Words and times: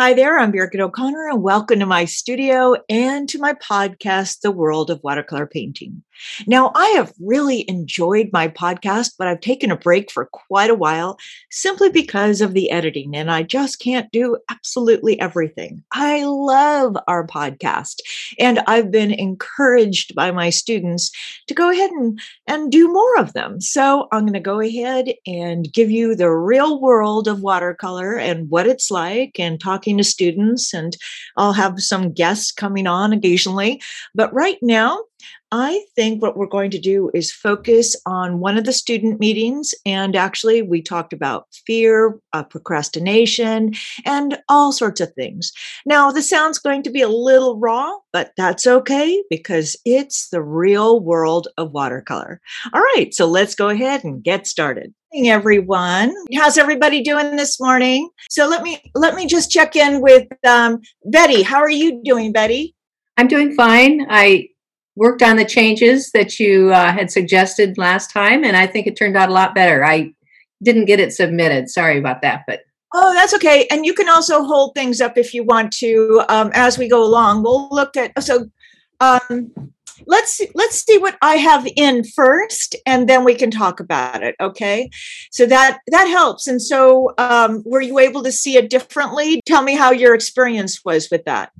Hi 0.00 0.14
there, 0.14 0.38
I'm 0.38 0.52
Birgit 0.52 0.78
O'Connor, 0.78 1.28
and 1.28 1.42
welcome 1.42 1.80
to 1.80 1.84
my 1.84 2.04
studio 2.04 2.76
and 2.88 3.28
to 3.30 3.40
my 3.40 3.54
podcast, 3.54 4.42
The 4.42 4.52
World 4.52 4.90
of 4.90 5.02
Watercolor 5.02 5.48
Painting. 5.48 6.04
Now, 6.46 6.70
I 6.76 6.86
have 6.90 7.12
really 7.20 7.68
enjoyed 7.68 8.30
my 8.32 8.46
podcast, 8.46 9.14
but 9.18 9.26
I've 9.26 9.40
taken 9.40 9.72
a 9.72 9.76
break 9.76 10.12
for 10.12 10.26
quite 10.26 10.70
a 10.70 10.76
while 10.76 11.18
simply 11.50 11.90
because 11.90 12.40
of 12.40 12.54
the 12.54 12.70
editing, 12.70 13.16
and 13.16 13.28
I 13.28 13.42
just 13.42 13.80
can't 13.80 14.10
do 14.12 14.36
absolutely 14.48 15.20
everything. 15.20 15.82
I 15.92 16.22
love 16.24 16.96
our 17.08 17.26
podcast, 17.26 17.96
and 18.38 18.60
I've 18.68 18.92
been 18.92 19.10
encouraged 19.10 20.14
by 20.14 20.30
my 20.30 20.50
students 20.50 21.10
to 21.48 21.54
go 21.54 21.70
ahead 21.70 21.90
and, 21.90 22.20
and 22.46 22.70
do 22.70 22.92
more 22.92 23.18
of 23.18 23.32
them. 23.32 23.60
So 23.60 24.06
I'm 24.12 24.22
going 24.22 24.32
to 24.34 24.40
go 24.40 24.60
ahead 24.60 25.08
and 25.26 25.72
give 25.72 25.90
you 25.90 26.14
the 26.14 26.30
real 26.30 26.80
world 26.80 27.26
of 27.26 27.40
watercolor 27.40 28.16
and 28.16 28.48
what 28.48 28.68
it's 28.68 28.92
like, 28.92 29.40
and 29.40 29.58
talking 29.88 29.98
to 29.98 30.04
students, 30.04 30.74
and 30.74 30.96
I'll 31.36 31.54
have 31.54 31.80
some 31.80 32.12
guests 32.12 32.52
coming 32.52 32.86
on 32.86 33.12
occasionally. 33.12 33.80
But 34.14 34.32
right 34.34 34.58
now, 34.60 35.00
I 35.50 35.84
think 35.96 36.20
what 36.20 36.36
we're 36.36 36.46
going 36.46 36.70
to 36.72 36.78
do 36.78 37.10
is 37.14 37.32
focus 37.32 37.96
on 38.04 38.38
one 38.38 38.58
of 38.58 38.64
the 38.64 38.72
student 38.72 39.18
meetings. 39.18 39.74
And 39.86 40.14
actually, 40.14 40.60
we 40.60 40.82
talked 40.82 41.12
about 41.12 41.46
fear, 41.66 42.18
uh, 42.34 42.42
procrastination, 42.42 43.72
and 44.04 44.38
all 44.48 44.72
sorts 44.72 45.00
of 45.00 45.12
things. 45.14 45.52
Now, 45.86 46.10
the 46.10 46.22
sound's 46.22 46.58
going 46.58 46.82
to 46.82 46.90
be 46.90 47.00
a 47.00 47.08
little 47.08 47.58
raw, 47.58 47.92
but 48.12 48.32
that's 48.36 48.66
okay 48.66 49.22
because 49.30 49.74
it's 49.86 50.28
the 50.28 50.42
real 50.42 51.00
world 51.00 51.48
of 51.56 51.72
watercolor. 51.72 52.40
All 52.74 52.82
right, 52.82 53.14
so 53.14 53.26
let's 53.26 53.54
go 53.54 53.70
ahead 53.70 54.04
and 54.04 54.22
get 54.22 54.46
started 54.46 54.92
everyone 55.14 56.14
how's 56.34 56.58
everybody 56.58 57.02
doing 57.02 57.34
this 57.36 57.58
morning 57.58 58.10
so 58.28 58.46
let 58.46 58.62
me 58.62 58.78
let 58.94 59.14
me 59.14 59.26
just 59.26 59.50
check 59.50 59.74
in 59.74 60.02
with 60.02 60.28
um, 60.46 60.82
betty 61.06 61.42
how 61.42 61.56
are 61.56 61.70
you 61.70 62.02
doing 62.04 62.30
betty 62.30 62.74
i'm 63.16 63.26
doing 63.26 63.54
fine 63.54 64.06
i 64.10 64.46
worked 64.98 65.22
on 65.22 65.36
the 65.36 65.44
changes 65.44 66.10
that 66.10 66.40
you 66.40 66.72
uh, 66.72 66.92
had 66.92 67.10
suggested 67.10 67.78
last 67.78 68.10
time, 68.10 68.44
and 68.44 68.56
I 68.56 68.66
think 68.66 68.86
it 68.86 68.96
turned 68.96 69.16
out 69.16 69.28
a 69.28 69.32
lot 69.32 69.54
better. 69.54 69.84
I 69.84 70.12
didn't 70.62 70.86
get 70.86 71.00
it 71.00 71.12
submitted. 71.12 71.70
Sorry 71.70 71.98
about 71.98 72.20
that, 72.22 72.42
but. 72.46 72.60
Oh, 72.92 73.12
that's 73.14 73.34
okay. 73.34 73.66
And 73.70 73.84
you 73.86 73.94
can 73.94 74.08
also 74.08 74.42
hold 74.42 74.74
things 74.74 75.00
up 75.00 75.16
if 75.16 75.34
you 75.34 75.44
want 75.44 75.72
to 75.74 76.22
um, 76.28 76.50
as 76.54 76.78
we 76.78 76.88
go 76.88 77.04
along. 77.04 77.42
We'll 77.42 77.68
look 77.70 77.96
at 77.96 78.20
so. 78.22 78.50
Um, 79.00 79.52
let's 80.06 80.40
let's 80.54 80.84
see 80.84 80.98
what 80.98 81.16
I 81.22 81.36
have 81.36 81.68
in 81.76 82.02
first, 82.02 82.74
and 82.86 83.08
then 83.08 83.24
we 83.24 83.34
can 83.34 83.50
talk 83.50 83.78
about 83.78 84.22
it. 84.22 84.34
Okay, 84.40 84.88
so 85.30 85.44
that 85.46 85.80
that 85.88 86.06
helps. 86.06 86.46
And 86.46 86.60
so, 86.60 87.12
um, 87.18 87.62
were 87.66 87.82
you 87.82 87.98
able 87.98 88.22
to 88.22 88.32
see 88.32 88.56
it 88.56 88.70
differently? 88.70 89.42
Tell 89.46 89.62
me 89.62 89.76
how 89.76 89.92
your 89.92 90.14
experience 90.14 90.82
was 90.82 91.08
with 91.10 91.24
that. 91.26 91.52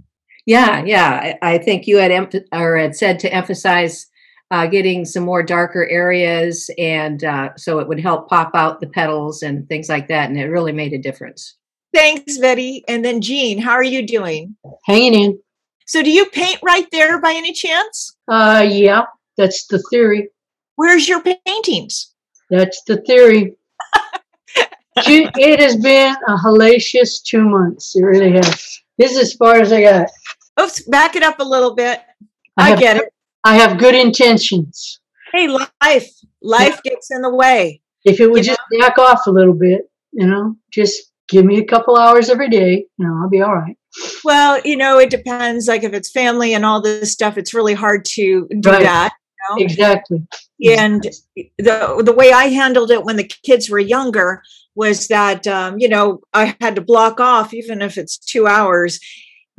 Yeah, 0.48 0.82
yeah. 0.82 1.34
I, 1.42 1.56
I 1.56 1.58
think 1.58 1.86
you 1.86 1.98
had 1.98 2.10
em- 2.10 2.30
or 2.52 2.78
had 2.78 2.96
said 2.96 3.18
to 3.18 3.30
emphasize 3.34 4.06
uh, 4.50 4.66
getting 4.66 5.04
some 5.04 5.22
more 5.22 5.42
darker 5.42 5.86
areas, 5.86 6.70
and 6.78 7.22
uh, 7.22 7.50
so 7.58 7.80
it 7.80 7.86
would 7.86 8.00
help 8.00 8.30
pop 8.30 8.52
out 8.54 8.80
the 8.80 8.86
petals 8.86 9.42
and 9.42 9.68
things 9.68 9.90
like 9.90 10.08
that, 10.08 10.30
and 10.30 10.38
it 10.40 10.46
really 10.46 10.72
made 10.72 10.94
a 10.94 10.98
difference. 10.98 11.54
Thanks, 11.92 12.38
Betty. 12.38 12.82
And 12.88 13.04
then 13.04 13.20
Jean, 13.20 13.58
how 13.58 13.72
are 13.72 13.84
you 13.84 14.06
doing? 14.06 14.56
Hanging 14.86 15.12
in. 15.12 15.38
So, 15.86 16.02
do 16.02 16.10
you 16.10 16.24
paint 16.30 16.60
right 16.62 16.86
there 16.92 17.20
by 17.20 17.34
any 17.34 17.52
chance? 17.52 18.16
Uh, 18.26 18.66
yeah, 18.66 19.02
that's 19.36 19.66
the 19.66 19.82
theory. 19.90 20.30
Where's 20.76 21.10
your 21.10 21.22
paintings? 21.44 22.14
That's 22.48 22.82
the 22.86 23.02
theory. 23.02 23.54
it 24.96 25.60
has 25.60 25.76
been 25.76 26.16
a 26.26 26.36
hellacious 26.38 27.22
two 27.22 27.46
months. 27.46 27.94
It 27.94 28.02
really 28.02 28.32
has. 28.32 28.80
This 28.96 29.12
is 29.12 29.18
as 29.18 29.34
far 29.34 29.56
as 29.56 29.72
I 29.74 29.82
got. 29.82 30.08
Oops, 30.60 30.82
back 30.88 31.16
it 31.16 31.22
up 31.22 31.38
a 31.40 31.44
little 31.44 31.74
bit. 31.74 32.00
I, 32.56 32.66
I 32.66 32.68
have, 32.70 32.78
get 32.78 32.96
it. 32.96 33.12
I 33.44 33.56
have 33.56 33.78
good 33.78 33.94
intentions. 33.94 35.00
Hey, 35.32 35.48
life, 35.48 36.10
life 36.42 36.80
yeah. 36.84 36.92
gets 36.92 37.10
in 37.10 37.22
the 37.22 37.34
way. 37.34 37.80
If 38.04 38.20
it 38.20 38.30
would 38.30 38.42
just 38.42 38.60
know? 38.72 38.80
back 38.80 38.98
off 38.98 39.26
a 39.26 39.30
little 39.30 39.54
bit, 39.54 39.90
you 40.12 40.26
know, 40.26 40.56
just 40.72 41.12
give 41.28 41.44
me 41.44 41.58
a 41.58 41.64
couple 41.64 41.96
hours 41.96 42.30
every 42.30 42.48
day, 42.48 42.86
you 42.96 43.06
know, 43.06 43.20
I'll 43.22 43.28
be 43.28 43.42
all 43.42 43.54
right. 43.54 43.76
Well, 44.24 44.60
you 44.64 44.76
know, 44.76 44.98
it 44.98 45.10
depends. 45.10 45.66
Like 45.68 45.84
if 45.84 45.92
it's 45.92 46.10
family 46.10 46.54
and 46.54 46.64
all 46.64 46.80
this 46.80 47.12
stuff, 47.12 47.38
it's 47.38 47.54
really 47.54 47.74
hard 47.74 48.04
to 48.06 48.48
do 48.48 48.70
right. 48.70 48.82
that. 48.82 49.12
You 49.50 49.56
know? 49.56 49.64
Exactly. 49.64 50.26
And 50.66 51.02
the 51.58 52.02
the 52.04 52.12
way 52.12 52.32
I 52.32 52.46
handled 52.46 52.90
it 52.90 53.04
when 53.04 53.16
the 53.16 53.30
kids 53.44 53.70
were 53.70 53.78
younger 53.78 54.42
was 54.74 55.08
that 55.08 55.46
um, 55.46 55.78
you 55.78 55.88
know 55.88 56.20
I 56.34 56.56
had 56.60 56.74
to 56.76 56.80
block 56.80 57.20
off 57.20 57.54
even 57.54 57.80
if 57.80 57.96
it's 57.96 58.18
two 58.18 58.46
hours 58.46 58.98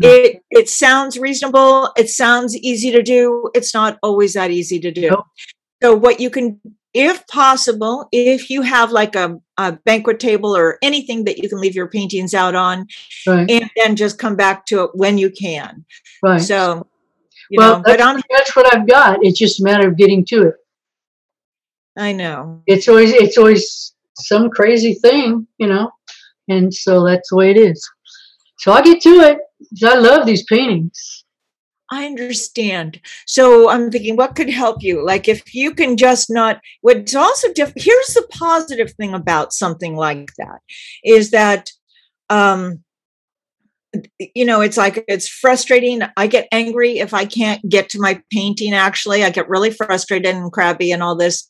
it 0.02 0.44
it 0.50 0.70
sounds 0.70 1.18
reasonable 1.18 1.92
it 1.98 2.10
sounds 2.10 2.56
easy 2.56 2.92
to 2.92 3.04
do 3.04 3.50
it's 3.54 3.74
not 3.74 3.98
always 4.02 4.34
that 4.34 4.52
easy 4.52 4.80
to 4.80 4.92
do. 4.92 5.24
So 5.82 5.96
what 5.96 6.20
you 6.20 6.30
can 6.30 6.60
if 6.94 7.26
possible 7.28 8.08
if 8.12 8.50
you 8.50 8.62
have 8.62 8.92
like 8.92 9.16
a, 9.16 9.40
a, 9.58 9.74
banquet 9.74 10.20
table 10.20 10.56
or 10.56 10.80
anything 10.82 11.26
that 11.26 11.38
you 11.38 11.48
can 11.48 11.60
leave 11.60 11.76
your 11.76 11.88
paintings 11.88 12.34
out 12.34 12.56
on 12.56 12.88
right. 13.28 13.50
and 13.50 13.70
then 13.76 13.96
just 13.96 14.18
come 14.18 14.36
back 14.36 14.66
to 14.66 14.84
it 14.84 14.92
when 14.96 15.18
you 15.18 15.30
can. 15.30 15.86
Right. 16.24 16.42
So 16.42 16.88
well 17.52 17.78
know, 17.78 17.84
that's, 17.86 18.04
but 18.04 18.24
that's 18.30 18.56
what 18.56 18.74
i've 18.74 18.88
got 18.88 19.18
it's 19.24 19.40
just 19.40 19.60
a 19.60 19.64
matter 19.64 19.88
of 19.88 19.98
getting 19.98 20.26
to 20.26 20.48
it. 20.48 20.56
I 21.98 22.14
know. 22.14 22.62
It's 22.66 22.88
always 22.88 23.12
it's 23.12 23.38
always 23.38 23.94
some 24.16 24.50
crazy 24.50 24.96
thing 24.96 25.48
you 25.58 25.68
know 25.68 25.92
and 26.48 26.74
so 26.74 27.06
that's 27.06 27.30
the 27.30 27.36
way 27.36 27.52
it 27.52 27.58
is. 27.58 27.88
So 28.60 28.72
i'll 28.72 28.84
get 28.84 29.02
to 29.02 29.10
it 29.22 29.40
I 29.84 29.96
love 29.96 30.26
these 30.26 30.44
paintings. 30.44 31.26
I 31.92 32.06
understand. 32.06 33.02
So 33.26 33.70
I'm 33.70 33.90
thinking, 33.90 34.16
what 34.16 34.36
could 34.36 34.50
help 34.50 34.84
you? 34.84 35.04
Like, 35.04 35.28
if 35.28 35.56
you 35.56 35.74
can 35.74 35.98
just 35.98 36.30
not, 36.30 36.62
what's 36.82 37.16
also 37.16 37.52
different, 37.54 37.82
here's 37.82 38.14
the 38.14 38.28
positive 38.30 38.92
thing 38.94 39.14
about 39.14 39.54
something 39.54 39.96
like 39.96 40.30
that 40.38 40.60
is 41.04 41.32
that 41.32 41.72
um, 42.30 42.84
you 44.20 44.46
know 44.46 44.62
it's 44.62 44.78
like 44.78 45.04
it's 45.08 45.28
frustrating. 45.28 46.02
I 46.16 46.28
get 46.28 46.48
angry 46.52 47.00
if 47.00 47.14
i 47.14 47.26
can't 47.26 47.68
get 47.68 47.90
to 47.90 48.00
my 48.00 48.22
painting 48.32 48.74
actually. 48.74 49.24
I 49.24 49.30
get 49.30 49.50
really 49.50 49.72
frustrated 49.72 50.36
and 50.36 50.52
crabby 50.52 50.92
and 50.92 51.02
all 51.02 51.16
this. 51.16 51.48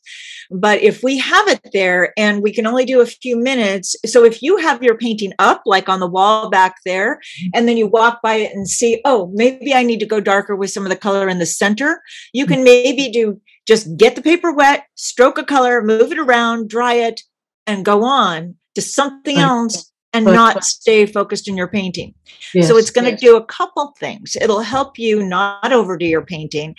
But 0.50 0.82
if 0.82 1.02
we 1.02 1.18
have 1.18 1.46
it 1.48 1.60
there 1.72 2.12
and 2.16 2.42
we 2.42 2.52
can 2.52 2.66
only 2.66 2.84
do 2.84 3.00
a 3.00 3.06
few 3.06 3.36
minutes 3.36 3.94
so 4.04 4.24
if 4.24 4.42
you 4.42 4.56
have 4.56 4.82
your 4.82 4.96
painting 4.96 5.32
up 5.38 5.62
like 5.64 5.88
on 5.88 6.00
the 6.00 6.08
wall 6.08 6.50
back 6.50 6.76
there 6.84 7.16
mm-hmm. 7.16 7.50
and 7.54 7.68
then 7.68 7.76
you 7.76 7.86
walk 7.86 8.20
by 8.22 8.34
it 8.34 8.52
and 8.52 8.68
see 8.68 9.00
oh 9.04 9.30
maybe 9.34 9.74
i 9.74 9.82
need 9.82 10.00
to 10.00 10.06
go 10.06 10.20
darker 10.20 10.56
with 10.56 10.70
some 10.70 10.84
of 10.84 10.90
the 10.90 10.96
color 10.96 11.28
in 11.28 11.38
the 11.38 11.46
center 11.46 12.02
you 12.32 12.46
can 12.46 12.64
maybe 12.64 13.10
do 13.10 13.40
just 13.66 13.96
get 13.96 14.16
the 14.16 14.22
paper 14.22 14.52
wet 14.52 14.84
stroke 14.94 15.38
a 15.38 15.44
color 15.44 15.82
move 15.82 16.12
it 16.12 16.18
around 16.18 16.68
dry 16.68 16.94
it 16.94 17.20
and 17.66 17.84
go 17.84 18.02
on 18.02 18.54
to 18.74 18.82
something 18.82 19.38
else 19.38 19.89
and 20.12 20.24
but, 20.24 20.32
not 20.32 20.64
stay 20.64 21.06
focused 21.06 21.48
in 21.48 21.56
your 21.56 21.68
painting. 21.68 22.14
Yes, 22.54 22.68
so 22.68 22.76
it's 22.76 22.90
going 22.90 23.04
to 23.04 23.12
yes. 23.12 23.20
do 23.20 23.36
a 23.36 23.44
couple 23.44 23.94
things. 23.98 24.36
It'll 24.40 24.60
help 24.60 24.98
you 24.98 25.22
not 25.22 25.72
overdo 25.72 26.06
your 26.06 26.24
painting 26.24 26.74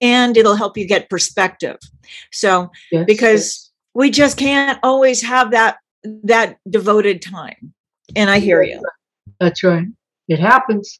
and 0.00 0.36
it'll 0.36 0.56
help 0.56 0.76
you 0.76 0.86
get 0.86 1.10
perspective. 1.10 1.76
So 2.32 2.70
yes, 2.90 3.04
because 3.06 3.72
we 3.94 4.10
just 4.10 4.36
can't 4.36 4.78
always 4.82 5.22
have 5.22 5.50
that 5.50 5.78
that 6.24 6.58
devoted 6.68 7.22
time. 7.22 7.72
And 8.16 8.30
I 8.30 8.38
hear 8.38 8.62
you. 8.62 8.82
That's 9.40 9.62
right. 9.62 9.86
It 10.28 10.38
happens. 10.38 10.98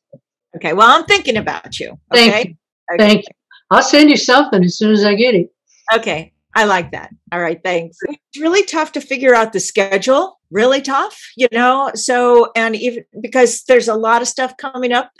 Okay. 0.56 0.72
Well, 0.72 0.88
I'm 0.88 1.04
thinking 1.04 1.36
about 1.36 1.78
you. 1.80 1.98
Okay. 2.12 2.30
Thank 2.30 2.48
you. 2.48 2.54
Okay. 2.92 2.98
Thank 2.98 3.20
you. 3.22 3.32
I'll 3.70 3.82
send 3.82 4.10
you 4.10 4.16
something 4.16 4.64
as 4.64 4.76
soon 4.76 4.92
as 4.92 5.04
I 5.04 5.14
get 5.14 5.34
it. 5.34 5.50
Okay. 5.94 6.31
I 6.54 6.64
like 6.64 6.92
that. 6.92 7.10
All 7.32 7.40
right, 7.40 7.60
thanks. 7.62 7.96
It's 8.02 8.40
really 8.40 8.64
tough 8.64 8.92
to 8.92 9.00
figure 9.00 9.34
out 9.34 9.52
the 9.52 9.60
schedule, 9.60 10.38
really 10.50 10.82
tough, 10.82 11.18
you 11.36 11.48
know. 11.50 11.90
So, 11.94 12.52
and 12.54 12.76
even 12.76 13.04
because 13.20 13.64
there's 13.64 13.88
a 13.88 13.94
lot 13.94 14.22
of 14.22 14.28
stuff 14.28 14.56
coming 14.58 14.92
up, 14.92 15.10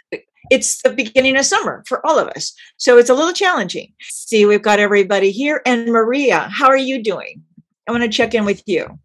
it's 0.51 0.83
the 0.83 0.91
beginning 0.91 1.37
of 1.37 1.47
summer 1.47 1.83
for 1.87 2.05
all 2.07 2.19
of 2.19 2.29
us. 2.29 2.55
So 2.77 2.99
it's 2.99 3.09
a 3.09 3.15
little 3.15 3.33
challenging. 3.33 3.93
See, 4.03 4.45
we've 4.45 4.63
got 4.63 4.79
everybody 4.79 5.31
here. 5.31 5.63
And 5.65 5.87
Maria, 5.87 6.51
how 6.53 6.67
are 6.67 6.77
you 6.77 7.03
doing? 7.03 7.43
I 7.89 7.93
want 7.93 8.05
to 8.05 8.11
check 8.11 8.35
in 8.35 8.45
with 8.45 8.63
you. 8.67 8.99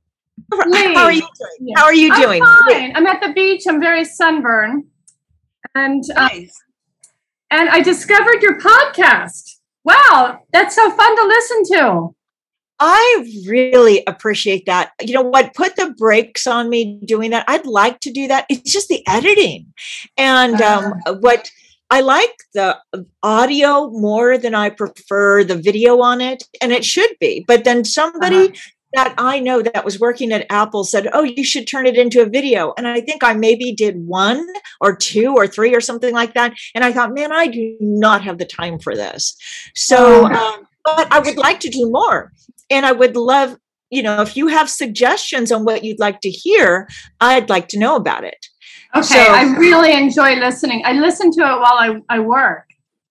How 0.52 1.06
are 1.06 1.12
you 1.12 1.28
doing? 1.36 1.74
How 1.76 1.86
are 1.86 1.94
you 1.94 2.14
doing? 2.16 2.42
I'm 2.44 2.70
fine. 2.70 2.96
I'm 2.96 3.08
at 3.08 3.22
the 3.22 3.34
beach. 3.34 3.64
I'm 3.68 3.80
very 3.80 4.06
sunburned. 4.06 4.86
And 5.76 6.04
uh, 6.16 6.28
nice. 6.28 6.62
and 7.52 7.70
I 7.70 7.82
discovered 7.82 8.42
your 8.42 8.60
podcast. 8.60 9.56
Wow, 9.84 10.42
that's 10.52 10.76
so 10.76 10.92
fun 10.92 11.16
to 11.16 11.24
listen 11.24 11.64
to. 11.78 12.16
I 12.80 13.44
really 13.48 14.04
appreciate 14.06 14.66
that. 14.68 14.92
You 15.02 15.14
know 15.14 15.24
what? 15.24 15.56
Put 15.56 15.76
the 15.76 15.96
brakes 15.98 16.46
on 16.46 16.70
me 16.70 17.00
doing 17.06 17.32
that. 17.32 17.46
I'd 17.48 17.66
like 17.66 18.00
to 18.02 18.12
do 18.12 18.28
that. 18.28 18.46
It's 18.50 18.72
just 18.72 18.88
the 18.88 19.04
editing. 19.08 19.74
And 20.16 20.62
um, 20.62 20.94
uh, 21.06 21.16
what 21.16 21.50
I 21.90 22.02
like 22.02 22.36
the 22.54 22.78
audio 23.24 23.90
more 23.90 24.38
than 24.38 24.54
I 24.54 24.70
prefer 24.70 25.44
the 25.44 25.56
video 25.56 26.02
on 26.02 26.22
it. 26.22 26.44
And 26.62 26.72
it 26.72 26.86
should 26.86 27.12
be. 27.20 27.44
But 27.48 27.64
then 27.64 27.84
somebody 27.84 28.50
uh-huh. 28.50 28.54
that 28.94 29.14
I 29.18 29.40
know 29.40 29.64
that 29.64 29.84
was 29.84 30.00
working 30.00 30.32
at 30.32 30.46
Apple 30.52 30.84
said, 30.84 31.10
Oh, 31.14 31.24
you 31.24 31.44
should 31.44 31.66
turn 31.66 31.88
it 31.88 31.98
into 31.98 32.22
a 32.22 32.30
video. 32.30 32.74
And 32.78 32.88
I 32.88 33.02
think 33.02 33.24
I 33.24 33.34
maybe 33.34 33.74
did 33.74 33.96
one 34.06 34.46
or 34.82 34.96
two 34.96 35.34
or 35.36 35.48
three 35.48 35.74
or 35.74 35.82
something 35.82 36.14
like 36.14 36.36
that. 36.36 36.54
And 36.76 36.84
I 36.84 36.92
thought, 36.92 37.16
man, 37.16 37.32
I 37.32 37.48
do 37.48 37.76
not 37.80 38.24
have 38.24 38.38
the 38.38 38.46
time 38.46 38.78
for 38.78 38.96
this. 38.96 39.36
So, 39.74 40.26
um, 40.26 40.67
but 40.96 41.12
I 41.12 41.20
would 41.20 41.38
like 41.38 41.60
to 41.62 41.70
do 41.70 41.90
more. 41.90 42.32
And 42.70 42.86
I 42.86 42.92
would 42.92 43.16
love, 43.16 43.58
you 43.90 44.04
know, 44.04 44.22
if 44.22 44.38
you 44.38 44.48
have 44.48 44.70
suggestions 44.70 45.52
on 45.52 45.66
what 45.66 45.84
you'd 45.84 46.00
like 46.00 46.22
to 46.22 46.30
hear, 46.30 46.88
I'd 47.20 47.50
like 47.50 47.68
to 47.70 47.80
know 47.80 47.96
about 47.96 48.24
it. 48.24 48.46
Okay, 48.96 49.04
so, 49.04 49.20
I 49.20 49.44
really 49.58 49.94
enjoy 49.94 50.36
listening. 50.36 50.82
I 50.86 50.94
listen 50.94 51.32
to 51.32 51.42
it 51.42 51.60
while 51.60 51.78
I, 51.78 52.02
I 52.10 52.20
work, 52.20 52.66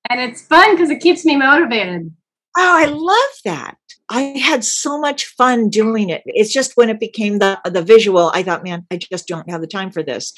and 0.08 0.20
it's 0.20 0.42
fun 0.42 0.74
because 0.74 0.90
it 0.90 1.00
keeps 1.00 1.24
me 1.24 1.36
motivated. 1.36 2.12
Oh, 2.56 2.74
I 2.78 2.86
love 2.86 3.34
that. 3.44 3.76
I 4.08 4.22
had 4.38 4.64
so 4.64 4.98
much 4.98 5.26
fun 5.26 5.68
doing 5.68 6.08
it. 6.08 6.22
It's 6.24 6.52
just 6.52 6.76
when 6.76 6.88
it 6.88 6.98
became 6.98 7.40
the 7.40 7.60
the 7.64 7.82
visual, 7.82 8.30
I 8.32 8.42
thought, 8.42 8.64
man, 8.64 8.86
I 8.90 8.96
just 8.96 9.28
don't 9.28 9.50
have 9.50 9.60
the 9.60 9.66
time 9.66 9.90
for 9.90 10.02
this. 10.02 10.32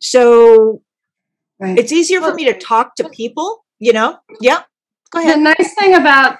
So 0.00 0.82
right. 1.60 1.78
it's 1.78 1.92
easier 1.92 2.20
for 2.20 2.32
me 2.32 2.44
to 2.46 2.56
talk 2.56 2.94
to 2.96 3.08
people, 3.10 3.64
you 3.78 3.92
know? 3.92 4.18
Yeah. 4.40 4.62
Go 5.10 5.20
ahead. 5.20 5.36
The 5.36 5.40
nice 5.40 5.74
thing 5.74 5.94
about 5.94 6.38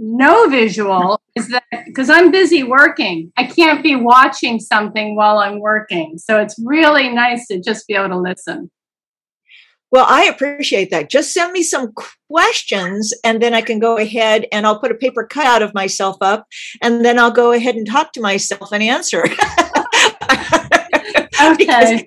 no 0.00 0.48
visual 0.48 1.20
is 1.36 1.48
that 1.48 1.62
because 1.84 2.08
I'm 2.08 2.30
busy 2.30 2.62
working, 2.62 3.30
I 3.36 3.44
can't 3.44 3.82
be 3.82 3.94
watching 3.94 4.58
something 4.58 5.14
while 5.14 5.38
I'm 5.38 5.60
working. 5.60 6.16
So 6.16 6.40
it's 6.40 6.56
really 6.64 7.10
nice 7.10 7.46
to 7.48 7.60
just 7.60 7.86
be 7.86 7.94
able 7.94 8.08
to 8.08 8.18
listen. 8.18 8.70
Well, 9.92 10.06
I 10.08 10.24
appreciate 10.24 10.90
that. 10.90 11.10
Just 11.10 11.34
send 11.34 11.52
me 11.52 11.62
some 11.62 11.92
questions 12.30 13.12
and 13.24 13.42
then 13.42 13.52
I 13.52 13.60
can 13.60 13.78
go 13.78 13.98
ahead 13.98 14.46
and 14.52 14.66
I'll 14.66 14.78
put 14.78 14.90
a 14.90 14.94
paper 14.94 15.26
cutout 15.26 15.62
of 15.62 15.74
myself 15.74 16.16
up 16.22 16.46
and 16.80 17.04
then 17.04 17.18
I'll 17.18 17.30
go 17.30 17.52
ahead 17.52 17.74
and 17.74 17.86
talk 17.86 18.12
to 18.12 18.22
myself 18.22 18.72
and 18.72 18.82
answer. 18.82 19.24
okay. 19.24 19.36
because, 21.58 22.02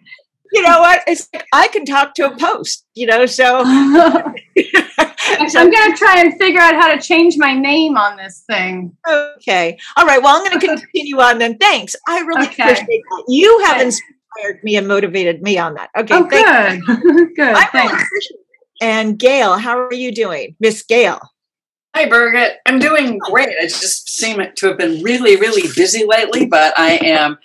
you 0.52 0.64
know 0.64 0.80
what? 0.80 1.02
It's 1.08 1.30
like 1.32 1.46
I 1.54 1.68
can 1.68 1.86
talk 1.86 2.16
to 2.16 2.32
a 2.32 2.38
post, 2.38 2.86
you 2.96 3.06
know, 3.06 3.26
so 3.26 3.64
I'm 5.40 5.72
going 5.72 5.92
to 5.92 5.98
try 5.98 6.22
and 6.22 6.38
figure 6.38 6.62
out 6.62 6.76
how 6.76 6.94
to 6.94 7.02
change 7.02 7.38
my 7.38 7.54
name 7.54 7.98
on 7.98 8.18
this 8.18 8.44
thing. 8.48 8.96
Okay. 9.08 9.78
All 9.96 10.06
right. 10.06 10.22
Well, 10.22 10.36
I'm 10.36 10.44
going 10.46 10.60
to 10.60 10.68
continue 10.68 11.20
on 11.20 11.40
then. 11.40 11.58
Thanks. 11.58 11.96
I 12.08 12.20
really 12.22 12.48
okay. 12.48 12.64
appreciate 12.64 12.88
that. 12.88 13.24
You 13.28 13.60
have 13.66 13.78
okay. 13.78 13.86
inspired 13.86 14.64
me 14.64 14.76
and 14.76 14.88
motivated 14.88 15.42
me 15.42 15.58
on 15.58 15.76
that. 15.76 15.90
Okay. 15.98 16.16
Oh, 16.16 16.24
good. 16.24 16.82
good. 17.36 17.56
I 17.56 17.66
thanks. 17.66 18.10
Really 18.12 18.44
and 18.82 19.18
Gail, 19.18 19.58
how 19.58 19.80
are 19.80 19.94
you 19.94 20.12
doing? 20.12 20.56
Miss 20.60 20.84
Gail. 20.84 21.22
Hi, 21.96 22.10
Birgit. 22.10 22.56
I'm 22.66 22.80
doing 22.80 23.20
great. 23.20 23.56
I 23.62 23.68
just 23.68 24.10
seem 24.10 24.42
to 24.56 24.68
have 24.68 24.78
been 24.78 25.04
really, 25.04 25.36
really 25.36 25.72
busy 25.76 26.06
lately, 26.06 26.48
but 26.48 26.78
I 26.78 26.98
am 27.04 27.38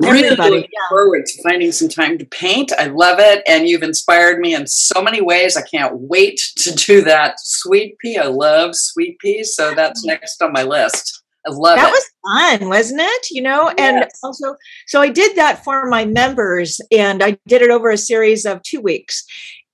really 0.00 0.30
looking 0.30 0.68
forward 0.88 1.26
to 1.26 1.42
finding 1.42 1.72
some 1.72 1.88
time 1.88 2.18
to 2.18 2.24
paint. 2.26 2.72
I 2.78 2.86
love 2.86 3.18
it, 3.18 3.42
and 3.48 3.68
you've 3.68 3.82
inspired 3.82 4.38
me 4.38 4.54
in 4.54 4.66
so 4.66 5.02
many 5.02 5.20
ways. 5.20 5.56
I 5.56 5.62
can't 5.62 5.94
wait 5.96 6.40
to 6.56 6.74
do 6.74 7.02
that 7.02 7.40
sweet 7.40 7.98
pea. 7.98 8.18
I 8.18 8.26
love 8.26 8.74
sweet 8.74 9.18
peas, 9.18 9.54
so 9.54 9.74
that's 9.74 10.04
next 10.04 10.42
on 10.42 10.52
my 10.52 10.62
list. 10.62 11.22
I 11.46 11.50
love 11.52 11.78
it. 11.78 11.82
that 11.82 11.88
it. 11.88 11.92
was 11.92 12.58
fun, 12.58 12.68
wasn't 12.68 13.00
it? 13.02 13.30
You 13.30 13.42
know, 13.42 13.68
and 13.68 13.98
yes. 13.98 14.20
also, 14.22 14.56
so 14.86 15.00
I 15.00 15.08
did 15.08 15.36
that 15.36 15.64
for 15.64 15.86
my 15.88 16.04
members, 16.04 16.80
and 16.90 17.22
I 17.22 17.38
did 17.46 17.62
it 17.62 17.70
over 17.70 17.90
a 17.90 17.98
series 17.98 18.44
of 18.44 18.62
two 18.62 18.80
weeks, 18.80 19.24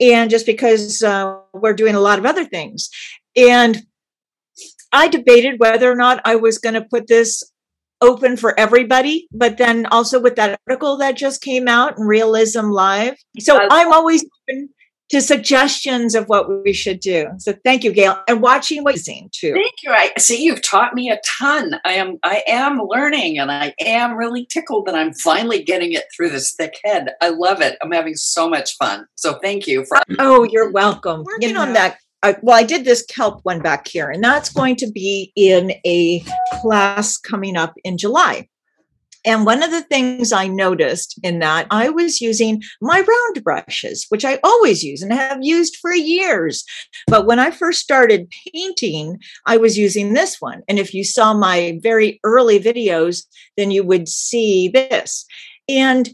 and 0.01 0.31
just 0.31 0.47
because 0.47 1.03
uh, 1.03 1.39
we're 1.53 1.75
doing 1.75 1.95
a 1.95 2.01
lot 2.01 2.19
of 2.19 2.27
other 2.27 2.45
things, 2.45 2.89
and 3.37 3.83
I 4.93 5.09
debated 5.09 5.59
whether 5.59 5.91
or 5.91 5.97
not 5.97 6.21
I 6.25 6.37
was 6.37 6.59
going 6.59 6.75
to 6.75 6.83
put 6.89 7.09
this 7.09 7.43
open 8.05 8.37
for 8.37 8.59
everybody, 8.59 9.27
but 9.33 9.57
then 9.57 9.87
also 9.87 10.21
with 10.21 10.37
that 10.37 10.61
article 10.69 10.99
that 10.99 11.17
just 11.17 11.43
came 11.43 11.69
out 11.69 11.99
in 11.99 12.05
Realism 12.05 12.71
Live. 12.71 13.17
So 13.41 13.59
I'm 13.71 13.93
always 13.93 14.25
open 14.51 14.69
to 15.11 15.21
suggestions 15.21 16.15
of 16.15 16.27
what 16.27 16.49
we 16.65 16.73
should 16.73 16.99
do. 17.01 17.29
So 17.39 17.55
thank 17.65 17.85
you, 17.85 17.93
Gail, 17.93 18.19
and 18.27 18.41
watching 18.41 18.83
what 18.83 18.95
you're 18.95 19.03
seeing 19.03 19.31
too. 19.33 19.53
Thank 19.53 19.75
you. 19.83 19.91
I 19.91 20.13
see 20.19 20.43
you've 20.43 20.63
taught 20.63 20.95
me 20.95 21.11
a 21.11 21.19
ton. 21.25 21.75
I 21.85 21.93
am 21.93 22.19
I 22.23 22.43
am 22.47 22.81
learning, 22.81 23.39
and 23.39 23.51
I 23.51 23.75
am 23.81 24.17
really 24.17 24.47
tickled 24.51 24.87
that 24.87 24.95
I'm 24.95 25.13
finally 25.15 25.63
getting 25.63 25.93
it 25.93 26.05
through 26.15 26.31
this 26.31 26.55
thick 26.55 26.79
head. 26.85 27.11
I 27.21 27.31
love 27.31 27.61
it. 27.61 27.77
I'm 27.83 27.93
having 27.93 28.17
so 28.17 28.49
much 28.49 28.77
fun. 28.77 29.07
So 29.15 29.39
thank 29.43 29.67
you 29.67 29.85
for. 29.85 29.99
Oh, 30.19 30.47
you're 30.51 30.71
welcome. 30.71 31.23
Working 31.25 31.49
you 31.49 31.55
know, 31.55 31.63
on 31.63 31.75
that 31.75 31.99
I, 32.25 32.37
well, 32.41 32.57
I 32.57 32.63
did 32.63 32.87
this 32.87 33.05
kelp 33.05 33.41
one 33.43 33.61
back 33.61 33.87
here, 33.87 34.09
and 34.11 34.25
that's 34.25 34.49
going 34.49 34.77
to 34.77 34.91
be 34.91 35.31
in 35.37 35.73
a 35.85 36.25
class 36.63 37.19
coming 37.19 37.55
up 37.55 37.75
in 37.85 37.99
July. 37.99 38.49
And 39.27 39.45
one 39.45 39.63
of 39.63 39.71
the 39.71 39.83
things 39.83 40.33
I 40.33 40.47
noticed 40.49 41.21
in 41.23 41.41
that, 41.41 41.67
I 41.71 41.91
was 41.91 42.23
using 42.23 42.63
my 42.81 43.01
round 43.01 43.45
brushes, 43.45 44.07
which 44.09 44.25
I 44.25 44.39
always 44.43 44.83
use 44.83 45.03
and 45.03 45.13
have 45.13 45.39
used 45.43 45.77
for 45.77 45.93
years. 45.93 46.65
But 47.07 47.27
when 47.27 47.39
I 47.39 47.51
first 47.51 47.81
started 47.81 48.33
painting, 48.53 49.19
I 49.45 49.59
was 49.59 49.77
using 49.77 50.15
this 50.15 50.41
one. 50.41 50.63
And 50.67 50.79
if 50.79 50.95
you 50.95 51.05
saw 51.05 51.35
my 51.35 51.79
very 51.83 52.21
early 52.25 52.59
videos, 52.59 53.25
then 53.59 53.71
you 53.71 53.85
would 53.85 54.09
see 54.09 54.69
this. 54.69 55.27
And 55.69 56.09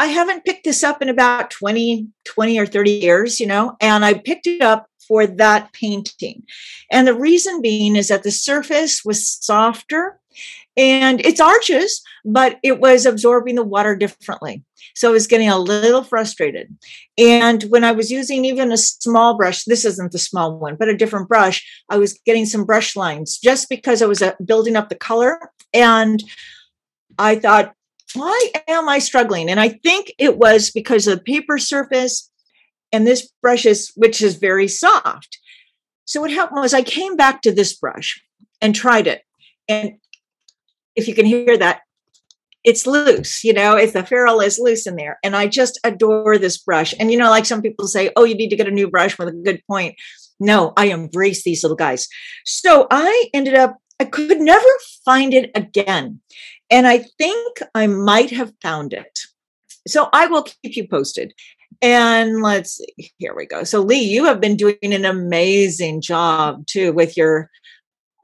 I 0.00 0.06
haven't 0.06 0.44
picked 0.44 0.64
this 0.64 0.82
up 0.82 1.00
in 1.00 1.08
about 1.08 1.50
20, 1.50 2.08
20 2.24 2.58
or 2.58 2.66
30 2.66 2.90
years, 2.90 3.38
you 3.38 3.46
know, 3.46 3.76
and 3.80 4.04
I 4.04 4.14
picked 4.14 4.48
it 4.48 4.60
up 4.60 4.86
for 5.06 5.26
that 5.26 5.72
painting. 5.72 6.42
And 6.90 7.06
the 7.06 7.14
reason 7.14 7.60
being 7.60 7.96
is 7.96 8.08
that 8.08 8.22
the 8.22 8.30
surface 8.30 9.04
was 9.04 9.28
softer 9.28 10.18
and 10.76 11.24
it's 11.24 11.40
arches, 11.40 12.02
but 12.24 12.58
it 12.62 12.80
was 12.80 13.06
absorbing 13.06 13.54
the 13.54 13.62
water 13.62 13.94
differently. 13.94 14.64
So 14.94 15.08
I 15.08 15.12
was 15.12 15.26
getting 15.26 15.48
a 15.48 15.58
little 15.58 16.02
frustrated. 16.02 16.76
And 17.16 17.62
when 17.64 17.84
I 17.84 17.92
was 17.92 18.10
using 18.10 18.44
even 18.44 18.72
a 18.72 18.76
small 18.76 19.36
brush, 19.36 19.64
this 19.64 19.84
isn't 19.84 20.12
the 20.12 20.18
small 20.18 20.58
one, 20.58 20.76
but 20.76 20.88
a 20.88 20.96
different 20.96 21.28
brush, 21.28 21.64
I 21.88 21.98
was 21.98 22.18
getting 22.26 22.46
some 22.46 22.64
brush 22.64 22.96
lines 22.96 23.38
just 23.38 23.68
because 23.68 24.02
I 24.02 24.06
was 24.06 24.22
uh, 24.22 24.32
building 24.44 24.76
up 24.76 24.88
the 24.88 24.94
color. 24.94 25.38
And 25.72 26.22
I 27.18 27.36
thought, 27.36 27.74
why 28.14 28.50
am 28.68 28.88
I 28.88 28.98
struggling? 29.00 29.50
And 29.50 29.60
I 29.60 29.68
think 29.68 30.12
it 30.18 30.38
was 30.38 30.70
because 30.70 31.06
of 31.06 31.18
the 31.18 31.24
paper 31.24 31.58
surface 31.58 32.30
and 32.94 33.06
this 33.06 33.28
brush 33.42 33.66
is 33.66 33.92
which 33.96 34.22
is 34.22 34.36
very 34.36 34.68
soft. 34.68 35.38
So 36.04 36.20
what 36.20 36.30
happened 36.30 36.60
was 36.60 36.72
i 36.72 36.82
came 36.82 37.16
back 37.16 37.42
to 37.42 37.52
this 37.52 37.74
brush 37.76 38.22
and 38.62 38.74
tried 38.74 39.06
it. 39.06 39.22
And 39.68 39.94
if 40.94 41.08
you 41.08 41.14
can 41.14 41.26
hear 41.26 41.58
that 41.58 41.80
it's 42.62 42.86
loose 42.86 43.44
you 43.44 43.52
know 43.52 43.76
if 43.76 43.92
the 43.92 44.06
ferrule 44.06 44.40
is 44.40 44.60
loose 44.60 44.86
in 44.86 44.96
there. 44.96 45.18
And 45.24 45.34
i 45.34 45.48
just 45.48 45.80
adore 45.82 46.38
this 46.38 46.56
brush. 46.56 46.94
And 46.98 47.10
you 47.10 47.18
know 47.18 47.30
like 47.30 47.46
some 47.46 47.62
people 47.62 47.88
say 47.88 48.10
oh 48.16 48.24
you 48.24 48.36
need 48.36 48.50
to 48.50 48.56
get 48.56 48.68
a 48.68 48.78
new 48.78 48.88
brush 48.88 49.18
with 49.18 49.28
a 49.28 49.32
good 49.32 49.60
point. 49.66 49.96
No 50.38 50.72
i 50.76 50.86
embrace 50.86 51.42
these 51.42 51.64
little 51.64 51.76
guys. 51.76 52.06
So 52.44 52.86
i 52.92 53.28
ended 53.34 53.54
up 53.54 53.76
i 53.98 54.04
could 54.04 54.40
never 54.40 54.72
find 55.04 55.34
it 55.34 55.50
again. 55.56 56.20
And 56.70 56.86
i 56.86 56.98
think 57.18 57.58
i 57.74 57.88
might 57.88 58.30
have 58.30 58.52
found 58.62 58.92
it. 58.92 59.18
So 59.88 60.08
i 60.12 60.28
will 60.28 60.44
keep 60.44 60.76
you 60.76 60.86
posted 60.86 61.34
and 61.84 62.40
let's 62.40 62.78
see, 62.78 63.12
here 63.18 63.34
we 63.36 63.44
go. 63.44 63.62
So, 63.62 63.82
Lee, 63.82 64.00
you 64.00 64.24
have 64.24 64.40
been 64.40 64.56
doing 64.56 64.78
an 64.80 65.04
amazing 65.04 66.00
job 66.00 66.66
too 66.66 66.94
with 66.94 67.14
your, 67.14 67.50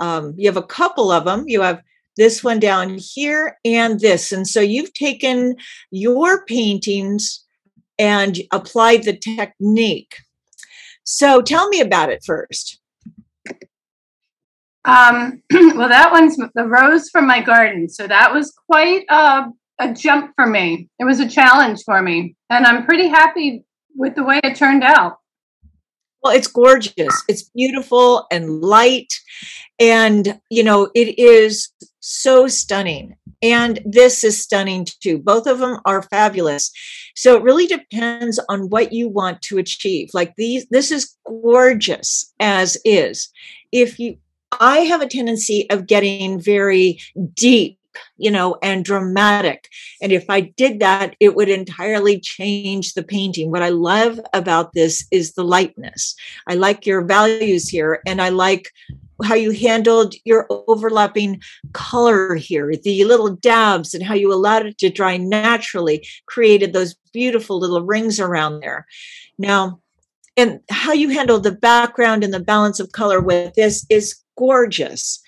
um, 0.01 0.33
you 0.39 0.49
have 0.49 0.57
a 0.57 0.63
couple 0.63 1.13
of 1.13 1.27
them. 1.27 1.45
You 1.47 1.61
have 1.61 1.83
this 2.17 2.43
one 2.43 2.59
down 2.59 2.97
here 2.99 3.59
and 3.63 4.01
this. 4.01 4.33
And 4.33 4.49
so 4.49 4.63
you've 4.63 4.95
taken 4.95 5.57
your 5.91 6.47
paintings 6.47 7.45
and 7.99 8.39
applied 8.51 9.03
the 9.03 9.15
technique. 9.15 10.17
So, 11.05 11.43
tell 11.43 11.69
me 11.69 11.83
about 11.83 12.09
it 12.09 12.25
first. 12.25 12.81
Um, 14.87 15.43
well, 15.53 15.91
that 15.91 16.13
one's 16.13 16.39
the 16.55 16.65
rose 16.65 17.11
from 17.11 17.27
my 17.27 17.43
garden. 17.43 17.91
So 17.91 18.07
that 18.07 18.33
was 18.33 18.55
quite 18.71 19.05
a 19.11 19.49
a 19.81 19.93
jump 19.93 20.33
for 20.37 20.47
me. 20.47 20.89
It 20.99 21.05
was 21.05 21.21
a 21.21 21.29
challenge 21.29 21.83
for 21.85 22.01
me, 22.03 22.37
and 22.51 22.67
I'm 22.67 22.85
pretty 22.85 23.09
happy 23.09 23.65
with 23.97 24.15
the 24.15 24.23
way 24.23 24.41
it 24.45 24.57
turned 24.57 24.85
out. 24.85 25.17
Well, 26.23 26.37
it's 26.37 26.49
gorgeous. 26.49 27.23
It's 27.29 27.51
beautiful 27.55 28.27
and 28.31 28.61
light. 28.61 29.13
And, 29.79 30.39
you 30.51 30.63
know, 30.63 30.91
it 30.95 31.19
is 31.19 31.71
so 32.01 32.47
stunning. 32.47 33.17
And 33.43 33.81
this 33.87 34.23
is 34.23 34.39
stunning 34.39 34.87
too. 35.03 35.19
Both 35.19 35.47
of 35.47 35.61
them 35.61 35.81
are 35.87 36.03
fabulous. 36.03 36.71
So 37.17 37.37
it 37.37 37.43
really 37.43 37.67
depends 37.67 38.39
on 38.51 38.69
what 38.69 38.93
you 38.93 39.09
want 39.09 39.41
to 39.43 39.57
achieve. 39.57 40.11
Like 40.13 40.35
these, 40.37 40.67
this 40.69 40.91
is 40.91 41.17
gorgeous 41.27 42.35
as 42.39 42.77
is. 42.85 43.31
If 43.73 43.99
you, 43.99 44.19
I 44.61 44.81
have 44.81 45.01
a 45.01 45.09
tendency 45.09 45.71
of 45.71 45.87
getting 45.87 46.39
very 46.39 47.01
deep 47.33 47.79
you 48.17 48.31
know, 48.31 48.57
and 48.63 48.85
dramatic. 48.85 49.69
And 50.01 50.13
if 50.13 50.29
I 50.29 50.41
did 50.41 50.81
that, 50.81 51.17
it 51.21 51.35
would 51.35 51.49
entirely 51.49 52.21
change 52.21 52.95
the 52.95 53.03
painting. 53.03 53.51
What 53.51 53.63
I 53.63 53.71
love 53.71 54.21
about 54.33 54.73
this 54.73 55.07
is 55.11 55.33
the 55.33 55.45
lightness. 55.45 56.15
I 56.47 56.55
like 56.55 56.87
your 56.87 57.03
values 57.03 57.69
here, 57.69 58.01
and 58.07 58.21
I 58.21 58.29
like 58.29 58.71
how 59.25 59.35
you 59.35 59.51
handled 59.51 60.15
your 60.25 60.47
overlapping 60.51 61.41
color 61.73 62.35
here, 62.35 62.73
the 62.75 63.05
little 63.05 63.37
dabs, 63.37 63.95
and 63.95 64.03
how 64.03 64.15
you 64.15 64.33
allowed 64.33 64.67
it 64.67 64.79
to 64.79 64.91
dry 64.91 65.17
naturally, 65.17 66.07
created 66.27 66.73
those 66.73 66.97
beautiful 67.13 67.59
little 67.59 67.83
rings 67.83 68.19
around 68.19 68.61
there. 68.61 68.87
Now, 69.39 69.81
and 70.37 70.61
how 70.71 70.93
you 70.93 71.11
handle 71.11 71.41
the 71.41 71.53
background 71.53 72.25
and 72.25 72.33
the 72.33 72.41
balance 72.41 72.81
of 72.81 72.93
color 72.93 73.21
with 73.21 73.55
this 73.55 73.85
is 73.91 74.17
gorgeous. 74.39 75.21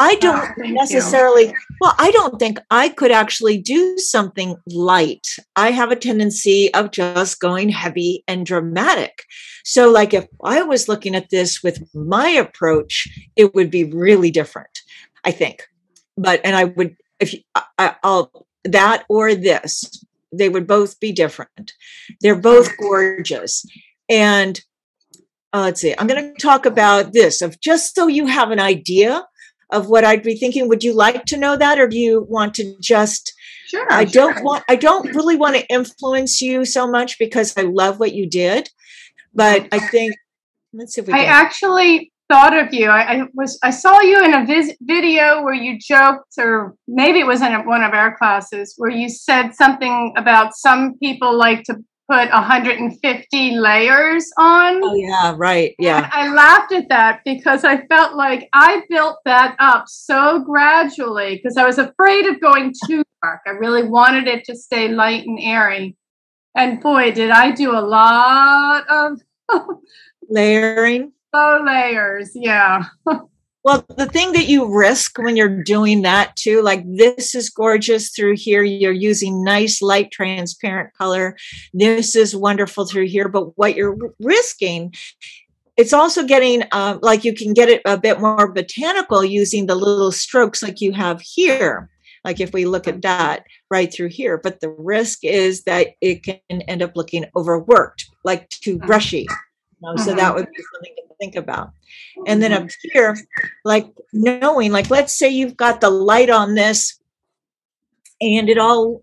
I 0.00 0.14
don't 0.14 0.50
oh, 0.58 0.62
necessarily, 0.62 1.48
you. 1.48 1.54
well, 1.78 1.94
I 1.98 2.10
don't 2.10 2.38
think 2.38 2.58
I 2.70 2.88
could 2.88 3.10
actually 3.10 3.58
do 3.58 3.98
something 3.98 4.56
light. 4.66 5.26
I 5.56 5.72
have 5.72 5.90
a 5.90 5.96
tendency 5.96 6.72
of 6.72 6.90
just 6.90 7.38
going 7.38 7.68
heavy 7.68 8.24
and 8.26 8.46
dramatic. 8.46 9.24
So, 9.62 9.90
like, 9.90 10.14
if 10.14 10.26
I 10.42 10.62
was 10.62 10.88
looking 10.88 11.14
at 11.14 11.28
this 11.28 11.62
with 11.62 11.86
my 11.94 12.30
approach, 12.30 13.08
it 13.36 13.54
would 13.54 13.70
be 13.70 13.84
really 13.84 14.30
different, 14.30 14.70
I 15.24 15.32
think. 15.32 15.64
But, 16.16 16.40
and 16.44 16.56
I 16.56 16.64
would, 16.64 16.96
if 17.20 17.34
you, 17.34 17.40
I, 17.54 17.94
I'll, 18.02 18.46
that 18.64 19.04
or 19.10 19.34
this, 19.34 20.02
they 20.32 20.48
would 20.48 20.66
both 20.66 20.98
be 20.98 21.12
different. 21.12 21.74
They're 22.22 22.40
both 22.40 22.74
gorgeous. 22.78 23.66
And 24.08 24.58
uh, 25.52 25.60
let's 25.60 25.82
see, 25.82 25.94
I'm 25.98 26.06
going 26.06 26.32
to 26.32 26.40
talk 26.40 26.64
about 26.64 27.12
this 27.12 27.42
of 27.42 27.60
just 27.60 27.94
so 27.94 28.06
you 28.06 28.26
have 28.26 28.50
an 28.50 28.60
idea 28.60 29.26
of 29.72 29.88
what 29.88 30.04
I'd 30.04 30.22
be 30.22 30.36
thinking. 30.36 30.68
Would 30.68 30.84
you 30.84 30.94
like 30.94 31.24
to 31.26 31.36
know 31.36 31.56
that, 31.56 31.78
or 31.78 31.88
do 31.88 31.98
you 31.98 32.26
want 32.28 32.54
to 32.54 32.76
just? 32.80 33.32
Sure. 33.66 33.86
I 33.90 34.04
sure. 34.04 34.32
don't 34.32 34.44
want. 34.44 34.64
I 34.68 34.76
don't 34.76 35.14
really 35.14 35.36
want 35.36 35.56
to 35.56 35.66
influence 35.68 36.40
you 36.42 36.64
so 36.64 36.90
much 36.90 37.18
because 37.18 37.56
I 37.56 37.62
love 37.62 38.00
what 38.00 38.14
you 38.14 38.28
did, 38.28 38.70
but 39.34 39.68
I 39.72 39.78
think. 39.78 40.14
Let's 40.72 40.94
see 40.94 41.00
if 41.00 41.06
we. 41.06 41.14
I 41.14 41.24
actually 41.24 42.12
thought 42.30 42.56
of 42.56 42.72
you. 42.72 42.88
I, 42.88 43.14
I, 43.14 43.22
was. 43.34 43.58
I 43.62 43.70
saw 43.70 44.00
you 44.00 44.24
in 44.24 44.34
a 44.34 44.46
vis- 44.46 44.76
video 44.80 45.42
where 45.42 45.54
you 45.54 45.78
joked, 45.78 46.34
or 46.38 46.74
maybe 46.86 47.20
it 47.20 47.26
was 47.26 47.42
in 47.42 47.52
one 47.66 47.82
of 47.82 47.92
our 47.92 48.16
classes, 48.16 48.74
where 48.76 48.90
you 48.90 49.08
said 49.08 49.52
something 49.54 50.14
about 50.16 50.54
some 50.54 50.96
people 50.98 51.36
like 51.36 51.64
to 51.64 51.76
put 52.10 52.28
150 52.30 53.50
layers 53.56 54.30
on. 54.36 54.80
Oh 54.82 54.94
yeah, 54.96 55.34
right. 55.36 55.74
Yeah. 55.78 55.98
And 55.98 56.06
I 56.12 56.34
laughed 56.34 56.72
at 56.72 56.88
that 56.88 57.20
because 57.24 57.64
I 57.64 57.86
felt 57.86 58.16
like 58.16 58.48
I 58.52 58.82
built 58.88 59.18
that 59.24 59.54
up 59.60 59.84
so 59.86 60.40
gradually 60.40 61.36
because 61.36 61.56
I 61.56 61.64
was 61.64 61.78
afraid 61.78 62.26
of 62.26 62.40
going 62.40 62.74
too 62.86 63.04
dark. 63.22 63.42
I 63.46 63.50
really 63.50 63.84
wanted 63.84 64.26
it 64.26 64.44
to 64.46 64.56
stay 64.56 64.88
light 64.88 65.24
and 65.26 65.38
airy. 65.40 65.96
And 66.56 66.80
boy, 66.80 67.12
did 67.12 67.30
I 67.30 67.52
do 67.52 67.70
a 67.70 67.80
lot 67.80 68.84
of 68.90 69.20
layering. 70.28 71.12
Low 71.32 71.62
layers, 71.64 72.32
yeah. 72.34 72.86
Well, 73.62 73.84
the 73.94 74.06
thing 74.06 74.32
that 74.32 74.48
you 74.48 74.74
risk 74.74 75.18
when 75.18 75.36
you're 75.36 75.62
doing 75.62 76.02
that 76.02 76.34
too, 76.36 76.62
like 76.62 76.82
this 76.86 77.34
is 77.34 77.50
gorgeous 77.50 78.10
through 78.10 78.36
here. 78.36 78.62
You're 78.62 78.92
using 78.92 79.44
nice, 79.44 79.82
light, 79.82 80.10
transparent 80.10 80.94
color. 80.94 81.36
This 81.74 82.16
is 82.16 82.34
wonderful 82.34 82.86
through 82.86 83.08
here. 83.08 83.28
But 83.28 83.58
what 83.58 83.76
you're 83.76 83.96
risking, 84.18 84.94
it's 85.76 85.92
also 85.92 86.24
getting 86.24 86.62
um, 86.72 87.00
like 87.02 87.22
you 87.22 87.34
can 87.34 87.52
get 87.52 87.68
it 87.68 87.82
a 87.84 87.98
bit 87.98 88.18
more 88.18 88.50
botanical 88.50 89.22
using 89.22 89.66
the 89.66 89.74
little 89.74 90.12
strokes 90.12 90.62
like 90.62 90.80
you 90.80 90.92
have 90.92 91.20
here. 91.20 91.90
Like 92.24 92.40
if 92.40 92.52
we 92.54 92.64
look 92.64 92.88
at 92.88 93.02
that 93.02 93.44
right 93.70 93.92
through 93.92 94.08
here, 94.08 94.38
but 94.38 94.60
the 94.60 94.70
risk 94.70 95.22
is 95.22 95.64
that 95.64 95.88
it 96.00 96.22
can 96.22 96.62
end 96.62 96.82
up 96.82 96.96
looking 96.96 97.26
overworked, 97.36 98.06
like 98.24 98.48
too 98.48 98.76
mm-hmm. 98.78 98.86
brushy. 98.86 99.26
You 99.26 99.26
know? 99.82 99.96
So 99.96 100.14
that 100.14 100.18
mm-hmm. 100.18 100.34
would 100.36 100.46
be 100.46 100.62
something 100.72 100.94
to 100.96 101.09
think 101.20 101.36
about. 101.36 101.70
And 102.26 102.42
then 102.42 102.52
up 102.52 102.62
mm-hmm. 102.62 102.88
here, 102.92 103.16
like 103.64 103.86
knowing, 104.12 104.72
like, 104.72 104.90
let's 104.90 105.16
say 105.16 105.28
you've 105.28 105.56
got 105.56 105.80
the 105.80 105.90
light 105.90 106.30
on 106.30 106.54
this 106.54 106.98
and 108.20 108.48
it 108.48 108.58
all 108.58 109.02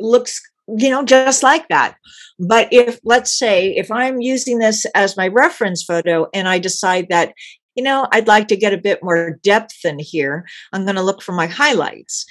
looks, 0.00 0.40
you 0.68 0.90
know, 0.90 1.04
just 1.04 1.42
like 1.42 1.68
that. 1.68 1.96
But 2.38 2.68
if, 2.70 3.00
let's 3.04 3.32
say, 3.32 3.74
if 3.76 3.90
I'm 3.90 4.20
using 4.20 4.58
this 4.58 4.86
as 4.94 5.16
my 5.16 5.28
reference 5.28 5.82
photo 5.82 6.28
and 6.32 6.48
I 6.48 6.58
decide 6.58 7.08
that, 7.10 7.32
you 7.74 7.82
know, 7.82 8.08
I'd 8.10 8.26
like 8.26 8.48
to 8.48 8.56
get 8.56 8.72
a 8.72 8.78
bit 8.78 9.02
more 9.02 9.38
depth 9.42 9.84
in 9.84 9.98
here. 9.98 10.46
I'm 10.72 10.84
going 10.84 10.96
to 10.96 11.02
look 11.02 11.20
for 11.20 11.32
my 11.32 11.46
highlights. 11.46 12.24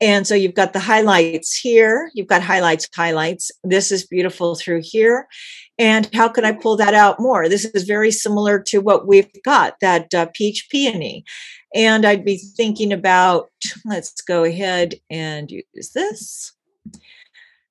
And 0.00 0.26
so 0.26 0.36
you've 0.36 0.54
got 0.54 0.72
the 0.72 0.78
highlights 0.78 1.56
here. 1.56 2.10
You've 2.14 2.28
got 2.28 2.40
highlights, 2.42 2.88
highlights. 2.94 3.50
This 3.64 3.90
is 3.90 4.06
beautiful 4.06 4.54
through 4.54 4.82
here. 4.84 5.26
And 5.82 6.08
how 6.14 6.28
can 6.28 6.44
I 6.44 6.52
pull 6.52 6.76
that 6.76 6.94
out 6.94 7.18
more? 7.18 7.48
This 7.48 7.64
is 7.64 7.82
very 7.82 8.12
similar 8.12 8.60
to 8.68 8.78
what 8.78 9.08
we've 9.08 9.28
got, 9.44 9.74
that 9.80 10.14
uh, 10.14 10.26
peach 10.32 10.68
peony. 10.70 11.24
And 11.74 12.06
I'd 12.06 12.24
be 12.24 12.36
thinking 12.36 12.92
about, 12.92 13.50
let's 13.84 14.20
go 14.20 14.44
ahead 14.44 14.94
and 15.10 15.50
use 15.50 15.90
this. 15.92 16.52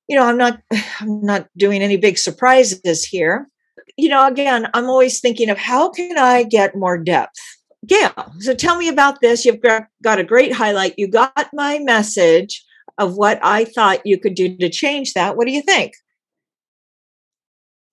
You 0.10 0.18
know, 0.18 0.26
I'm 0.26 0.36
not 0.36 0.60
I'm 1.00 1.22
not 1.22 1.48
doing 1.56 1.82
any 1.82 1.96
big 1.96 2.18
surprises 2.18 3.06
here. 3.06 3.48
You 3.96 4.10
know, 4.10 4.28
again, 4.28 4.68
I'm 4.74 4.90
always 4.90 5.22
thinking 5.22 5.50
of 5.50 5.58
how 5.58 5.90
can 5.90 6.18
I 6.18 6.44
get 6.44 6.76
more 6.76 6.98
depth? 6.98 7.40
Gail, 7.88 8.34
so 8.40 8.54
tell 8.54 8.78
me 8.78 8.90
about 8.90 9.22
this. 9.22 9.46
You've 9.46 9.62
got, 9.62 9.84
got 10.04 10.20
a 10.20 10.26
great 10.26 10.52
highlight. 10.52 10.96
You 10.98 11.08
got 11.08 11.48
my 11.54 11.80
message 11.80 12.62
of 12.98 13.16
what 13.16 13.40
I 13.42 13.64
thought 13.64 14.06
you 14.06 14.20
could 14.20 14.36
do 14.36 14.58
to 14.58 14.70
change 14.70 15.14
that. 15.14 15.38
What 15.38 15.48
do 15.48 15.54
you 15.54 15.62
think? 15.62 15.94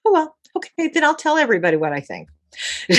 Oh, 0.05 0.13
well, 0.13 0.37
okay, 0.57 0.89
then 0.89 1.05
I'll 1.05 1.15
tell 1.15 1.37
everybody 1.37 1.77
what 1.77 1.93
I 1.93 2.01
think. 2.01 2.29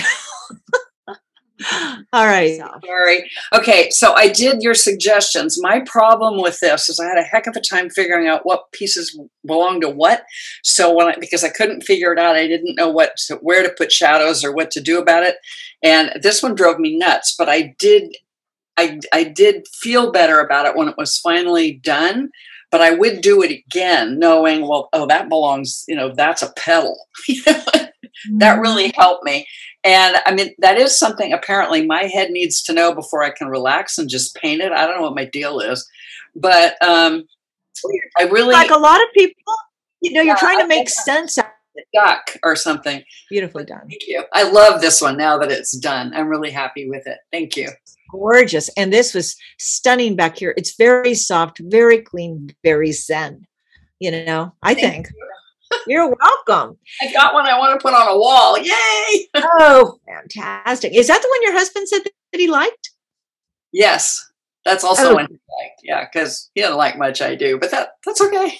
All 2.14 2.26
right. 2.26 2.58
Sorry. 2.86 3.30
Okay, 3.54 3.90
so 3.90 4.14
I 4.14 4.30
did 4.30 4.62
your 4.62 4.74
suggestions. 4.74 5.62
My 5.62 5.82
problem 5.82 6.42
with 6.42 6.60
this 6.62 6.88
is 6.88 7.00
I 7.00 7.06
had 7.06 7.18
a 7.18 7.24
heck 7.24 7.48
of 7.48 7.56
a 7.56 7.62
time 7.62 7.90
figuring 7.90 8.28
out 8.28 8.46
what 8.46 8.72
pieces 8.72 9.20
belong 9.46 9.82
to 9.82 9.90
what. 9.90 10.24
So 10.64 10.94
when 10.94 11.08
I 11.08 11.16
because 11.20 11.44
I 11.44 11.50
couldn't 11.50 11.82
figure 11.82 12.14
it 12.14 12.20
out, 12.20 12.38
I 12.38 12.48
didn't 12.48 12.76
know 12.76 12.90
what 12.90 13.18
to, 13.28 13.36
where 13.36 13.62
to 13.62 13.74
put 13.78 13.92
shadows 13.92 14.44
or 14.44 14.54
what 14.54 14.72
to 14.72 14.82
do 14.82 15.00
about 15.00 15.24
it. 15.24 15.36
And 15.84 16.14
this 16.22 16.42
one 16.42 16.56
drove 16.56 16.80
me 16.80 16.98
nuts, 16.98 17.36
but 17.38 17.50
I 17.50 17.76
did 17.78 18.16
I 18.78 19.00
I 19.12 19.26
did 19.26 19.68
feel 19.68 20.12
better 20.12 20.40
about 20.40 20.66
it 20.66 20.78
when 20.78 20.88
it 20.88 20.98
was 20.98 21.18
finally 21.18 21.74
done 21.74 22.30
but 22.72 22.82
I 22.82 22.92
would 22.92 23.22
do 23.22 23.42
it 23.42 23.52
again, 23.52 24.20
knowing, 24.20 24.68
well, 24.68 24.90
oh, 24.94 25.08
that 25.08 25.30
belongs, 25.30 25.84
you 25.88 25.96
know, 25.96 26.14
that's 26.14 26.42
a 26.42 26.54
petal. 26.54 27.08
that 27.28 28.60
really 28.60 28.90
mm-hmm. 28.90 29.02
helped 29.02 29.24
me. 29.24 29.48
And 29.84 30.18
I 30.26 30.34
mean, 30.34 30.54
that 30.60 30.78
is 30.78 30.98
something 30.98 31.32
apparently 31.34 31.86
my 31.86 32.04
head 32.04 32.32
needs 32.32 32.62
to 32.64 32.74
know 32.74 32.94
before 32.94 33.24
I 33.24 33.32
can 33.32 33.48
relax 33.48 33.98
and 33.98 34.10
just 34.10 34.36
paint 34.36 34.62
it. 34.62 34.72
I 34.72 34.86
don't 34.86 34.98
know 34.98 35.04
what 35.04 35.16
my 35.16 35.26
deal 35.26 35.60
is, 35.60 35.88
but 36.36 36.76
um, 36.84 37.26
I 38.20 38.24
really 38.24 38.54
like 38.54 38.72
a 38.72 38.78
lot 38.78 39.02
of 39.02 39.08
people. 39.14 39.42
You 40.02 40.14
know, 40.14 40.22
you're 40.22 40.36
yeah, 40.36 40.40
trying 40.40 40.60
to 40.60 40.68
make 40.68 40.90
sense 40.90 41.38
out 41.38 41.46
of 41.46 41.52
it. 41.76 41.86
Duck 41.94 42.38
or 42.44 42.56
something. 42.56 43.04
Beautifully 43.30 43.64
done. 43.64 43.88
Thank 43.88 44.08
you. 44.08 44.24
I 44.34 44.50
love 44.50 44.82
this 44.82 45.02
one 45.02 45.18
now 45.18 45.38
that 45.38 45.52
it's 45.52 45.78
done. 45.78 46.14
I'm 46.14 46.28
really 46.28 46.52
happy 46.52 46.90
with 46.90 47.08
it. 47.08 47.20
Thank 47.32 47.56
you 47.56 47.70
gorgeous. 48.10 48.70
And 48.78 48.92
this 48.92 49.14
was 49.14 49.36
stunning 49.60 50.16
back 50.16 50.38
here. 50.38 50.54
It's 50.58 50.76
very 50.76 51.14
soft, 51.14 51.60
very 51.64 52.02
clean, 52.02 52.56
very 52.64 52.92
zen. 52.92 53.46
You 54.00 54.26
know, 54.26 54.54
I 54.64 54.74
Thank 54.74 55.08
think. 55.08 55.08
You. 55.10 55.26
You're 55.88 56.08
welcome. 56.08 56.78
I 57.02 57.12
got 57.12 57.34
one 57.34 57.46
I 57.46 57.58
want 57.58 57.80
to 57.80 57.84
put 57.84 57.94
on 57.94 58.08
a 58.08 58.18
wall. 58.18 58.58
Yay! 58.58 59.28
oh, 59.36 60.00
fantastic. 60.08 60.96
Is 60.96 61.08
that 61.08 61.22
the 61.22 61.30
one 61.30 61.44
your 61.44 61.54
husband 61.54 61.88
said 61.88 62.02
that 62.04 62.40
he 62.40 62.48
liked? 62.48 62.92
Yes. 63.72 64.26
That's 64.66 64.84
also 64.84 65.12
oh. 65.12 65.16
one 65.16 65.28
he 65.28 65.34
liked. 65.34 65.82
Yeah, 65.84 66.06
because 66.06 66.50
he 66.54 66.62
doesn't 66.62 66.78
like 66.78 66.98
much 66.98 67.22
I 67.22 67.36
do, 67.36 67.60
but 67.60 67.72
that 67.72 67.90
that's 68.06 68.22
okay. 68.22 68.58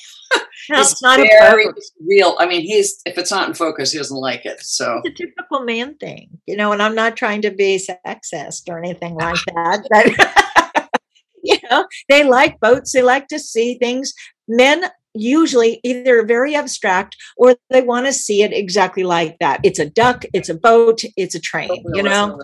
It's 0.70 1.02
not 1.02 1.18
very 1.18 1.66
real. 2.06 2.36
I 2.40 2.48
mean, 2.48 2.62
he's 2.62 3.02
if 3.06 3.18
it's 3.18 3.32
not 3.32 3.48
in 3.48 3.54
focus, 3.54 3.92
he 3.92 3.98
doesn't 3.98 4.16
like 4.16 4.46
it. 4.46 4.60
So 4.62 5.02
it's 5.04 5.20
a 5.20 5.26
typical 5.26 5.62
man 5.62 5.96
thing, 5.96 6.30
you 6.46 6.56
know. 6.56 6.72
And 6.72 6.82
I'm 6.82 6.96
not 6.96 7.18
trying 7.18 7.42
to 7.44 7.52
be 7.52 7.80
sexist 7.80 8.70
or 8.70 8.78
anything 8.78 9.16
like 9.16 9.40
that, 9.48 9.88
but 9.90 10.90
you 11.44 11.58
know, 11.70 11.88
they 12.08 12.24
like 12.24 12.60
boats. 12.60 12.92
They 12.92 13.02
like 13.02 13.28
to 13.30 13.40
see 13.40 13.76
things. 13.76 14.14
Men 14.48 14.86
usually 15.16 15.80
either 15.84 16.24
very 16.24 16.56
abstract 16.56 17.16
or 17.36 17.56
they 17.70 17.82
want 17.82 18.06
to 18.06 18.14
see 18.14 18.44
it 18.44 18.54
exactly 18.54 19.04
like 19.04 19.38
that. 19.40 19.60
It's 19.64 19.80
a 19.80 19.90
duck. 19.90 20.24
It's 20.34 20.50
a 20.50 20.56
boat. 20.56 21.02
It's 21.18 21.36
a 21.36 21.40
train. 21.40 21.84
You 21.94 22.04
know. 22.04 22.42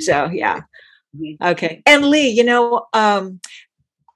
So 0.00 0.26
yeah. 0.26 0.60
Mm-hmm. 1.16 1.44
Okay. 1.44 1.82
And 1.86 2.06
Lee, 2.06 2.28
you 2.28 2.44
know, 2.44 2.86
um, 2.92 3.40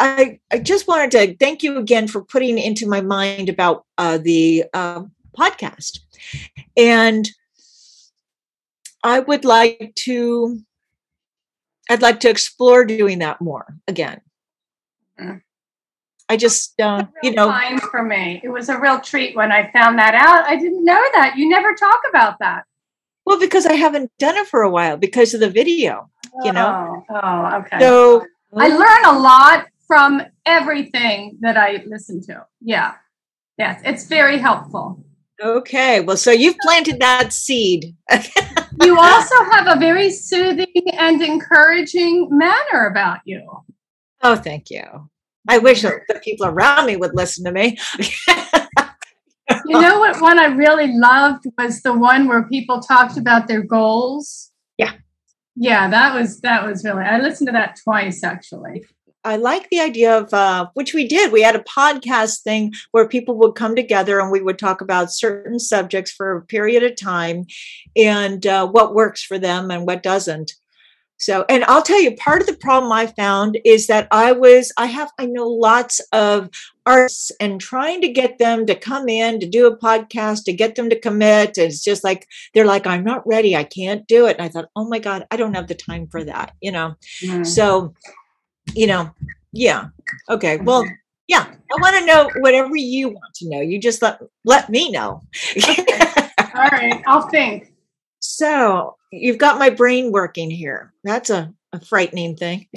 I, 0.01 0.39
I 0.51 0.59
just 0.59 0.87
wanted 0.87 1.11
to 1.13 1.37
thank 1.37 1.63
you 1.63 1.79
again 1.79 2.07
for 2.07 2.23
putting 2.23 2.59
into 2.59 2.89
my 2.89 3.01
mind 3.01 3.49
about 3.49 3.85
uh, 3.97 4.19
the 4.19 4.65
uh, 4.73 5.03
podcast. 5.37 6.01
And 6.77 7.29
I 9.03 9.21
would 9.21 9.45
like 9.45 9.93
to, 10.05 10.61
I'd 11.91 12.03
like 12.03 12.21
to 12.21 12.31
explore 12.31 12.85
doing 12.85 13.19
that 13.21 13.41
more 13.41 13.77
again. 13.89 14.21
Mm. 15.21 15.43
I 16.29 16.37
just, 16.37 16.79
uh, 16.81 17.07
you 17.23 17.33
know, 17.33 17.51
for 17.91 18.03
me. 18.03 18.41
It 18.45 18.51
was 18.51 18.69
a 18.69 18.79
real 18.79 19.01
treat 19.01 19.35
when 19.35 19.51
I 19.51 19.71
found 19.73 19.99
that 19.99 20.15
out. 20.15 20.47
I 20.47 20.57
didn't 20.57 20.85
know 20.85 21.03
that. 21.15 21.37
You 21.37 21.49
never 21.49 21.75
talk 21.75 22.01
about 22.09 22.39
that. 22.41 22.65
Well, 23.25 23.41
because 23.41 23.67
I 23.67 23.75
haven't 23.75 24.13
done 24.19 24.37
it 24.37 24.47
for 24.47 24.63
a 24.63 24.71
while 24.71 24.97
because 24.97 25.35
of 25.35 25.41
the 25.41 25.51
video. 25.51 26.11
you 26.45 26.53
know. 26.53 27.05
Oh, 27.11 27.21
oh 27.23 27.59
okay. 27.61 27.79
So 27.81 28.27
I 28.57 28.69
learn 28.69 29.17
a 29.17 29.19
lot 29.19 29.67
from 29.89 30.23
everything 30.47 31.39
that 31.41 31.57
I 31.57 31.83
listen 31.87 32.21
to. 32.27 32.47
Yeah. 32.61 32.95
Yes, 33.57 33.81
it's 33.85 34.07
very 34.07 34.39
helpful. 34.39 35.05
Okay. 35.43 36.01
Well, 36.01 36.17
so 36.17 36.31
you've 36.31 36.59
planted 36.59 37.01
that 37.01 37.33
seed. 37.33 37.97
you 38.83 38.99
also 38.99 39.35
have 39.51 39.67
a 39.67 39.81
very 39.81 40.11
soothing 40.11 40.67
and 40.93 41.21
encouraging 41.21 42.29
manner 42.31 42.87
about 42.87 43.21
you. 43.25 43.65
Oh, 44.23 44.37
thank 44.37 44.71
you. 44.71 45.11
I 45.49 45.59
wish 45.59 45.83
the 45.83 46.21
people 46.23 46.47
around 46.47 46.87
me 46.87 46.97
would 46.97 47.15
listen 47.15 47.45
to 47.45 47.53
me. 47.53 47.79
you 49.67 49.81
know 49.81 49.99
what 49.99 50.21
one 50.21 50.39
I 50.39 50.47
really 50.47 50.93
loved 50.93 51.45
was 51.57 51.81
the 51.81 51.95
one 51.97 52.29
where 52.29 52.43
people 52.45 52.81
talked 52.81 53.17
about 53.17 53.49
their 53.49 53.63
goals. 53.63 54.51
Yeah. 54.77 54.93
Yeah, 55.57 55.89
that 55.89 56.15
was 56.15 56.41
that 56.41 56.67
was 56.67 56.85
really 56.85 57.05
I 57.05 57.19
listened 57.19 57.49
to 57.49 57.53
that 57.53 57.79
twice 57.83 58.23
actually. 58.23 58.85
I 59.29 59.37
like 59.37 59.69
the 59.69 59.81
idea 59.81 60.17
of 60.17 60.33
uh, 60.33 60.69
which 60.73 60.95
we 60.95 61.07
did. 61.07 61.31
We 61.31 61.43
had 61.43 61.55
a 61.55 61.65
podcast 61.65 62.43
thing 62.43 62.73
where 62.93 63.07
people 63.07 63.37
would 63.39 63.55
come 63.55 63.77
together 63.77 64.19
and 64.21 64.31
we 64.31 64.41
would 64.41 64.59
talk 64.59 64.81
about 64.81 65.13
certain 65.13 65.59
subjects 65.59 66.11
for 66.11 66.37
a 66.37 66.43
period 66.47 66.83
of 66.83 66.97
time 66.97 67.45
and 67.95 68.47
uh, 68.47 68.67
what 68.67 68.95
works 68.95 69.23
for 69.23 69.39
them 69.39 69.71
and 69.71 69.87
what 69.87 70.03
doesn't. 70.03 70.53
So, 71.19 71.45
and 71.49 71.65
I'll 71.65 71.83
tell 71.83 72.01
you, 72.01 72.15
part 72.15 72.41
of 72.41 72.47
the 72.47 72.57
problem 72.57 72.91
I 72.93 73.09
found 73.09 73.59
is 73.65 73.89
that 73.89 74.09
I 74.13 74.33
was, 74.33 74.73
I 74.79 74.87
have, 74.87 75.11
I 75.19 75.27
know 75.27 75.49
lots 75.49 76.01
of 76.13 76.49
artists 76.87 77.31
and 77.41 77.61
trying 77.61 78.01
to 78.03 78.09
get 78.09 78.39
them 78.39 78.65
to 78.67 78.77
come 78.77 79.09
in 79.09 79.41
to 79.41 79.49
do 79.49 79.67
a 79.67 79.77
podcast, 79.77 80.45
to 80.45 80.53
get 80.53 80.77
them 80.77 80.89
to 80.91 80.99
commit. 80.99 81.59
It's 81.59 81.83
just 81.83 82.05
like, 82.05 82.27
they're 82.55 82.65
like, 82.65 82.87
I'm 82.87 83.05
not 83.05 83.27
ready. 83.27 83.57
I 83.57 83.65
can't 83.65 84.07
do 84.07 84.27
it. 84.27 84.37
And 84.39 84.47
I 84.47 84.49
thought, 84.49 84.71
oh 84.75 84.89
my 84.89 85.01
God, 85.01 85.27
I 85.31 85.37
don't 85.37 85.55
have 85.55 85.67
the 85.67 85.75
time 85.75 86.07
for 86.07 86.23
that, 86.25 86.55
you 86.63 86.71
know? 86.71 86.95
Mm. 87.23 87.45
So, 87.45 87.95
you 88.75 88.87
know, 88.87 89.11
yeah. 89.53 89.89
Okay. 90.29 90.59
Well, 90.59 90.85
mm-hmm. 90.85 90.95
yeah. 91.27 91.47
I 91.47 91.81
want 91.81 91.97
to 91.97 92.07
know 92.07 92.31
whatever 92.41 92.75
you 92.77 93.09
want 93.09 93.35
to 93.37 93.49
know. 93.49 93.61
You 93.61 93.79
just 93.79 94.01
let, 94.03 94.21
let 94.45 94.71
me 94.71 94.91
know. 94.91 95.23
All 96.55 96.69
right. 96.71 97.03
I'll 97.07 97.29
think. 97.29 97.73
So 98.21 98.97
you've 99.13 99.39
got 99.39 99.59
my 99.59 99.71
brain 99.71 100.13
working 100.13 100.51
here. 100.51 100.93
That's 101.05 101.31
a, 101.31 101.53
a 101.73 101.81
frightening 101.81 102.37
thing. 102.37 102.67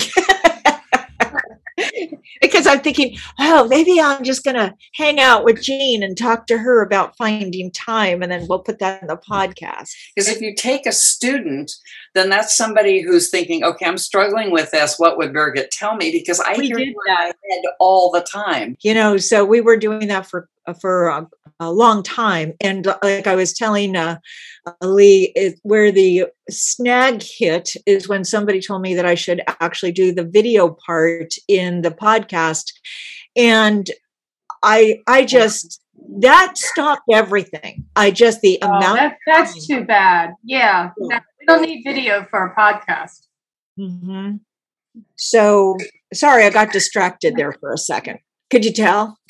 because 2.41 2.67
I'm 2.67 2.81
thinking, 2.81 3.17
oh, 3.39 3.67
maybe 3.67 3.99
I'm 3.99 4.23
just 4.23 4.43
going 4.43 4.55
to 4.55 4.73
hang 4.95 5.19
out 5.19 5.43
with 5.43 5.61
Jean 5.61 6.03
and 6.03 6.17
talk 6.17 6.47
to 6.47 6.57
her 6.57 6.81
about 6.81 7.15
finding 7.17 7.71
time, 7.71 8.21
and 8.21 8.31
then 8.31 8.47
we'll 8.47 8.59
put 8.59 8.79
that 8.79 9.01
in 9.01 9.07
the 9.07 9.17
podcast. 9.17 9.89
Because 10.15 10.29
if 10.29 10.41
you 10.41 10.53
take 10.55 10.85
a 10.85 10.91
student, 10.91 11.71
then 12.13 12.29
that's 12.29 12.55
somebody 12.55 13.01
who's 13.01 13.29
thinking, 13.29 13.63
okay, 13.63 13.85
I'm 13.85 13.97
struggling 13.97 14.51
with 14.51 14.71
this. 14.71 14.97
What 14.97 15.17
would 15.17 15.33
Birgit 15.33 15.69
tell 15.71 15.95
me? 15.95 16.11
Because 16.11 16.39
I 16.39 16.57
we 16.57 16.67
hear 16.67 16.79
it 16.79 16.87
in 16.89 16.95
my 17.05 17.25
head 17.25 17.63
all 17.79 18.11
the 18.11 18.21
time. 18.21 18.77
You 18.81 18.93
know, 18.93 19.17
so 19.17 19.45
we 19.45 19.61
were 19.61 19.77
doing 19.77 20.07
that 20.07 20.25
for 20.25 20.49
uh, 20.67 20.73
for 20.73 21.07
a, 21.07 21.27
a, 21.59 21.71
long 21.71 22.03
time. 22.03 22.53
And 22.61 22.85
like 23.01 23.27
I 23.27 23.35
was 23.35 23.53
telling 23.53 23.95
uh, 23.95 24.17
Lee, 24.81 25.31
it, 25.35 25.59
where 25.63 25.91
the 25.91 26.25
snag 26.49 27.23
hit 27.23 27.75
is 27.85 28.07
when 28.07 28.23
somebody 28.25 28.61
told 28.61 28.81
me 28.81 28.93
that 28.93 29.05
I 29.05 29.15
should 29.15 29.41
actually 29.59 29.91
do 29.91 30.13
the 30.13 30.25
video 30.25 30.77
part 30.85 31.33
in 31.47 31.81
the 31.81 31.91
podcast, 31.91 32.73
and 33.35 33.89
I 34.63 34.99
I 35.07 35.25
just 35.25 35.81
that 36.19 36.57
stopped 36.57 37.03
everything. 37.11 37.85
I 37.95 38.11
just 38.11 38.41
the 38.41 38.59
oh, 38.61 38.67
amount. 38.67 38.99
That, 38.99 39.17
that's 39.25 39.65
too 39.65 39.83
bad. 39.83 40.33
Yeah, 40.43 40.91
yeah. 41.09 41.19
We 41.41 41.45
don't 41.47 41.61
need 41.61 41.83
video 41.83 42.25
for 42.29 42.45
a 42.45 42.55
podcast. 42.55 43.27
Mm-hmm. 43.79 44.37
So 45.17 45.77
sorry, 46.13 46.45
I 46.45 46.49
got 46.49 46.71
distracted 46.71 47.35
there 47.35 47.53
for 47.53 47.73
a 47.73 47.77
second. 47.77 48.19
Could 48.49 48.65
you 48.65 48.73
tell? 48.73 49.17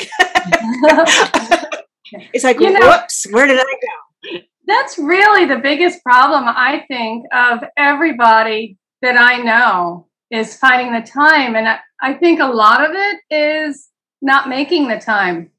it's 2.34 2.44
like, 2.44 2.60
you 2.60 2.72
know, 2.72 2.80
whoops, 2.80 3.28
where 3.32 3.48
did 3.48 3.60
I 3.60 3.64
go? 3.64 4.40
That's 4.68 4.98
really 4.98 5.46
the 5.46 5.58
biggest 5.58 6.04
problem, 6.04 6.44
I 6.48 6.84
think, 6.88 7.26
of 7.34 7.64
everybody 7.78 8.78
that 9.02 9.18
I 9.18 9.38
know 9.38 10.08
is 10.30 10.56
finding 10.56 10.94
the 10.94 11.02
time. 11.08 11.56
And 11.56 11.68
I, 11.68 11.80
I 12.02 12.14
think 12.14 12.40
a 12.40 12.48
lot 12.48 12.84
of 12.84 12.92
it 12.94 13.20
is 13.30 13.90
not 14.22 14.50
making 14.50 14.88
the 14.88 15.00
time. 15.00 15.52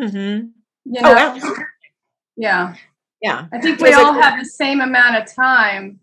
Mm-hmm. 0.00 0.48
You 0.84 1.00
oh, 1.04 1.14
know? 1.14 1.38
Oh, 1.42 1.56
yeah. 2.36 2.74
Yeah. 3.22 3.46
I 3.52 3.60
think 3.60 3.80
we 3.80 3.92
all 3.92 4.12
have 4.12 4.38
the 4.38 4.44
same 4.44 4.80
amount 4.80 5.16
of 5.16 5.34
time. 5.34 6.00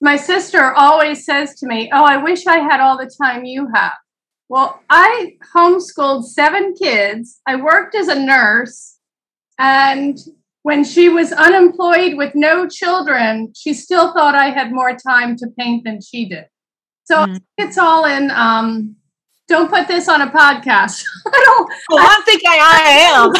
My 0.00 0.16
sister 0.16 0.72
always 0.72 1.24
says 1.24 1.54
to 1.56 1.66
me, 1.66 1.90
Oh, 1.92 2.04
I 2.04 2.16
wish 2.16 2.46
I 2.46 2.58
had 2.58 2.80
all 2.80 2.96
the 2.98 3.10
time 3.22 3.44
you 3.44 3.68
have. 3.74 3.92
Well, 4.48 4.82
I 4.90 5.36
homeschooled 5.54 6.24
seven 6.24 6.74
kids. 6.74 7.40
I 7.46 7.56
worked 7.56 7.94
as 7.94 8.08
a 8.08 8.18
nurse. 8.18 8.98
And 9.58 10.18
when 10.62 10.84
she 10.84 11.08
was 11.08 11.32
unemployed 11.32 12.16
with 12.16 12.34
no 12.34 12.68
children, 12.68 13.52
she 13.56 13.74
still 13.74 14.12
thought 14.12 14.34
I 14.34 14.50
had 14.50 14.72
more 14.72 14.96
time 14.96 15.36
to 15.36 15.46
paint 15.58 15.84
than 15.84 16.00
she 16.00 16.28
did. 16.28 16.46
So 17.04 17.26
mm. 17.26 17.40
it's 17.58 17.78
all 17.78 18.04
in. 18.04 18.30
Um, 18.30 18.96
don't 19.48 19.70
put 19.70 19.88
this 19.88 20.08
on 20.08 20.22
a 20.22 20.30
podcast. 20.30 21.04
I 21.26 21.42
don't. 21.44 21.72
Well, 21.90 22.06
I, 22.06 22.14
am 22.14 22.22
thinking 22.22 22.50
I 22.50 22.80
am. 23.14 23.32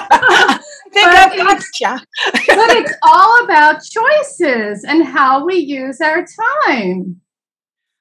I 0.00 0.58
think 0.58 0.71
I 0.94 1.36
gotcha. 1.36 2.04
but 2.32 2.76
it's 2.76 2.94
all 3.02 3.44
about 3.44 3.82
choices 3.82 4.84
and 4.84 5.04
how 5.04 5.44
we 5.44 5.56
use 5.56 6.00
our 6.00 6.24
time. 6.54 7.20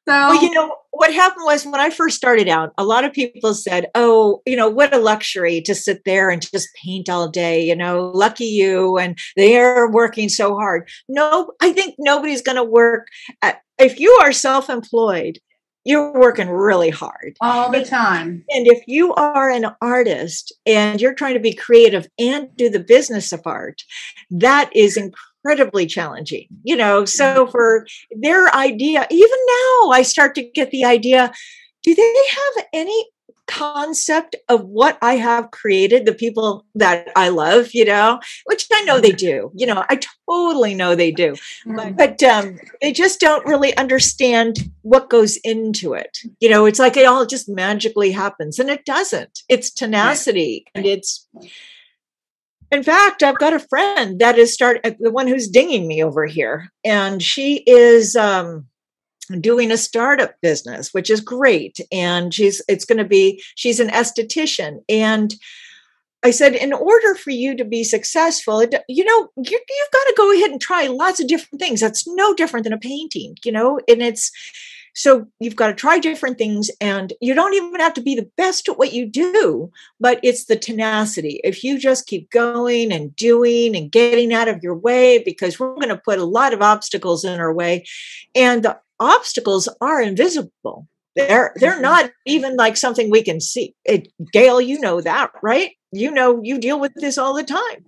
So, 0.08 0.14
well, 0.14 0.44
you 0.44 0.52
know, 0.52 0.76
what 0.90 1.14
happened 1.14 1.46
was 1.46 1.64
when 1.64 1.80
I 1.80 1.92
first 1.92 2.18
started 2.18 2.48
out, 2.48 2.74
a 2.78 2.84
lot 2.84 3.06
of 3.06 3.14
people 3.14 3.54
said, 3.54 3.86
Oh, 3.94 4.42
you 4.48 4.56
know, 4.56 4.68
what 4.68 4.94
a 4.94 4.98
luxury 4.98 5.62
to 5.62 5.76
sit 5.76 6.02
there 6.06 6.32
and 6.32 6.42
just 6.42 6.70
paint 6.84 7.08
all 7.08 7.30
day, 7.30 7.64
you 7.64 7.76
know, 7.76 8.12
lucky 8.14 8.46
you. 8.46 8.98
And 8.98 9.18
they're 9.36 9.90
working 9.90 10.28
so 10.28 10.56
hard. 10.56 10.90
No, 11.08 11.52
I 11.62 11.72
think 11.72 11.96
nobody's 12.00 12.42
going 12.42 12.56
to 12.56 12.64
work. 12.64 13.08
At, 13.44 13.62
if 13.78 14.00
you 14.00 14.12
are 14.24 14.32
self 14.32 14.70
employed, 14.70 15.38
you're 15.84 16.14
working 16.14 16.50
really 16.50 16.90
hard 16.90 17.36
all 17.42 17.72
the 17.72 17.84
time. 17.84 18.44
And 18.50 18.68
if 18.68 18.84
you 18.88 19.14
are 19.16 19.50
an 19.50 19.66
artist 19.82 20.54
and 20.66 21.02
you're 21.02 21.14
trying 21.14 21.34
to 21.34 21.40
be 21.40 21.54
creative 21.54 22.08
and 22.20 22.56
do 22.56 22.70
the 22.70 22.80
business 22.80 23.32
of 23.32 23.42
art, 23.46 23.84
that 24.30 24.70
is 24.76 24.98
incredibly 25.44 25.88
challenging 25.88 26.46
you 26.64 26.76
know 26.76 27.04
so 27.04 27.44
mm-hmm. 27.44 27.52
for 27.52 27.88
their 28.20 28.54
idea 28.56 29.08
even 29.10 29.38
now 29.48 29.90
i 29.92 30.04
start 30.04 30.36
to 30.36 30.44
get 30.52 30.70
the 30.70 30.86
idea 30.86 31.32
do 31.84 31.96
they 31.96 32.14
have 32.30 32.66
any 32.74 33.08
concept 33.52 34.36
of 34.48 34.64
what 34.64 34.98
i 35.02 35.16
have 35.16 35.52
created 35.52 36.06
the 36.06 36.14
people 36.14 36.66
that 36.74 37.10
i 37.18 37.28
love 37.28 37.74
you 37.74 37.84
know 37.84 38.18
which 38.46 38.66
i 38.72 38.82
know 38.84 39.00
they 39.00 39.10
mm-hmm. 39.10 39.50
do 39.50 39.52
you 39.56 39.68
know 39.68 39.84
i 39.90 40.00
totally 40.26 40.74
know 40.74 40.96
they 40.96 41.12
do 41.12 41.36
but, 41.66 41.98
but 41.98 42.24
um, 42.24 42.58
they 42.82 42.94
just 42.94 43.20
don't 43.20 43.46
really 43.46 43.76
understand 43.76 44.72
what 44.84 45.10
goes 45.10 45.36
into 45.44 45.94
it 45.94 46.20
you 46.40 46.50
know 46.50 46.66
it's 46.66 46.80
like 46.80 46.96
it 46.96 47.06
all 47.06 47.26
just 47.26 47.50
magically 47.50 48.12
happens 48.12 48.58
and 48.58 48.70
it 48.70 48.86
doesn't 48.86 49.44
it's 49.50 49.70
tenacity 49.70 50.66
and 50.74 50.86
it's 50.86 51.28
in 52.72 52.84
fact, 52.84 53.22
I've 53.22 53.38
got 53.38 53.54
a 53.54 53.60
friend 53.60 54.20
that 54.20 54.38
is 54.38 54.54
start 54.54 54.80
uh, 54.86 54.92
the 54.98 55.12
one 55.12 55.28
who's 55.28 55.50
dinging 55.50 55.88
me 55.88 56.02
over 56.02 56.26
here, 56.26 56.72
and 56.86 57.22
she 57.22 57.64
is 57.68 58.16
um, 58.16 58.66
doing 59.40 59.72
a 59.72 59.78
startup 59.78 60.36
business, 60.42 60.94
which 60.94 61.10
is 61.10 61.22
great. 61.22 61.80
And 61.92 62.34
she's 62.34 62.62
it's 62.68 62.86
going 62.86 62.98
to 62.98 63.06
be 63.06 63.42
she's 63.56 63.80
an 63.80 63.90
esthetician, 63.90 64.80
and 64.90 65.34
I 66.24 66.32
said, 66.32 66.54
in 66.54 66.72
order 66.72 67.16
for 67.16 67.32
you 67.32 67.56
to 67.58 67.66
be 67.66 67.84
successful, 67.84 68.64
you 68.88 69.04
know, 69.04 69.30
you, 69.38 69.60
you've 69.70 69.92
got 69.92 70.04
to 70.04 70.14
go 70.16 70.32
ahead 70.32 70.52
and 70.52 70.62
try 70.62 70.86
lots 70.86 71.20
of 71.20 71.28
different 71.28 71.60
things. 71.60 71.80
That's 71.80 72.08
no 72.08 72.36
different 72.36 72.64
than 72.64 72.74
a 72.74 72.78
painting, 72.78 73.38
you 73.44 73.52
know, 73.52 73.80
and 73.88 74.04
it's 74.04 74.32
so 74.94 75.28
you've 75.40 75.56
got 75.56 75.68
to 75.68 75.74
try 75.74 76.00
different 76.00 76.38
things, 76.38 76.70
and 76.80 77.14
you 77.22 77.34
don't 77.34 77.54
even 77.54 77.80
have 77.80 77.94
to 77.96 78.02
be 78.02 78.16
the 78.16 78.30
best 78.38 78.68
at 78.68 78.78
what 78.78 78.94
you 78.94 79.06
do, 79.06 79.72
but 80.00 80.20
it's 80.24 80.46
the 80.46 80.56
tenacity. 80.56 81.40
If 81.44 81.64
you 81.64 81.80
just 81.80 82.08
keep 82.08 82.30
going 82.30 82.92
and 82.92 83.16
doing 83.16 83.76
and 83.76 83.92
getting 83.92 84.34
out 84.34 84.48
of 84.48 84.62
your 84.62 84.76
way, 84.76 85.20
because 85.24 85.60
we're 85.60 85.76
going 85.76 85.90
to 85.90 85.98
put 85.98 86.20
a 86.20 86.26
lot 86.26 86.54
of 86.54 86.62
obstacles 86.62 87.24
in 87.24 87.40
our 87.40 87.54
way, 87.54 87.86
and 88.36 88.64
the 88.64 88.80
obstacles 89.00 89.68
are 89.80 90.02
invisible. 90.02 90.88
They're 91.16 91.54
they're 91.58 91.74
mm-hmm. 91.74 91.82
not 91.82 92.12
even 92.26 92.56
like 92.56 92.78
something 92.78 93.10
we 93.10 93.24
can 93.24 93.42
see. 93.42 93.76
It, 93.86 94.08
Gail, 94.32 94.62
you 94.62 94.80
know 94.80 95.02
that, 95.02 95.32
right? 95.44 95.72
You 95.92 96.12
know 96.12 96.42
you 96.42 96.58
deal 96.58 96.80
with 96.80 96.94
this 96.96 97.18
all 97.18 97.34
the 97.34 97.44
time, 97.44 97.86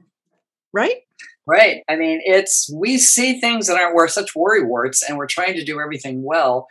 right? 0.73 0.97
Right. 1.45 1.84
I 1.89 1.97
mean, 1.97 2.21
it's 2.23 2.71
we 2.73 2.97
see 2.97 3.39
things 3.39 3.67
that 3.67 3.77
aren't 3.77 3.95
worth 3.95 4.12
such 4.12 4.36
worry 4.36 4.63
warts, 4.63 5.03
and 5.03 5.17
we're 5.17 5.27
trying 5.27 5.56
to 5.56 5.65
do 5.65 5.82
everything 5.82 6.23
well. 6.23 6.67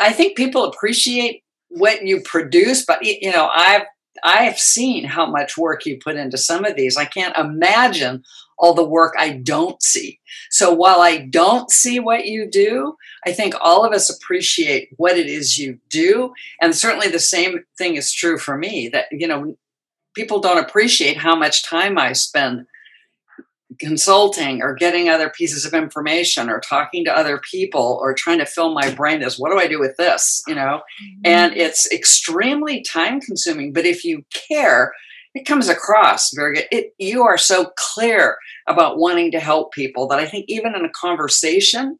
I 0.00 0.12
think 0.12 0.36
people 0.36 0.64
appreciate 0.64 1.42
what 1.68 2.02
you 2.02 2.20
produce, 2.22 2.84
but 2.84 3.04
you 3.04 3.30
know, 3.30 3.50
I've 3.52 3.82
I 4.24 4.44
have 4.44 4.58
seen 4.58 5.04
how 5.04 5.26
much 5.26 5.56
work 5.56 5.86
you 5.86 5.98
put 6.02 6.16
into 6.16 6.38
some 6.38 6.64
of 6.64 6.76
these. 6.76 6.96
I 6.96 7.04
can't 7.04 7.36
imagine 7.36 8.24
all 8.58 8.74
the 8.74 8.84
work 8.84 9.14
I 9.18 9.30
don't 9.32 9.82
see. 9.82 10.20
So 10.50 10.72
while 10.72 11.00
I 11.00 11.18
don't 11.18 11.70
see 11.70 11.98
what 11.98 12.26
you 12.26 12.48
do, 12.48 12.96
I 13.26 13.32
think 13.32 13.54
all 13.60 13.84
of 13.84 13.92
us 13.92 14.14
appreciate 14.14 14.90
what 14.98 15.16
it 15.16 15.26
is 15.26 15.58
you 15.58 15.78
do. 15.88 16.34
And 16.60 16.74
certainly 16.74 17.08
the 17.08 17.18
same 17.18 17.64
thing 17.78 17.96
is 17.96 18.12
true 18.12 18.36
for 18.36 18.58
me 18.58 18.88
that, 18.92 19.06
you 19.10 19.26
know, 19.26 19.56
people 20.14 20.40
don't 20.40 20.62
appreciate 20.62 21.16
how 21.16 21.34
much 21.34 21.64
time 21.64 21.98
I 21.98 22.12
spend 22.12 22.66
consulting 23.78 24.62
or 24.62 24.74
getting 24.74 25.08
other 25.08 25.30
pieces 25.30 25.64
of 25.64 25.74
information 25.74 26.50
or 26.50 26.60
talking 26.60 27.04
to 27.04 27.16
other 27.16 27.40
people 27.50 27.98
or 28.02 28.14
trying 28.14 28.38
to 28.38 28.46
fill 28.46 28.74
my 28.74 28.90
brain 28.90 29.22
as 29.22 29.38
what 29.38 29.50
do 29.50 29.58
I 29.58 29.68
do 29.68 29.78
with 29.78 29.96
this, 29.96 30.42
you 30.46 30.54
know? 30.54 30.82
Mm-hmm. 31.02 31.20
And 31.24 31.56
it's 31.56 31.90
extremely 31.92 32.82
time 32.82 33.20
consuming, 33.20 33.72
but 33.72 33.86
if 33.86 34.04
you 34.04 34.24
care, 34.48 34.92
it 35.34 35.46
comes 35.46 35.68
across 35.68 36.34
very 36.34 36.56
good. 36.56 36.66
It, 36.72 36.94
you 36.98 37.22
are 37.22 37.38
so 37.38 37.72
clear 37.76 38.36
about 38.66 38.98
wanting 38.98 39.30
to 39.32 39.40
help 39.40 39.72
people 39.72 40.08
that 40.08 40.18
I 40.18 40.26
think 40.26 40.46
even 40.48 40.74
in 40.74 40.84
a 40.84 40.90
conversation, 40.90 41.98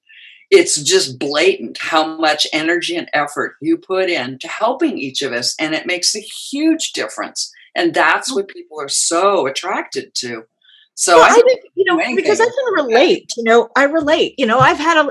it's 0.51 0.83
just 0.83 1.19
blatant 1.19 1.79
how 1.79 2.17
much 2.17 2.47
energy 2.53 2.97
and 2.97 3.09
effort 3.13 3.55
you 3.61 3.79
put 3.79 4.11
in 4.11 4.39
to 4.41 4.49
helping 4.49 4.99
each 4.99 5.23
of 5.23 5.33
us. 5.33 5.55
And 5.61 5.75
it 5.75 5.87
makes 5.87 6.17
a 6.17 6.21
huge 6.21 6.93
difference. 6.93 7.53
And 7.77 7.95
that's 7.95 8.35
what 8.35 8.49
people 8.49 8.81
are 8.81 8.89
so 8.89 9.47
attracted 9.47 10.13
to. 10.17 10.45
So 11.01 11.17
well, 11.17 11.25
I, 11.25 11.33
I 11.33 11.41
think, 11.41 11.63
you 11.77 11.85
know, 11.87 11.97
because 12.15 12.43
I 12.43 12.45
can 12.45 12.85
relate, 12.85 13.33
you 13.35 13.43
know, 13.43 13.71
I 13.75 13.85
relate, 13.85 14.35
you 14.37 14.45
know, 14.45 14.59
I've 14.59 14.77
had 14.77 14.99
a, 14.99 15.11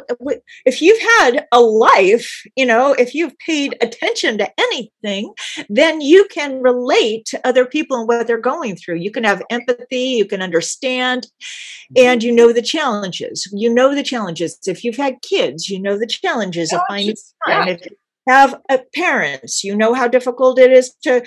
if 0.63 0.83
you've 0.83 1.01
had 1.17 1.47
a 1.51 1.59
life, 1.59 2.43
you 2.55 2.67
know, 2.67 2.93
if 2.93 3.15
you've 3.15 3.35
paid 3.39 3.75
attention 3.81 4.37
to 4.37 4.47
anything, 4.59 5.33
then 5.67 5.99
you 5.99 6.27
can 6.29 6.61
relate 6.61 7.25
to 7.25 7.47
other 7.47 7.65
people 7.65 7.97
and 7.97 8.07
what 8.07 8.27
they're 8.27 8.37
going 8.37 8.75
through. 8.75 8.97
You 8.97 9.09
can 9.09 9.23
have 9.23 9.41
empathy, 9.49 10.09
you 10.09 10.25
can 10.25 10.43
understand, 10.43 11.23
mm-hmm. 11.23 12.05
and 12.05 12.21
you 12.21 12.33
know 12.33 12.53
the 12.53 12.61
challenges. 12.61 13.49
You 13.51 13.73
know 13.73 13.95
the 13.95 14.03
challenges. 14.03 14.59
If 14.67 14.83
you've 14.83 14.95
had 14.95 15.23
kids, 15.23 15.69
you 15.69 15.81
know 15.81 15.97
the 15.97 16.05
challenges 16.05 16.71
of 16.71 16.81
finding 16.87 17.15
time. 17.47 17.67
Yeah. 17.67 17.73
If 17.73 17.87
have 18.29 18.59
uh, 18.69 18.77
parents, 18.93 19.63
you 19.63 19.75
know 19.75 19.93
how 19.93 20.07
difficult 20.07 20.59
it 20.59 20.71
is 20.71 20.93
to 21.03 21.23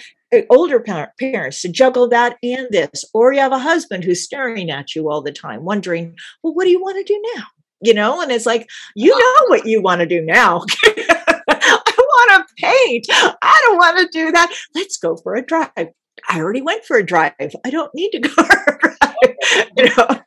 older 0.50 0.80
parents 1.18 1.60
to 1.62 1.68
juggle 1.68 2.08
that 2.08 2.36
and 2.42 2.68
this, 2.70 3.04
or 3.12 3.32
you 3.32 3.40
have 3.40 3.52
a 3.52 3.58
husband 3.58 4.04
who's 4.04 4.22
staring 4.22 4.70
at 4.70 4.94
you 4.94 5.10
all 5.10 5.22
the 5.22 5.32
time, 5.32 5.64
wondering, 5.64 6.16
well, 6.42 6.54
what 6.54 6.64
do 6.64 6.70
you 6.70 6.80
want 6.80 7.04
to 7.06 7.12
do 7.12 7.22
now? 7.36 7.44
You 7.80 7.94
know, 7.94 8.20
and 8.20 8.30
it's 8.30 8.46
like, 8.46 8.68
you 8.94 9.10
know 9.10 9.46
what 9.48 9.66
you 9.66 9.82
want 9.82 10.00
to 10.00 10.06
do 10.06 10.22
now. 10.22 10.64
I 10.84 11.92
want 11.98 12.48
to 12.48 12.54
paint. 12.64 13.06
I 13.10 13.60
don't 13.64 13.76
want 13.76 13.98
to 13.98 14.18
do 14.18 14.30
that. 14.32 14.54
Let's 14.74 14.96
go 14.96 15.16
for 15.16 15.34
a 15.34 15.44
drive. 15.44 15.70
I 15.76 15.90
already 16.36 16.62
went 16.62 16.84
for 16.84 16.96
a 16.96 17.04
drive. 17.04 17.32
I 17.40 17.70
don't 17.70 17.94
need 17.94 18.10
to 18.10 18.20
go 18.20 18.30
for 18.42 18.44
a 18.44 18.78
drive. 18.78 19.36
You 19.76 19.84
know, 19.96 20.20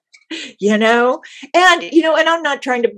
you 0.59 0.77
know 0.77 1.21
and 1.53 1.83
you 1.83 2.01
know 2.01 2.15
and 2.15 2.29
i'm 2.29 2.41
not 2.41 2.61
trying 2.61 2.83
to 2.83 2.91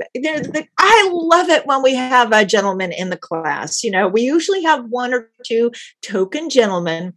i 0.77 1.09
love 1.11 1.49
it 1.49 1.65
when 1.65 1.81
we 1.81 1.95
have 1.95 2.31
a 2.31 2.45
gentleman 2.45 2.91
in 2.91 3.09
the 3.09 3.17
class 3.17 3.83
you 3.83 3.91
know 3.91 4.07
we 4.07 4.21
usually 4.21 4.63
have 4.63 4.85
one 4.89 5.13
or 5.13 5.29
two 5.45 5.71
token 6.01 6.49
gentlemen 6.49 7.13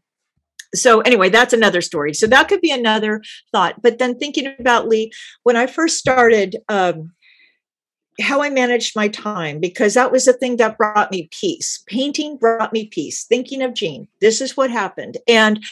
so 0.74 1.00
anyway 1.00 1.28
that's 1.28 1.52
another 1.52 1.80
story 1.80 2.14
so 2.14 2.26
that 2.26 2.48
could 2.48 2.60
be 2.60 2.70
another 2.70 3.22
thought 3.52 3.80
but 3.82 3.98
then 3.98 4.18
thinking 4.18 4.52
about 4.58 4.88
lee 4.88 5.10
when 5.42 5.56
i 5.56 5.66
first 5.66 5.96
started 5.96 6.56
um, 6.68 7.12
how 8.20 8.42
I 8.42 8.50
managed 8.50 8.96
my 8.96 9.08
time 9.08 9.60
because 9.60 9.94
that 9.94 10.12
was 10.12 10.24
the 10.24 10.32
thing 10.32 10.56
that 10.56 10.76
brought 10.76 11.10
me 11.10 11.28
peace. 11.30 11.82
Painting 11.86 12.36
brought 12.36 12.72
me 12.72 12.86
peace. 12.86 13.24
Thinking 13.24 13.62
of 13.62 13.74
Jean, 13.74 14.08
this 14.20 14.40
is 14.40 14.56
what 14.56 14.70
happened. 14.70 15.16
And 15.26 15.62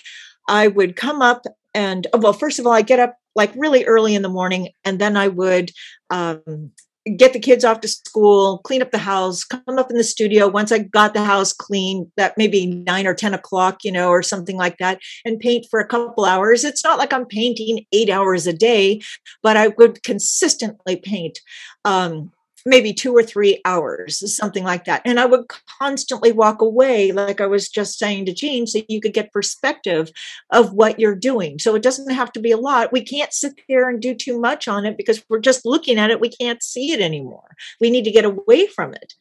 I 0.49 0.69
would 0.69 0.97
come 0.97 1.21
up 1.21 1.43
and 1.75 2.07
well, 2.17 2.33
first 2.33 2.59
of 2.59 2.67
all, 2.67 2.73
I 2.73 2.83
get 2.83 2.99
up 2.99 3.18
like 3.35 3.53
really 3.57 3.85
early 3.85 4.15
in 4.15 4.23
the 4.23 4.29
morning, 4.29 4.71
and 4.85 4.99
then 4.99 5.17
I 5.17 5.29
would 5.29 5.71
um, 6.11 6.73
get 7.17 7.33
the 7.33 7.39
kids 7.39 7.65
off 7.65 7.81
to 7.81 7.89
school, 7.89 8.59
clean 8.59 8.83
up 8.83 8.91
the 8.91 8.99
house, 8.99 9.45
come 9.45 9.79
up 9.79 9.91
in 9.91 9.97
the 9.97 10.05
studio. 10.05 10.49
Once 10.49 10.73
I 10.73 10.79
got 10.79 11.15
the 11.15 11.25
house 11.25 11.53
clean, 11.53 12.11
that 12.17 12.37
maybe 12.37 12.67
nine 12.67 13.07
or 13.07 13.15
10 13.15 13.35
o'clock, 13.35 13.85
you 13.85 13.93
know, 13.93 14.09
or 14.09 14.23
something 14.23 14.57
like 14.57 14.79
that, 14.79 15.01
and 15.25 15.41
paint 15.41 15.67
for 15.71 15.81
a 15.81 15.87
couple 15.87 16.25
hours. 16.25 16.65
It's 16.65 16.85
not 16.85 16.99
like 16.99 17.13
I'm 17.13 17.27
painting 17.27 17.87
eight 17.93 18.11
hours 18.11 18.47
a 18.47 18.53
day, 18.53 19.01
but 19.43 19.57
I 19.57 19.69
would 19.69 20.03
consistently 20.03 20.97
paint. 20.97 21.39
Um, 21.85 22.33
maybe 22.67 22.93
two 22.93 23.15
or 23.15 23.23
three 23.23 23.61
hours, 23.65 24.35
something 24.35 24.65
like 24.65 24.85
that. 24.85 25.03
And 25.05 25.19
I 25.19 25.27
would 25.27 25.47
constantly 25.81 26.33
walk 26.33 26.61
away, 26.61 27.13
like 27.13 27.41
I 27.41 27.47
was 27.47 27.69
just 27.69 27.99
saying 27.99 28.27
to 28.27 28.35
Jean, 28.35 28.67
so 28.67 28.81
you 28.89 29.01
could 29.01 29.15
get 29.15 29.33
perspective 29.33 30.11
of 30.51 30.73
what 30.73 30.99
you're 30.99 31.15
doing. 31.15 31.59
So 31.59 31.75
it 31.75 31.83
doesn't 31.83 32.11
have 32.11 32.33
to 32.33 32.41
be 32.41 32.51
a 32.51 32.57
lot. 32.57 32.93
We 32.93 33.03
can't 33.03 33.33
sit 33.33 33.61
there 33.69 33.89
and 33.89 34.01
do 34.01 34.15
too 34.15 34.39
much 34.39 34.69
on 34.69 34.85
it 34.87 34.97
because 34.97 35.25
we're 35.29 35.41
just 35.41 35.65
looking 35.65 35.99
at 35.99 36.11
it. 36.11 36.21
We 36.21 36.31
can't 36.31 36.63
see 36.63 36.93
it 36.93 37.01
anymore. 37.01 37.57
We 37.81 37.91
need 37.91 38.05
to 38.05 38.11
get 38.11 38.25
away 38.25 38.67
from 38.67 38.95
it. 38.95 39.15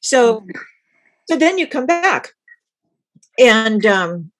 So, 0.00 0.40
mm-hmm. 0.40 0.50
so 1.28 1.36
then 1.36 1.58
you 1.58 1.66
come 1.66 1.86
back. 1.86 2.32
And 3.38 3.86
um, 3.86 4.32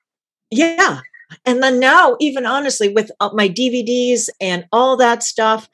yeah, 0.51 1.03
and 1.45 1.63
then 1.63 1.79
now 1.79 2.17
even 2.21 2.47
honestly 2.47 2.89
with 2.89 3.11
uh, 3.21 3.31
my 3.33 3.49
dvds 3.49 4.29
and 4.41 4.67
all 4.73 4.97
that 4.97 5.23
stuff 5.23 5.69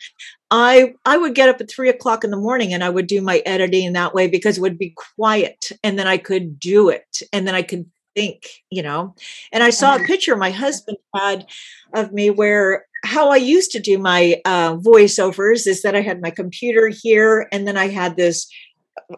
I 0.57 0.95
I 1.05 1.19
would 1.19 1.35
get 1.35 1.49
up 1.49 1.61
at 1.61 1.69
three 1.69 1.89
o'clock 1.89 2.23
in 2.23 2.31
the 2.31 2.37
morning 2.37 2.73
and 2.73 2.85
I 2.85 2.89
would 2.89 3.09
do 3.09 3.21
my 3.21 3.39
editing 3.45 3.93
that 3.93 4.15
way 4.15 4.29
because 4.29 4.57
it 4.57 4.61
would 4.61 4.79
be 4.79 4.95
quiet 5.17 5.73
and 5.83 5.99
then 5.99 6.07
I 6.07 6.17
could 6.17 6.61
do 6.61 6.91
it 6.91 7.23
and 7.33 7.45
then 7.45 7.57
I 7.57 7.63
could 7.63 7.91
think, 8.15 8.47
you 8.71 8.81
know. 8.81 9.17
And 9.53 9.65
I 9.65 9.71
saw 9.71 9.95
a 9.95 9.97
mm-hmm. 9.97 10.07
picture 10.07 10.37
my 10.37 10.53
husband 10.53 10.99
had 11.13 11.47
of 11.93 12.13
me 12.13 12.31
where 12.31 12.87
how 13.05 13.31
I 13.31 13.37
used 13.37 13.73
to 13.73 13.81
do 13.81 13.99
my 13.99 14.41
uh, 14.45 14.77
voiceovers 14.77 15.67
is 15.67 15.83
that 15.83 15.97
I 15.97 16.03
had 16.03 16.23
my 16.23 16.31
computer 16.31 16.87
here 16.89 17.49
and 17.51 17.67
then 17.67 17.77
I 17.77 17.89
had 17.89 18.17
this. 18.17 18.47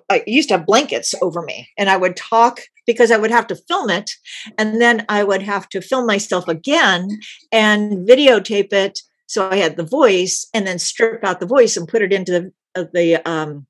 I 0.09 0.25
used 0.27 0.49
to 0.49 0.57
have 0.57 0.67
blankets 0.67 1.15
over 1.21 1.43
me 1.43 1.69
and 1.77 1.91
I 1.91 1.99
would 1.99 2.17
talk 2.17 2.61
because 2.87 3.11
I 3.11 3.19
would 3.19 3.31
have 3.31 3.47
to 3.49 3.57
film 3.69 3.91
it 3.91 4.13
and 4.57 4.81
then 4.81 5.05
I 5.11 5.23
would 5.23 5.43
have 5.43 5.69
to 5.69 5.83
film 5.83 6.07
myself 6.07 6.49
again 6.49 7.21
and 7.53 8.09
videotape 8.09 8.73
it 8.73 9.01
so 9.27 9.49
I 9.51 9.57
had 9.57 9.77
the 9.77 9.85
voice 9.85 10.47
and 10.55 10.67
then 10.67 10.79
strip 10.79 11.25
out 11.25 11.41
the 11.41 11.47
voice 11.47 11.77
and 11.77 11.89
put 11.89 12.03
it 12.03 12.13
into 12.13 12.33
the, 12.33 12.53
uh, 12.81 12.85
the 12.93 13.17
um, 13.29 13.67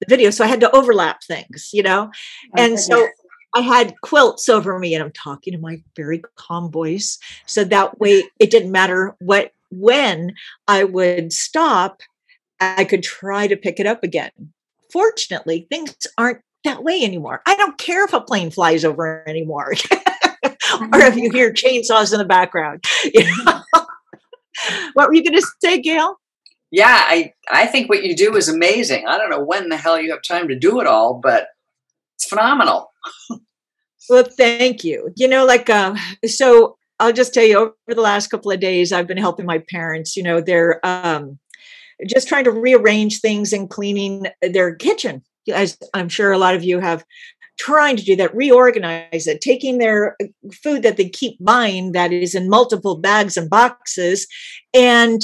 the 0.00 0.06
video. 0.08 0.30
So 0.30 0.44
I 0.44 0.48
had 0.48 0.60
to 0.60 0.74
overlap 0.76 1.22
things, 1.22 1.70
you 1.72 1.82
know, 1.82 2.10
and 2.56 2.78
so 2.78 3.08
I 3.54 3.60
had 3.60 3.94
quilts 4.02 4.48
over 4.48 4.78
me, 4.78 4.94
and 4.94 5.02
I'm 5.02 5.12
talking 5.12 5.54
in 5.54 5.60
my 5.60 5.82
very 5.96 6.22
calm 6.36 6.70
voice, 6.70 7.18
so 7.46 7.64
that 7.64 7.98
way 7.98 8.24
it 8.38 8.50
didn't 8.50 8.72
matter 8.72 9.14
what 9.20 9.52
when 9.70 10.34
I 10.68 10.84
would 10.84 11.32
stop, 11.32 12.02
I 12.60 12.84
could 12.84 13.02
try 13.02 13.46
to 13.46 13.56
pick 13.56 13.80
it 13.80 13.86
up 13.86 14.04
again. 14.04 14.30
Fortunately, 14.92 15.66
things 15.70 15.96
aren't 16.18 16.42
that 16.64 16.84
way 16.84 17.02
anymore. 17.02 17.42
I 17.46 17.54
don't 17.56 17.78
care 17.78 18.04
if 18.04 18.12
a 18.12 18.20
plane 18.20 18.50
flies 18.50 18.84
over 18.84 19.26
anymore. 19.26 19.72
or 20.44 21.00
if 21.00 21.16
you 21.16 21.30
hear 21.30 21.52
chainsaws 21.52 22.12
in 22.12 22.18
the 22.18 22.24
background. 22.24 22.84
You 23.12 23.24
know? 23.24 23.62
What 24.94 25.08
were 25.08 25.14
you 25.14 25.24
going 25.24 25.40
to 25.40 25.46
say, 25.62 25.80
Gail? 25.80 26.16
Yeah, 26.70 27.02
I, 27.06 27.34
I 27.50 27.66
think 27.66 27.88
what 27.88 28.02
you 28.02 28.16
do 28.16 28.34
is 28.36 28.48
amazing. 28.48 29.06
I 29.06 29.18
don't 29.18 29.30
know 29.30 29.44
when 29.44 29.68
the 29.68 29.76
hell 29.76 30.00
you 30.00 30.10
have 30.10 30.22
time 30.22 30.48
to 30.48 30.58
do 30.58 30.80
it 30.80 30.86
all, 30.86 31.20
but 31.22 31.48
it's 32.16 32.26
phenomenal. 32.26 32.90
well, 34.08 34.24
thank 34.24 34.82
you. 34.82 35.12
You 35.16 35.28
know, 35.28 35.44
like, 35.44 35.68
uh, 35.68 35.94
so 36.26 36.78
I'll 36.98 37.12
just 37.12 37.34
tell 37.34 37.44
you 37.44 37.58
over 37.58 37.74
the 37.88 38.00
last 38.00 38.28
couple 38.28 38.50
of 38.50 38.60
days, 38.60 38.90
I've 38.90 39.06
been 39.06 39.18
helping 39.18 39.44
my 39.44 39.62
parents. 39.70 40.16
You 40.16 40.22
know, 40.22 40.40
they're 40.40 40.84
um, 40.86 41.38
just 42.06 42.28
trying 42.28 42.44
to 42.44 42.50
rearrange 42.50 43.20
things 43.20 43.52
and 43.52 43.68
cleaning 43.68 44.26
their 44.40 44.74
kitchen. 44.74 45.22
As 45.52 45.76
I'm 45.92 46.08
sure 46.08 46.32
a 46.32 46.38
lot 46.38 46.54
of 46.54 46.62
you 46.62 46.80
have 46.80 47.04
trying 47.62 47.96
to 47.96 48.02
do 48.02 48.16
that, 48.16 48.34
reorganize 48.34 49.28
it, 49.28 49.40
taking 49.40 49.78
their 49.78 50.16
uh, 50.20 50.26
food 50.52 50.82
that 50.82 50.96
they 50.96 51.08
keep 51.08 51.36
buying 51.38 51.92
that 51.92 52.12
is 52.12 52.34
in 52.34 52.48
multiple 52.48 52.96
bags 52.96 53.36
and 53.36 53.48
boxes 53.48 54.26
and 54.74 55.22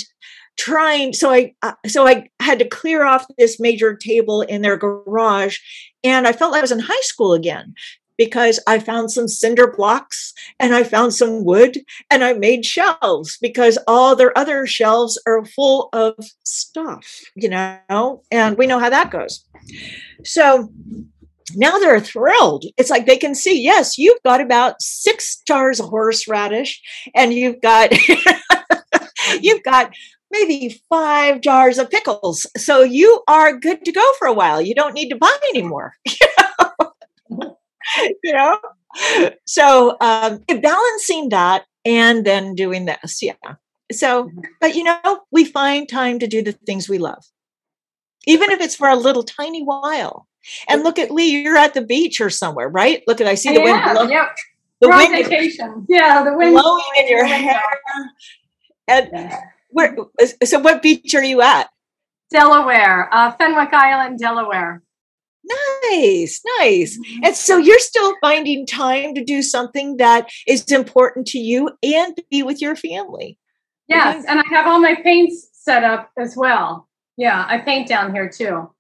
trying 0.57 1.13
so 1.13 1.31
i 1.31 1.53
uh, 1.63 1.73
so 1.87 2.07
i 2.07 2.29
had 2.41 2.59
to 2.59 2.69
clear 2.69 3.05
off 3.05 3.25
this 3.39 3.61
major 3.61 3.95
table 3.95 4.43
in 4.43 4.61
their 4.61 4.77
garage 4.77 5.59
and 6.03 6.27
i 6.27 6.33
felt 6.33 6.51
like 6.51 6.59
i 6.59 6.63
was 6.63 6.73
in 6.73 6.81
high 6.81 7.03
school 7.03 7.33
again 7.33 7.73
because 8.17 8.59
i 8.67 8.77
found 8.77 9.13
some 9.13 9.29
cinder 9.29 9.73
blocks 9.77 10.33
and 10.59 10.75
i 10.75 10.83
found 10.83 11.15
some 11.15 11.45
wood 11.45 11.79
and 12.11 12.25
i 12.25 12.33
made 12.33 12.67
shelves 12.67 13.39
because 13.41 13.79
all 13.87 14.17
their 14.17 14.37
other 14.37 14.67
shelves 14.67 15.17
are 15.29 15.45
full 15.45 15.89
of 15.93 16.17
stuff 16.43 17.21
you 17.37 17.49
know 17.49 18.23
and 18.33 18.59
we 18.59 18.67
know 18.67 18.81
how 18.81 18.91
that 18.91 19.13
goes. 19.13 19.45
So 20.25 20.71
now 21.55 21.79
they're 21.79 22.01
thrilled. 22.01 22.65
It's 22.77 22.91
like 22.91 23.07
they 23.07 23.17
can 23.17 23.35
see, 23.35 23.61
yes, 23.61 23.99
you've 23.99 24.23
got 24.25 24.41
about 24.41 24.81
six 24.81 25.41
jars 25.47 25.81
of 25.81 25.89
horseradish, 25.89 26.81
and 27.15 27.33
you've 27.33 27.61
got 27.61 27.93
you've 29.41 29.63
got 29.63 29.93
maybe 30.31 30.81
five 30.89 31.41
jars 31.41 31.79
of 31.79 31.91
pickles. 31.91 32.47
So 32.57 32.83
you 32.83 33.23
are 33.29 33.57
good 33.57 33.85
to 33.85 33.93
go 33.93 34.13
for 34.19 34.27
a 34.27 34.33
while. 34.33 34.61
You 34.61 34.75
don't 34.75 34.95
need 34.95 35.09
to 35.11 35.17
buy 35.17 35.37
anymore. 35.51 35.95
you 37.31 38.33
know? 38.33 38.59
So 39.47 39.97
um, 40.01 40.45
balancing 40.49 41.31
that 41.31 41.65
and 41.85 42.25
then 42.25 42.55
doing 42.55 42.85
this. 42.87 43.23
Yeah. 43.23 43.35
So, 43.91 44.31
but 44.61 44.75
you 44.75 44.85
know, 44.85 45.21
we 45.31 45.45
find 45.45 45.89
time 45.89 46.19
to 46.19 46.27
do 46.27 46.43
the 46.43 46.53
things 46.53 46.89
we 46.89 46.99
love, 46.99 47.25
even 48.27 48.51
if 48.51 48.61
it's 48.61 48.77
for 48.77 48.89
a 48.89 48.97
little 48.97 49.23
tiny 49.23 49.63
while. 49.63 50.28
And 50.69 50.83
look 50.83 50.99
at 50.99 51.11
Lee, 51.11 51.43
you're 51.43 51.57
at 51.57 51.75
the 51.75 51.83
beach 51.83 52.21
or 52.21 52.31
somewhere, 52.31 52.69
right? 52.69 53.03
Look 53.07 53.21
at 53.21 53.27
I 53.27 53.35
see 53.35 53.51
the 53.51 53.61
yeah, 53.61 53.65
wind 53.65 53.95
blowing. 53.95 54.11
Yep. 54.11 54.37
The 54.81 54.89
wind 54.89 55.13
wind 55.13 55.27
vacation. 55.27 55.87
Yeah, 55.89 56.25
the 56.25 56.37
wind 56.37 56.53
blowing 56.53 56.85
in 57.01 57.09
your 57.09 57.25
hair. 57.25 57.61
And 58.87 59.11
Yeah. 59.13 59.41
where 59.71 59.97
so 60.45 60.59
what 60.61 60.83
beach 60.83 61.15
are 61.15 61.25
you 61.25 61.43
at? 61.43 61.69
Delaware, 62.31 63.09
uh, 63.13 63.33
Fenwick 63.33 63.73
Island, 63.73 64.19
Delaware. 64.19 64.83
Nice, 65.91 66.43
nice. 66.59 66.99
And 67.23 67.35
so 67.35 67.57
you're 67.57 67.79
still 67.79 68.15
finding 68.21 68.67
time 68.67 69.15
to 69.15 69.25
do 69.25 69.43
something 69.43 69.97
that 69.97 70.29
is 70.47 70.71
important 70.71 71.27
to 71.29 71.39
you 71.39 71.71
and 71.83 72.19
be 72.31 72.43
with 72.43 72.61
your 72.61 72.77
family. 72.77 73.39
Yes, 73.87 74.27
and 74.29 74.41
I 74.41 74.45
have 74.51 74.67
all 74.67 74.79
my 74.79 74.95
paints 74.97 75.49
set 75.53 75.85
up 75.85 76.11
as 76.19 76.37
well. 76.37 76.89
Yeah, 77.17 77.47
I 77.49 77.59
paint 77.59 77.89
down 77.89 78.13
here 78.13 78.29
too. 78.29 78.71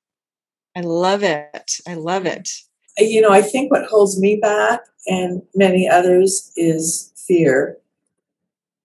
I 0.78 0.82
love 0.82 1.24
it. 1.24 1.80
I 1.88 1.94
love 1.94 2.24
it. 2.24 2.50
you 2.98 3.20
know, 3.20 3.32
I 3.32 3.42
think 3.42 3.72
what 3.72 3.86
holds 3.86 4.20
me 4.20 4.38
back 4.40 4.80
and 5.08 5.42
many 5.56 5.88
others 5.88 6.52
is 6.54 7.12
fear, 7.26 7.78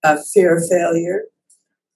uh, 0.04 0.18
fear 0.34 0.58
of 0.58 0.68
failure. 0.68 1.26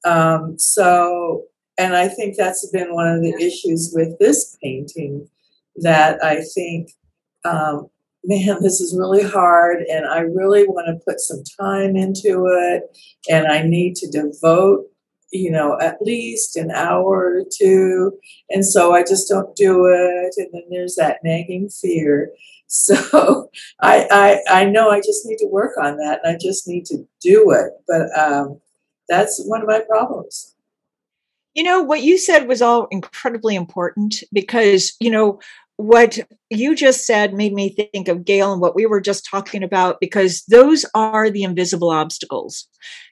Um, 0.05 0.59
so, 0.59 1.45
and 1.79 1.95
I 1.95 2.09
think 2.09 2.37
that's 2.37 2.69
been 2.69 2.93
one 2.93 3.07
of 3.07 3.23
the 3.23 3.33
issues 3.43 3.91
with 3.91 4.19
this 4.19 4.55
painting 4.61 5.27
that 5.77 6.23
I 6.23 6.41
think, 6.53 6.91
um, 7.43 7.89
man, 8.23 8.61
this 8.61 8.79
is 8.79 8.95
really 8.95 9.23
hard, 9.23 9.81
and 9.81 10.05
I 10.05 10.19
really 10.19 10.67
want 10.67 10.87
to 10.87 11.05
put 11.07 11.19
some 11.19 11.43
time 11.59 11.95
into 11.95 12.45
it, 12.45 12.83
and 13.31 13.47
I 13.47 13.63
need 13.63 13.95
to 13.95 14.11
devote, 14.11 14.85
you 15.31 15.51
know, 15.51 15.77
at 15.79 16.01
least 16.01 16.55
an 16.55 16.71
hour 16.71 17.39
or 17.39 17.43
two, 17.51 18.17
and 18.49 18.65
so 18.65 18.93
I 18.93 19.01
just 19.01 19.29
don't 19.29 19.55
do 19.55 19.85
it, 19.85 20.33
and 20.37 20.49
then 20.53 20.63
there's 20.69 20.95
that 20.95 21.19
nagging 21.23 21.69
fear. 21.69 22.31
So 22.69 23.49
I, 23.81 24.41
I 24.49 24.61
I 24.63 24.65
know 24.65 24.89
I 24.89 24.99
just 24.99 25.25
need 25.25 25.37
to 25.37 25.47
work 25.47 25.77
on 25.81 25.95
that, 25.99 26.19
and 26.21 26.35
I 26.35 26.37
just 26.37 26.67
need 26.67 26.83
to 26.87 27.07
do 27.21 27.49
it, 27.51 27.71
but 27.87 28.09
um, 28.19 28.59
that's 29.07 29.41
one 29.45 29.61
of 29.61 29.69
my 29.69 29.81
problems. 29.87 30.53
You 31.53 31.63
know, 31.63 31.81
what 31.81 32.03
you 32.03 32.17
said 32.17 32.47
was 32.47 32.61
all 32.61 32.87
incredibly 32.91 33.55
important 33.55 34.23
because, 34.31 34.93
you 34.99 35.09
know, 35.09 35.39
what 35.77 36.19
you 36.49 36.75
just 36.75 37.05
said 37.05 37.33
made 37.33 37.53
me 37.53 37.69
think 37.69 38.07
of 38.07 38.25
Gail 38.25 38.51
and 38.51 38.61
what 38.61 38.75
we 38.75 38.85
were 38.85 39.01
just 39.01 39.25
talking 39.25 39.63
about 39.63 39.99
because 39.99 40.43
those 40.49 40.85
are 40.93 41.29
the 41.29 41.43
invisible 41.43 41.89
obstacles. 41.89 42.67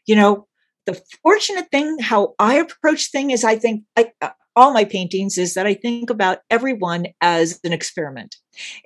You 0.06 0.15
know, 0.15 0.47
the 0.86 1.02
fortunate 1.24 1.69
thing, 1.71 2.00
how 2.00 2.36
I 2.39 2.56
approach 2.56 3.12
thing 3.12 3.32
is 3.32 3.43
I 3.43 3.56
think 3.56 3.84
I, 3.95 4.12
uh, 4.21 4.30
all 4.56 4.71
my 4.71 4.86
paintings 4.86 5.38
is 5.38 5.54
that 5.56 5.67
I 5.67 5.74
think 5.74 6.10
about 6.10 6.39
everyone 6.50 7.08
as 7.21 7.60
an 7.63 7.74
experiment, 7.74 8.36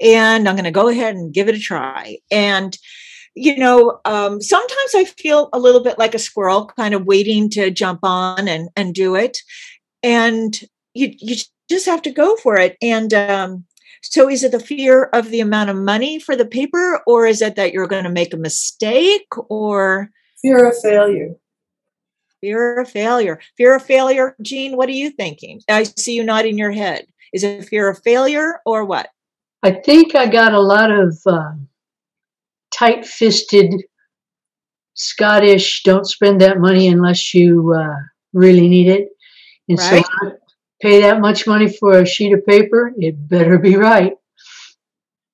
and 0.01 0.47
I'm 0.47 0.55
going 0.55 0.63
to 0.65 0.71
go 0.71 0.87
ahead 0.87 1.15
and 1.15 1.33
give 1.33 1.47
it 1.47 1.55
a 1.55 1.59
try. 1.59 2.17
And 2.31 2.77
you 3.35 3.57
know, 3.57 3.99
um, 4.05 4.41
sometimes 4.41 4.95
I 4.95 5.05
feel 5.05 5.49
a 5.53 5.59
little 5.59 5.83
bit 5.83 5.99
like 5.99 6.15
a 6.15 6.19
squirrel, 6.19 6.71
kind 6.75 6.93
of 6.93 7.05
waiting 7.05 7.49
to 7.51 7.69
jump 7.69 7.99
on 8.03 8.47
and 8.47 8.69
and 8.75 8.95
do 8.95 9.15
it, 9.15 9.37
and 10.01 10.59
you 10.93 11.13
you 11.19 11.35
just 11.69 11.85
have 11.85 12.01
to 12.03 12.11
go 12.11 12.35
for 12.37 12.57
it. 12.57 12.77
And 12.81 13.13
um, 13.13 13.65
so, 14.01 14.29
is 14.29 14.43
it 14.43 14.51
the 14.51 14.59
fear 14.59 15.05
of 15.13 15.29
the 15.29 15.41
amount 15.41 15.69
of 15.69 15.75
money 15.75 16.19
for 16.19 16.35
the 16.35 16.45
paper, 16.45 17.01
or 17.05 17.27
is 17.27 17.41
it 17.41 17.55
that 17.55 17.73
you're 17.73 17.87
going 17.87 18.05
to 18.05 18.09
make 18.09 18.33
a 18.33 18.37
mistake, 18.37 19.27
or 19.49 20.09
Fear 20.41 20.69
of 20.69 20.77
failure. 20.81 21.35
Fear 22.41 22.79
of 22.79 22.89
failure? 22.89 23.39
Fear 23.57 23.75
of 23.75 23.83
failure, 23.83 24.35
Jean. 24.41 24.77
What 24.77 24.89
are 24.89 24.93
you 24.93 25.11
thinking? 25.11 25.61
I 25.69 25.83
see 25.83 26.15
you 26.15 26.23
nodding 26.23 26.57
your 26.57 26.71
head. 26.71 27.07
Is 27.33 27.43
it 27.43 27.65
fear 27.65 27.89
of 27.89 28.01
failure 28.03 28.59
or 28.65 28.85
what? 28.85 29.09
I 29.63 29.71
think 29.71 30.15
I 30.15 30.25
got 30.27 30.53
a 30.53 30.59
lot 30.59 30.89
of 30.91 31.17
uh, 31.25 31.51
tight 32.73 33.05
fisted 33.05 33.83
Scottish, 34.99 35.83
don't 35.83 36.05
spend 36.05 36.41
that 36.41 36.59
money 36.59 36.89
unless 36.89 37.33
you 37.33 37.73
uh, 37.73 37.95
really 38.33 38.67
need 38.67 38.89
it. 38.89 39.07
And 39.69 39.79
Right. 39.79 40.03
so 40.05 40.27
I 40.27 40.31
pay 40.81 41.01
that 41.01 41.21
much 41.21 41.47
money 41.47 41.69
for 41.71 41.99
a 41.99 42.05
sheet 42.05 42.33
of 42.33 42.45
paper, 42.45 42.93
it 42.97 43.29
better 43.29 43.57
be 43.57 43.77
right. 43.77 44.13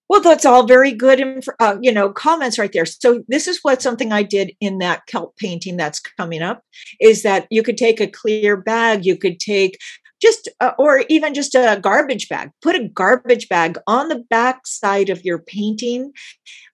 Well, 0.08 0.22
that's 0.22 0.46
all 0.46 0.68
very 0.68 0.92
good, 0.92 1.20
inf- 1.20 1.48
uh, 1.60 1.78
you 1.82 1.92
know, 1.92 2.12
comments 2.12 2.60
right 2.60 2.72
there. 2.72 2.86
So 2.86 3.24
this 3.28 3.48
is 3.48 3.60
what 3.64 3.82
something 3.82 4.12
I 4.12 4.24
did 4.24 4.52
in 4.62 4.78
that 4.78 5.08
kelp 5.08 5.36
painting 5.38 5.78
that's 5.78 6.00
coming 6.00 6.42
up 6.42 6.62
is 7.00 7.24
that 7.24 7.48
you 7.50 7.64
could 7.64 7.78
take 7.78 8.00
a 8.00 8.08
clear 8.08 8.56
bag, 8.56 9.06
you 9.06 9.18
could 9.18 9.40
take 9.40 9.80
just, 10.22 10.48
uh, 10.62 10.72
or 10.78 11.06
even 11.10 11.34
just 11.34 11.56
a 11.56 11.80
garbage 11.82 12.30
bag. 12.30 12.52
Put 12.62 12.76
a 12.76 12.88
garbage 12.88 13.50
bag 13.50 13.78
on 13.88 14.10
the 14.10 14.24
back 14.30 14.68
side 14.68 15.10
of 15.10 15.24
your 15.26 15.40
painting. 15.40 16.12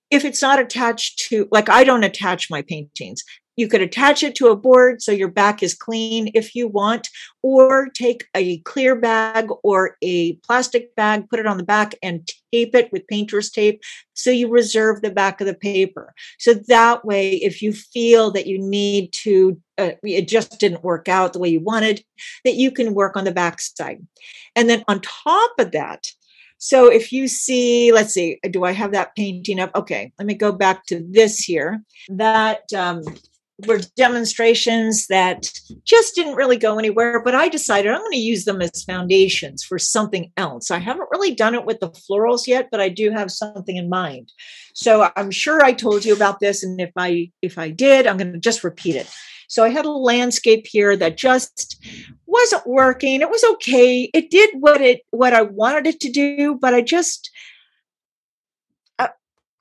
If 0.10 0.26
it's 0.26 0.42
not 0.42 0.60
attached 0.60 1.20
to, 1.30 1.48
like 1.52 1.70
I 1.70 1.86
don't 1.86 2.04
attach 2.04 2.50
my 2.50 2.62
paintings. 2.64 3.24
You 3.56 3.68
could 3.68 3.82
attach 3.82 4.24
it 4.24 4.36
to 4.36 4.48
a 4.48 4.56
board 4.56 5.02
so 5.02 5.12
your 5.12 5.28
back 5.28 5.62
is 5.62 5.74
clean 5.74 6.32
if 6.34 6.56
you 6.56 6.68
want, 6.68 7.10
or 7.42 7.90
take 7.90 8.26
a 8.36 8.60
clear 8.60 8.96
bag 8.96 9.50
or 9.64 9.98
a 10.02 10.34
plastic 10.38 10.96
bag, 10.96 11.30
put 11.30 11.40
it 11.40 11.46
on 11.46 11.58
the 11.58 11.64
back 11.64 11.96
and 12.02 12.28
tape 12.52 12.76
it 12.76 12.92
with 12.92 13.08
painter's 13.08 13.50
tape 13.50 13.82
so 14.14 14.30
you 14.30 14.50
reserve 14.50 15.02
the 15.02 15.12
back 15.12 15.42
of 15.42 15.48
the 15.48 15.54
paper. 15.54 16.14
So 16.40 16.54
that 16.68 17.04
way, 17.04 17.34
if 17.36 17.62
you 17.62 17.74
feel 17.74 18.32
that 18.32 18.48
you 18.48 18.60
need 18.60 19.14
to, 19.24 19.60
uh, 19.78 19.92
it 20.04 20.28
just 20.28 20.60
didn't 20.60 20.84
work 20.84 21.10
out 21.10 21.34
the 21.34 21.40
way 21.40 21.50
you 21.50 21.60
wanted, 21.60 22.04
that 22.46 22.56
you 22.56 22.72
can 22.72 22.94
work 22.94 23.18
on 23.18 23.26
the 23.26 23.32
back 23.32 23.60
side. 23.62 24.06
And 24.56 24.70
then 24.70 24.84
on 24.88 25.02
top 25.02 25.52
of 25.60 25.72
that, 25.72 26.08
so 26.64 26.92
if 26.92 27.12
you 27.12 27.28
see, 27.28 27.92
let's 27.92 28.14
see, 28.14 28.40
do 28.52 28.64
I 28.64 28.72
have 28.72 28.92
that 28.92 29.16
painting 29.16 29.60
up? 29.60 29.72
Okay, 29.76 30.14
let 30.20 30.28
me 30.28 30.36
go 30.36 30.52
back 30.52 30.86
to 30.86 31.04
this 31.10 31.40
here. 31.40 31.82
That 32.10 32.72
um, 32.78 33.02
were 33.68 33.80
demonstrations 33.96 35.08
that 35.08 35.52
just 35.84 36.16
didn't 36.16 36.36
really 36.36 36.58
go 36.58 36.78
anywhere, 36.78 37.22
but 37.24 37.36
I 37.36 37.48
decided 37.48 37.92
I'm 37.92 38.00
going 38.00 38.12
to 38.12 38.18
use 38.18 38.46
them 38.46 38.62
as 38.62 38.84
foundations 38.84 39.64
for 39.64 39.80
something 39.80 40.32
else. 40.38 40.72
I 40.72 40.80
haven't 40.80 41.10
really 41.12 41.34
done 41.34 41.56
it 41.56 41.66
with 41.66 41.80
the 41.80 41.90
florals 41.90 42.48
yet, 42.48 42.70
but 42.72 42.82
I 42.82 42.90
do 42.90 43.12
have 43.12 43.32
something 43.32 43.76
in 43.76 43.90
mind. 43.90 44.32
So 44.74 45.10
I'm 45.16 45.32
sure 45.32 45.64
I 45.64 45.74
told 45.74 46.06
you 46.06 46.14
about 46.14 46.40
this, 46.40 46.64
and 46.64 46.80
if 46.80 46.92
I 46.98 47.32
if 47.42 47.58
I 47.58 47.70
did, 47.70 48.08
I'm 48.08 48.18
going 48.18 48.34
to 48.34 48.40
just 48.40 48.64
repeat 48.64 48.96
it. 48.96 49.10
So 49.48 49.66
I 49.66 49.70
had 49.70 49.86
a 49.86 49.92
landscape 49.92 50.66
here 50.66 50.96
that 50.96 51.18
just 51.18 51.84
wasn't 52.26 52.66
working. 52.66 53.20
It 53.20 53.30
was 53.30 53.44
okay. 53.44 54.10
It 54.14 54.30
did 54.30 54.52
what 54.60 54.80
it 54.80 55.02
what 55.12 55.34
I 55.34 55.42
wanted 55.42 55.88
it 55.88 56.00
to 56.02 56.10
do, 56.10 56.58
but 56.62 56.74
I 56.74 56.82
just 56.82 57.30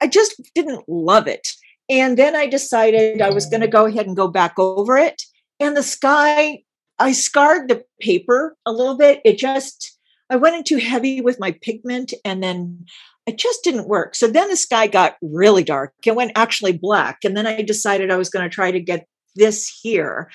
I, 0.03 0.07
just 0.07 0.41
didn't 0.55 0.89
love 0.89 1.27
it. 1.27 1.49
And 1.91 2.17
then 2.17 2.37
I 2.37 2.47
decided 2.47 3.21
I 3.21 3.31
was 3.31 3.47
going 3.47 3.63
to 3.63 3.69
go 3.69 3.85
ahead 3.85 4.07
and 4.07 4.17
go 4.17 4.29
back 4.29 4.59
over 4.59 4.97
it. 4.97 5.21
And 5.59 5.77
the 5.77 5.83
sky, 5.83 6.63
I 7.01 7.13
scarred 7.13 7.69
the 7.69 7.85
paper 8.01 8.57
a 8.65 8.73
little 8.73 8.97
bit. 8.97 9.21
It 9.25 9.39
just, 9.39 9.99
I 10.31 10.37
went 10.37 10.55
in 10.55 10.63
too 10.63 10.77
heavy 10.77 11.21
with 11.21 11.41
my 11.41 11.51
pigment 11.61 12.15
and 12.25 12.43
then 12.43 12.87
it 13.27 13.39
just 13.39 13.65
didn't 13.65 13.89
work. 13.89 14.15
So 14.15 14.29
then 14.29 14.49
the 14.49 14.57
sky 14.57 14.87
got 14.87 15.17
really 15.21 15.65
dark. 15.65 15.93
It 16.07 16.15
went 16.15 16.33
actually 16.37 16.79
black. 16.79 17.19
And 17.25 17.37
then 17.37 17.47
I 17.47 17.61
decided 17.63 18.11
I 18.11 18.17
was 18.17 18.31
going 18.31 18.49
to 18.49 18.55
try 18.55 18.71
to 18.71 18.81
get 18.81 19.07
this 19.35 19.69
here. 19.83 20.31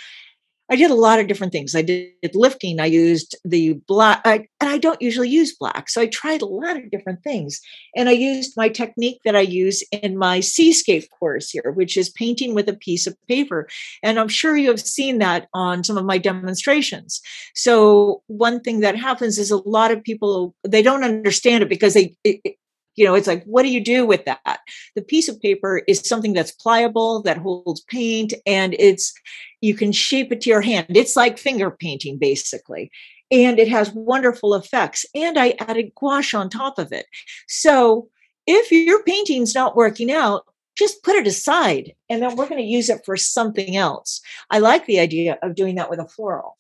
I 0.70 0.76
did 0.76 0.90
a 0.90 0.96
lot 0.96 1.20
of 1.20 1.28
different 1.28 1.54
things. 1.54 1.76
I 1.76 1.84
did 1.84 2.34
lifting. 2.34 2.80
I 2.80 2.88
used 2.88 3.36
the 3.46 3.74
black, 3.88 4.22
I, 4.26 4.48
and 4.60 4.70
I 4.70 4.78
don't 4.78 5.02
usually 5.02 5.30
use 5.30 5.56
black. 5.56 5.90
So 5.90 6.02
I 6.02 6.08
tried 6.08 6.42
a 6.42 6.48
lot 6.48 6.76
of 6.76 6.90
different 6.90 7.24
things. 7.24 7.62
And 7.96 8.10
I 8.10 8.14
used 8.14 8.58
my 8.58 8.70
technique 8.70 9.20
that 9.26 9.36
I 9.36 9.42
use 9.42 9.84
in 9.92 10.18
my 10.18 10.40
seascape 10.40 11.08
course 11.20 11.52
here, 11.52 11.72
which 11.76 11.98
is 11.98 12.10
painting 12.10 12.56
with 12.56 12.68
a 12.68 12.74
piece 12.74 13.06
of 13.06 13.16
paper. 13.28 13.68
And 14.02 14.20
I'm 14.20 14.28
sure 14.28 14.58
you 14.58 14.70
have 14.70 14.82
seen 14.82 15.20
that 15.20 15.48
on 15.54 15.84
some 15.84 15.98
of 15.98 16.06
my 16.06 16.18
demonstrations. 16.18 17.22
So 17.54 18.24
one 18.28 18.60
thing 18.60 18.80
that 18.80 18.96
happens 18.96 19.38
is 19.38 19.52
a 19.52 19.58
lot 19.70 19.92
of 19.92 20.04
people, 20.04 20.56
they 20.68 20.82
don't 20.82 21.04
understand 21.04 21.64
it 21.64 21.70
because 21.70 21.94
they, 21.94 22.16
it, 22.24 22.58
you 22.96 23.06
know, 23.06 23.14
it's 23.14 23.28
like, 23.28 23.44
what 23.46 23.64
do 23.64 23.70
you 23.70 23.84
do 23.84 24.06
with 24.06 24.26
that? 24.26 24.60
The 24.96 25.02
piece 25.02 25.28
of 25.28 25.42
paper 25.42 25.82
is 25.88 26.00
something 26.00 26.34
that's 26.34 26.52
pliable, 26.52 27.22
that 27.24 27.38
holds 27.38 27.82
paint, 27.82 28.34
and 28.46 28.76
it's 28.80 29.14
you 29.62 29.76
can 29.76 29.92
shape 29.92 30.32
it 30.32 30.42
to 30.42 30.50
your 30.50 30.62
hand. 30.62 30.88
It's 30.90 31.16
like 31.16 31.38
finger 31.38 31.72
painting, 31.72 32.18
basically. 32.18 32.92
And 33.32 33.60
it 33.60 33.68
has 33.68 33.92
wonderful 33.92 34.54
effects. 34.54 35.06
And 35.16 35.38
I 35.38 35.56
added 35.60 35.94
gouache 35.96 36.38
on 36.38 36.50
top 36.50 36.78
of 36.78 36.92
it. 36.92 37.08
So 37.48 38.10
if 38.48 38.72
your 38.72 39.02
painting's 39.04 39.56
not 39.56 39.76
working 39.76 40.12
out, 40.12 40.46
just 40.78 41.04
put 41.04 41.16
it 41.16 41.28
aside 41.28 41.94
and 42.10 42.22
then 42.22 42.36
we're 42.36 42.50
going 42.50 42.62
to 42.62 42.68
use 42.68 42.90
it 42.90 43.02
for 43.06 43.16
something 43.16 43.76
else. 43.76 44.22
I 44.52 44.60
like 44.60 44.86
the 44.86 45.00
idea 45.00 45.38
of 45.42 45.56
doing 45.56 45.76
that 45.76 45.90
with 45.90 46.00
a 46.00 46.08
floral. 46.08 46.58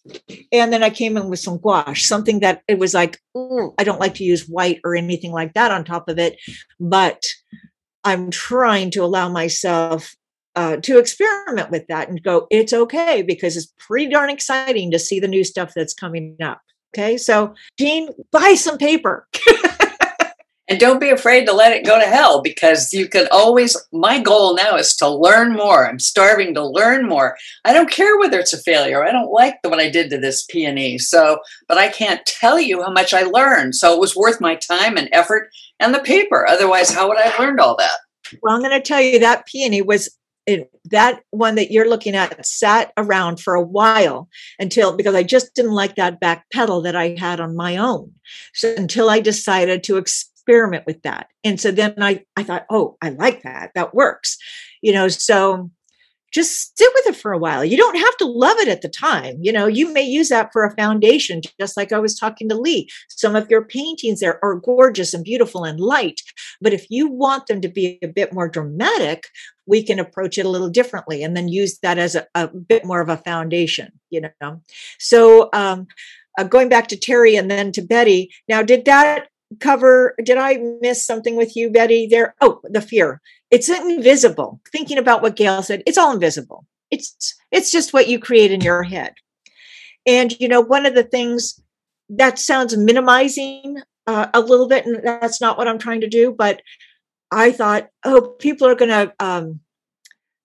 And 0.51 0.71
then 0.71 0.83
I 0.83 0.89
came 0.89 1.17
in 1.17 1.29
with 1.29 1.39
some 1.39 1.57
gouache, 1.57 1.95
something 1.95 2.39
that 2.39 2.61
it 2.67 2.79
was 2.79 2.93
like, 2.93 3.19
"Ooh, 3.37 3.73
I 3.77 3.83
don't 3.83 3.99
like 3.99 4.15
to 4.15 4.23
use 4.23 4.47
white 4.47 4.79
or 4.83 4.95
anything 4.95 5.31
like 5.31 5.53
that 5.53 5.71
on 5.71 5.83
top 5.83 6.07
of 6.07 6.17
it, 6.17 6.37
but 6.79 7.23
I'm 8.03 8.29
trying 8.29 8.91
to 8.91 9.03
allow 9.03 9.29
myself 9.29 10.15
uh, 10.55 10.77
to 10.77 10.97
experiment 10.97 11.69
with 11.69 11.85
that 11.87 12.07
and 12.07 12.23
go, 12.23 12.47
it's 12.49 12.71
okay 12.71 13.21
because 13.21 13.57
it's 13.57 13.73
pretty 13.77 14.09
darn 14.09 14.29
exciting 14.29 14.91
to 14.91 14.99
see 14.99 15.19
the 15.19 15.27
new 15.27 15.43
stuff 15.43 15.73
that's 15.75 15.93
coming 15.93 16.37
up. 16.41 16.61
Okay. 16.93 17.17
So, 17.17 17.53
Jean, 17.77 18.09
buy 18.31 18.53
some 18.53 18.77
paper. 18.77 19.27
and 20.67 20.79
don't 20.79 20.99
be 20.99 21.09
afraid 21.09 21.45
to 21.45 21.53
let 21.53 21.71
it 21.71 21.85
go 21.85 21.99
to 21.99 22.05
hell 22.05 22.41
because 22.41 22.91
you 22.91 23.07
can 23.07 23.27
always 23.31 23.77
my 23.91 24.19
goal 24.19 24.55
now 24.55 24.75
is 24.75 24.95
to 24.97 25.09
learn 25.09 25.53
more. 25.53 25.87
I'm 25.87 25.99
starving 25.99 26.53
to 26.55 26.65
learn 26.65 27.07
more. 27.07 27.37
I 27.63 27.73
don't 27.73 27.91
care 27.91 28.17
whether 28.17 28.39
it's 28.39 28.53
a 28.53 28.61
failure. 28.61 29.03
I 29.03 29.11
don't 29.11 29.31
like 29.31 29.61
the, 29.61 29.69
what 29.69 29.79
i 29.79 29.89
did 29.89 30.09
to 30.09 30.17
this 30.17 30.43
peony 30.43 30.97
so 30.97 31.39
but 31.67 31.77
i 31.77 31.87
can't 31.87 32.25
tell 32.25 32.59
you 32.59 32.81
how 32.81 32.91
much 32.91 33.13
i 33.13 33.23
learned. 33.23 33.75
So 33.75 33.93
it 33.93 33.99
was 33.99 34.15
worth 34.15 34.41
my 34.41 34.55
time 34.55 34.97
and 34.97 35.09
effort 35.11 35.49
and 35.79 35.93
the 35.93 35.99
paper. 35.99 36.47
Otherwise 36.47 36.91
how 36.91 37.07
would 37.07 37.17
i 37.17 37.23
have 37.23 37.39
learned 37.39 37.59
all 37.59 37.75
that? 37.77 37.97
Well 38.41 38.55
i'm 38.55 38.61
going 38.61 38.71
to 38.71 38.81
tell 38.81 39.01
you 39.01 39.19
that 39.19 39.45
peony 39.45 39.81
was 39.81 40.09
it, 40.47 40.69
that 40.85 41.23
one 41.31 41.55
that 41.55 41.71
you're 41.71 41.89
looking 41.89 42.13
at 42.15 42.45
sat 42.45 42.93
around 42.97 43.39
for 43.39 43.55
a 43.55 43.63
while 43.63 44.29
until 44.59 44.95
because 44.95 45.15
I 45.15 45.23
just 45.23 45.55
didn't 45.55 45.71
like 45.71 45.95
that 45.95 46.19
back 46.19 46.45
petal 46.53 46.83
that 46.83 46.95
I 46.95 47.15
had 47.17 47.39
on 47.39 47.55
my 47.55 47.77
own. 47.77 48.11
So 48.53 48.75
until 48.77 49.09
I 49.09 49.21
decided 49.21 49.83
to 49.85 49.97
experiment 49.97 50.34
with 50.47 51.01
that. 51.03 51.27
And 51.43 51.59
so 51.59 51.71
then 51.71 51.95
I, 52.01 52.23
I 52.35 52.43
thought, 52.43 52.65
oh, 52.69 52.97
I 53.01 53.09
like 53.09 53.43
that. 53.43 53.71
That 53.75 53.93
works. 53.93 54.37
You 54.81 54.93
know, 54.93 55.07
so 55.07 55.69
just 56.33 56.77
sit 56.77 56.91
with 56.93 57.07
it 57.07 57.15
for 57.15 57.31
a 57.31 57.37
while. 57.37 57.63
You 57.63 57.77
don't 57.77 57.97
have 57.97 58.17
to 58.17 58.25
love 58.25 58.57
it 58.57 58.67
at 58.67 58.81
the 58.81 58.89
time. 58.89 59.37
You 59.39 59.53
know, 59.53 59.67
you 59.67 59.93
may 59.93 60.01
use 60.01 60.27
that 60.29 60.49
for 60.51 60.65
a 60.65 60.75
foundation, 60.75 61.41
just 61.61 61.77
like 61.77 61.93
I 61.93 61.99
was 61.99 62.19
talking 62.19 62.49
to 62.49 62.59
Lee. 62.59 62.89
Some 63.07 63.37
of 63.37 63.49
your 63.49 63.63
paintings 63.63 64.19
there 64.19 64.43
are 64.43 64.55
gorgeous 64.55 65.13
and 65.13 65.23
beautiful 65.23 65.63
and 65.63 65.79
light. 65.79 66.21
But 66.61 66.73
if 66.73 66.87
you 66.89 67.09
want 67.09 67.47
them 67.47 67.61
to 67.61 67.69
be 67.69 67.99
a 68.03 68.07
bit 68.07 68.33
more 68.33 68.49
dramatic, 68.49 69.27
we 69.65 69.81
can 69.81 69.97
approach 69.97 70.37
it 70.37 70.45
a 70.45 70.49
little 70.49 70.69
differently 70.69 71.23
and 71.23 71.37
then 71.37 71.47
use 71.47 71.79
that 71.79 71.97
as 71.97 72.15
a, 72.15 72.27
a 72.35 72.49
bit 72.49 72.83
more 72.83 72.99
of 72.99 73.07
a 73.07 73.17
foundation, 73.17 73.93
you 74.09 74.21
know. 74.41 74.61
So 74.99 75.49
um 75.53 75.87
uh, 76.37 76.43
going 76.43 76.69
back 76.69 76.87
to 76.89 76.97
Terry 76.97 77.35
and 77.35 77.49
then 77.49 77.71
to 77.71 77.81
Betty. 77.81 78.29
Now, 78.49 78.61
did 78.61 78.85
that 78.85 79.27
cover 79.59 80.15
did 80.23 80.37
i 80.37 80.57
miss 80.81 81.05
something 81.05 81.35
with 81.35 81.55
you 81.55 81.69
betty? 81.69 82.07
There 82.07 82.35
oh 82.41 82.59
the 82.63 82.81
fear. 82.81 83.21
It's 83.51 83.69
invisible. 83.69 84.59
Thinking 84.71 84.97
about 84.97 85.21
what 85.21 85.35
gail 85.35 85.61
said 85.63 85.83
it's 85.85 85.97
all 85.97 86.13
invisible. 86.13 86.65
It's 86.91 87.35
it's 87.51 87.71
just 87.71 87.93
what 87.93 88.07
you 88.07 88.19
create 88.19 88.51
in 88.51 88.61
your 88.61 88.83
head. 88.83 89.13
And 90.05 90.37
you 90.39 90.47
know 90.47 90.61
one 90.61 90.85
of 90.85 90.95
the 90.95 91.03
things 91.03 91.61
that 92.09 92.39
sounds 92.39 92.77
minimizing 92.77 93.81
uh, 94.07 94.27
a 94.33 94.39
little 94.39 94.67
bit 94.67 94.85
and 94.85 95.03
that's 95.03 95.41
not 95.41 95.57
what 95.57 95.67
i'm 95.67 95.79
trying 95.79 96.01
to 96.01 96.07
do 96.07 96.31
but 96.31 96.61
i 97.31 97.51
thought 97.51 97.89
oh 98.03 98.21
people 98.37 98.67
are 98.67 98.75
going 98.75 98.91
to 98.91 99.11
um, 99.19 99.59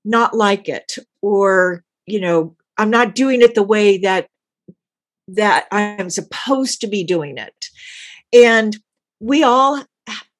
not 0.02 0.34
like 0.34 0.70
it 0.70 0.94
or 1.20 1.84
you 2.06 2.18
know 2.18 2.56
i'm 2.78 2.88
not 2.88 3.14
doing 3.14 3.42
it 3.42 3.54
the 3.54 3.62
way 3.62 3.98
that 3.98 4.26
that 5.28 5.66
i'm 5.70 6.10
supposed 6.10 6.80
to 6.80 6.86
be 6.86 7.04
doing 7.04 7.38
it. 7.38 7.54
And 8.32 8.76
we 9.20 9.42
all 9.42 9.84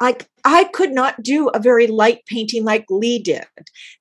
I 0.01 0.17
I 0.45 0.65
could 0.65 0.93
not 0.93 1.23
do 1.23 1.49
a 1.49 1.59
very 1.59 1.87
light 1.87 2.25
painting 2.27 2.65
like 2.65 2.87
Lee 2.89 3.19
did. 3.19 3.45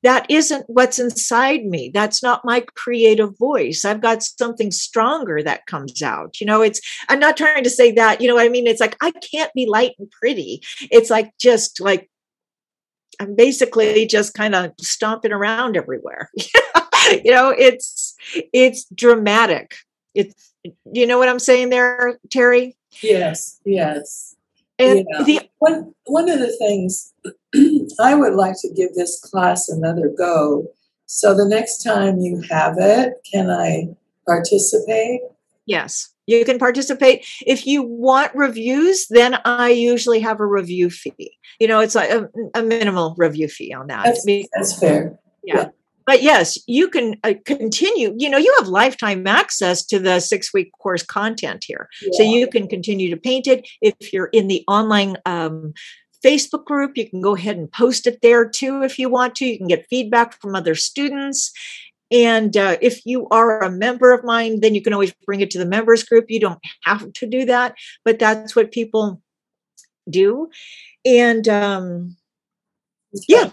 That 0.04 0.26
isn't 0.30 0.66
what's 0.68 0.98
inside 0.98 1.66
me. 1.66 1.92
That's 1.94 2.24
not 2.24 2.46
my 2.46 2.64
creative 2.76 3.38
voice. 3.38 3.84
I've 3.84 4.02
got 4.02 4.24
something 4.24 4.72
stronger 4.72 5.44
that 5.44 5.66
comes 5.66 6.02
out. 6.02 6.40
You 6.40 6.48
know, 6.48 6.62
it's 6.62 6.80
I'm 7.10 7.20
not 7.20 7.38
trying 7.38 7.64
to 7.66 7.70
say 7.70 7.92
that, 7.92 8.22
you 8.22 8.28
know 8.28 8.36
what 8.36 8.46
I 8.46 8.50
mean? 8.50 8.68
It's 8.68 8.80
like 8.80 8.96
I 9.02 9.12
can't 9.12 9.54
be 9.54 9.66
light 9.66 9.92
and 10.00 10.10
pretty. 10.10 10.62
It's 10.90 11.10
like 11.10 11.32
just 11.40 11.82
like 11.82 12.10
I'm 13.20 13.36
basically 13.36 14.06
just 14.06 14.34
kind 14.34 14.56
of 14.56 14.72
stomping 14.80 15.34
around 15.34 15.76
everywhere. 15.76 16.30
you 16.38 17.32
know, 17.32 17.50
it's 17.50 18.16
it's 18.54 18.86
dramatic. 18.96 19.76
It's 20.16 20.54
you 20.92 21.06
know 21.06 21.18
what 21.18 21.28
I'm 21.28 21.40
saying 21.40 21.70
there, 21.70 22.18
Terry? 22.30 22.78
Yes, 23.02 23.60
yes. 23.66 24.36
And 24.80 25.06
yeah. 25.10 25.24
the 25.24 25.50
one 25.60 25.94
one 26.06 26.30
of 26.30 26.40
the 26.40 26.56
things 26.58 27.14
I 28.00 28.16
would 28.16 28.34
like 28.34 28.56
to 28.62 28.74
give 28.74 28.96
this 28.96 29.20
class 29.20 29.70
another 29.70 30.10
go. 30.10 30.68
So 31.06 31.36
the 31.36 31.46
next 31.46 31.84
time 31.84 32.20
you 32.20 32.42
have 32.50 32.76
it, 32.78 33.14
can 33.32 33.50
I 33.50 33.90
participate? 34.26 35.22
Yes, 35.66 36.14
you 36.28 36.46
can 36.46 36.60
participate. 36.60 37.26
If 37.46 37.68
you 37.68 37.84
want 37.84 38.34
reviews, 38.36 39.08
then 39.10 39.38
I 39.46 39.70
usually 39.70 40.20
have 40.22 40.40
a 40.40 40.46
review 40.46 40.90
fee. 40.90 41.38
You 41.60 41.68
know, 41.68 41.80
it's 41.80 41.96
like 41.96 42.10
a, 42.10 42.30
a 42.56 42.64
minimal 42.64 43.16
review 43.18 43.48
fee 43.48 43.74
on 43.74 43.88
that. 43.88 44.06
That's, 44.06 44.26
that's 44.56 44.80
fair. 44.80 45.20
Yeah. 45.44 45.56
yeah 45.56 45.70
but 46.10 46.24
yes, 46.24 46.58
you 46.66 46.90
can 46.90 47.18
uh, 47.24 47.36
continue. 47.46 48.16
You 48.18 48.32
know, 48.32 48.40
you 48.40 48.52
have 48.58 48.68
lifetime 48.68 49.28
access 49.28 49.86
to 49.86 50.00
the 50.00 50.20
six 50.20 50.52
week 50.52 50.72
course 50.72 51.04
content 51.04 51.64
here. 51.64 51.88
Yeah. 52.02 52.10
So 52.14 52.24
you 52.24 52.48
can 52.48 52.68
continue 52.68 53.12
to 53.12 53.16
paint 53.16 53.46
it. 53.46 53.70
If 53.80 54.12
you're 54.12 54.32
in 54.34 54.48
the 54.48 54.64
online 54.68 55.18
um, 55.28 55.76
Facebook 56.26 56.66
group, 56.66 56.98
you 56.98 57.08
can 57.08 57.22
go 57.22 57.36
ahead 57.36 57.58
and 57.58 57.72
post 57.72 58.08
it 58.08 58.24
there 58.24 58.50
too 58.50 58.82
if 58.82 58.98
you 58.98 59.08
want 59.08 59.36
to. 59.36 59.46
You 59.46 59.60
can 59.60 59.68
get 59.68 59.86
feedback 59.88 60.42
from 60.42 60.56
other 60.56 60.74
students. 60.74 61.52
And 62.10 62.58
uh, 62.58 62.78
if 62.82 63.06
you 63.06 63.28
are 63.30 63.62
a 63.62 63.70
member 63.70 64.12
of 64.12 64.24
mine, 64.24 64.62
then 64.62 64.74
you 64.74 64.82
can 64.82 64.94
always 64.94 65.14
bring 65.28 65.42
it 65.42 65.52
to 65.52 65.60
the 65.60 65.66
members 65.68 66.04
group. 66.04 66.26
You 66.28 66.40
don't 66.40 66.60
have 66.86 67.14
to 67.14 67.28
do 67.28 67.46
that, 67.46 67.76
but 68.04 68.18
that's 68.18 68.56
what 68.56 68.72
people 68.72 69.22
do. 70.10 70.50
And 71.06 71.48
um, 71.48 72.18
yeah. 73.28 73.52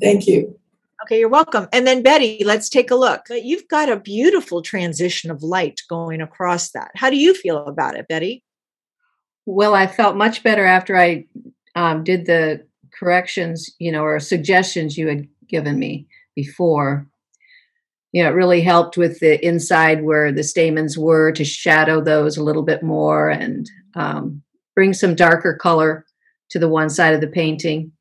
Thank 0.00 0.28
you. 0.28 0.56
Okay, 1.02 1.18
you're 1.18 1.28
welcome. 1.28 1.68
And 1.72 1.86
then 1.86 2.02
Betty, 2.02 2.42
let's 2.44 2.68
take 2.68 2.90
a 2.90 2.94
look. 2.94 3.26
You've 3.28 3.68
got 3.68 3.90
a 3.90 4.00
beautiful 4.00 4.62
transition 4.62 5.30
of 5.30 5.42
light 5.42 5.82
going 5.88 6.22
across 6.22 6.70
that. 6.70 6.90
How 6.94 7.10
do 7.10 7.16
you 7.16 7.34
feel 7.34 7.66
about 7.66 7.96
it, 7.96 8.08
Betty? 8.08 8.42
Well, 9.44 9.74
I 9.74 9.86
felt 9.86 10.16
much 10.16 10.42
better 10.42 10.64
after 10.64 10.96
I 10.96 11.26
um, 11.74 12.02
did 12.02 12.26
the 12.26 12.66
corrections, 12.98 13.70
you 13.78 13.92
know, 13.92 14.02
or 14.02 14.18
suggestions 14.18 14.96
you 14.96 15.06
had 15.06 15.28
given 15.48 15.78
me 15.78 16.06
before. 16.34 17.06
You 18.12 18.22
know, 18.22 18.30
it 18.30 18.34
really 18.34 18.62
helped 18.62 18.96
with 18.96 19.20
the 19.20 19.44
inside 19.46 20.02
where 20.02 20.32
the 20.32 20.42
stamens 20.42 20.96
were 20.96 21.30
to 21.32 21.44
shadow 21.44 22.00
those 22.00 22.36
a 22.36 22.42
little 22.42 22.62
bit 22.62 22.82
more 22.82 23.28
and 23.28 23.70
um, 23.94 24.42
bring 24.74 24.94
some 24.94 25.14
darker 25.14 25.54
color 25.54 26.06
to 26.50 26.58
the 26.58 26.68
one 26.68 26.88
side 26.88 27.14
of 27.14 27.20
the 27.20 27.26
painting. 27.26 27.92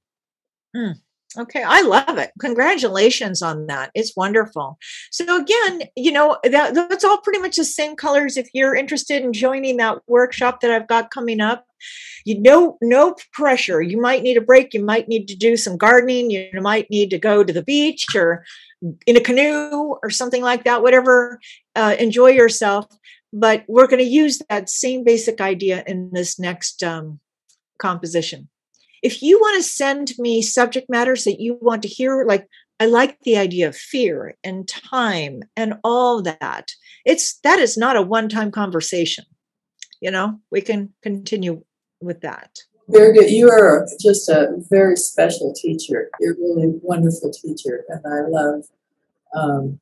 Mm. 0.76 0.96
Okay, 1.38 1.64
I 1.64 1.82
love 1.82 2.18
it. 2.18 2.32
Congratulations 2.40 3.42
on 3.42 3.68
that. 3.68 3.92
It's 3.94 4.16
wonderful. 4.16 4.78
So 5.12 5.42
again, 5.42 5.84
you 5.96 6.12
know, 6.12 6.38
that 6.44 6.74
that's 6.74 7.04
all 7.04 7.18
pretty 7.18 7.40
much 7.40 7.58
the 7.58 7.66
same 7.66 7.96
colors 7.96 8.38
if 8.38 8.50
you're 8.54 8.76
interested 8.76 9.24
in 9.24 9.34
joining 9.34 9.78
that 9.78 10.00
workshop 10.08 10.62
that 10.62 10.72
I've 10.72 10.88
got 10.88 11.12
coming 11.12 11.42
up. 11.42 11.66
You 12.26 12.42
know, 12.42 12.78
no 12.82 13.16
pressure. 13.34 13.82
You 13.82 14.00
might 14.00 14.24
need 14.24 14.38
a 14.38 14.42
break, 14.42 14.74
you 14.74 14.84
might 14.84 15.08
need 15.08 15.28
to 15.28 15.36
do 15.36 15.58
some 15.58 15.78
gardening, 15.78 16.32
you 16.32 16.50
might 16.56 16.90
need 16.90 17.10
to 17.12 17.20
go 17.20 17.44
to 17.44 17.54
the 17.54 17.64
beach 17.64 18.08
or 18.16 18.46
in 19.06 19.18
a 19.18 19.22
canoe 19.22 19.96
or 20.02 20.10
something 20.10 20.42
like 20.42 20.64
that, 20.64 20.82
whatever. 20.82 21.40
Uh, 21.76 21.96
enjoy 22.00 22.30
yourself. 22.30 22.88
But 23.34 23.66
we're 23.68 23.88
going 23.88 24.04
to 24.04 24.10
use 24.10 24.42
that 24.50 24.70
same 24.70 25.04
basic 25.04 25.42
idea 25.42 25.84
in 25.86 26.12
this 26.14 26.40
next 26.40 26.82
um, 26.84 27.20
composition 27.80 28.48
if 29.06 29.22
you 29.22 29.38
want 29.38 29.56
to 29.58 29.70
send 29.70 30.14
me 30.18 30.42
subject 30.42 30.90
matters 30.90 31.26
that 31.26 31.40
you 31.40 31.60
want 31.62 31.84
to 31.84 31.88
hear, 31.88 32.26
like 32.26 32.48
I 32.80 32.88
like 32.88 33.20
the 33.20 33.38
idea 33.38 33.68
of 33.68 33.78
fear 33.78 34.36
and 34.44 34.68
time 34.68 35.44
and 35.56 35.76
all 35.84 36.24
that. 36.24 36.72
It's 37.06 37.38
that 37.44 37.60
is 37.60 37.78
not 37.78 37.96
a 37.96 38.02
one-time 38.02 38.50
conversation. 38.50 39.26
You 40.02 40.10
know, 40.10 40.40
we 40.50 40.60
can 40.62 40.92
continue 41.04 41.64
with 42.02 42.22
that. 42.22 42.58
Very 42.90 43.14
good. 43.14 43.30
You 43.30 43.48
are 43.52 43.88
just 44.02 44.28
a 44.28 44.56
very 44.72 44.98
special 44.98 45.54
teacher. 45.54 46.10
You're 46.20 46.36
really 46.36 46.74
wonderful 46.82 47.32
teacher, 47.32 47.84
and 47.88 48.02
I 48.08 48.28
love 48.28 48.66
um, 49.36 49.80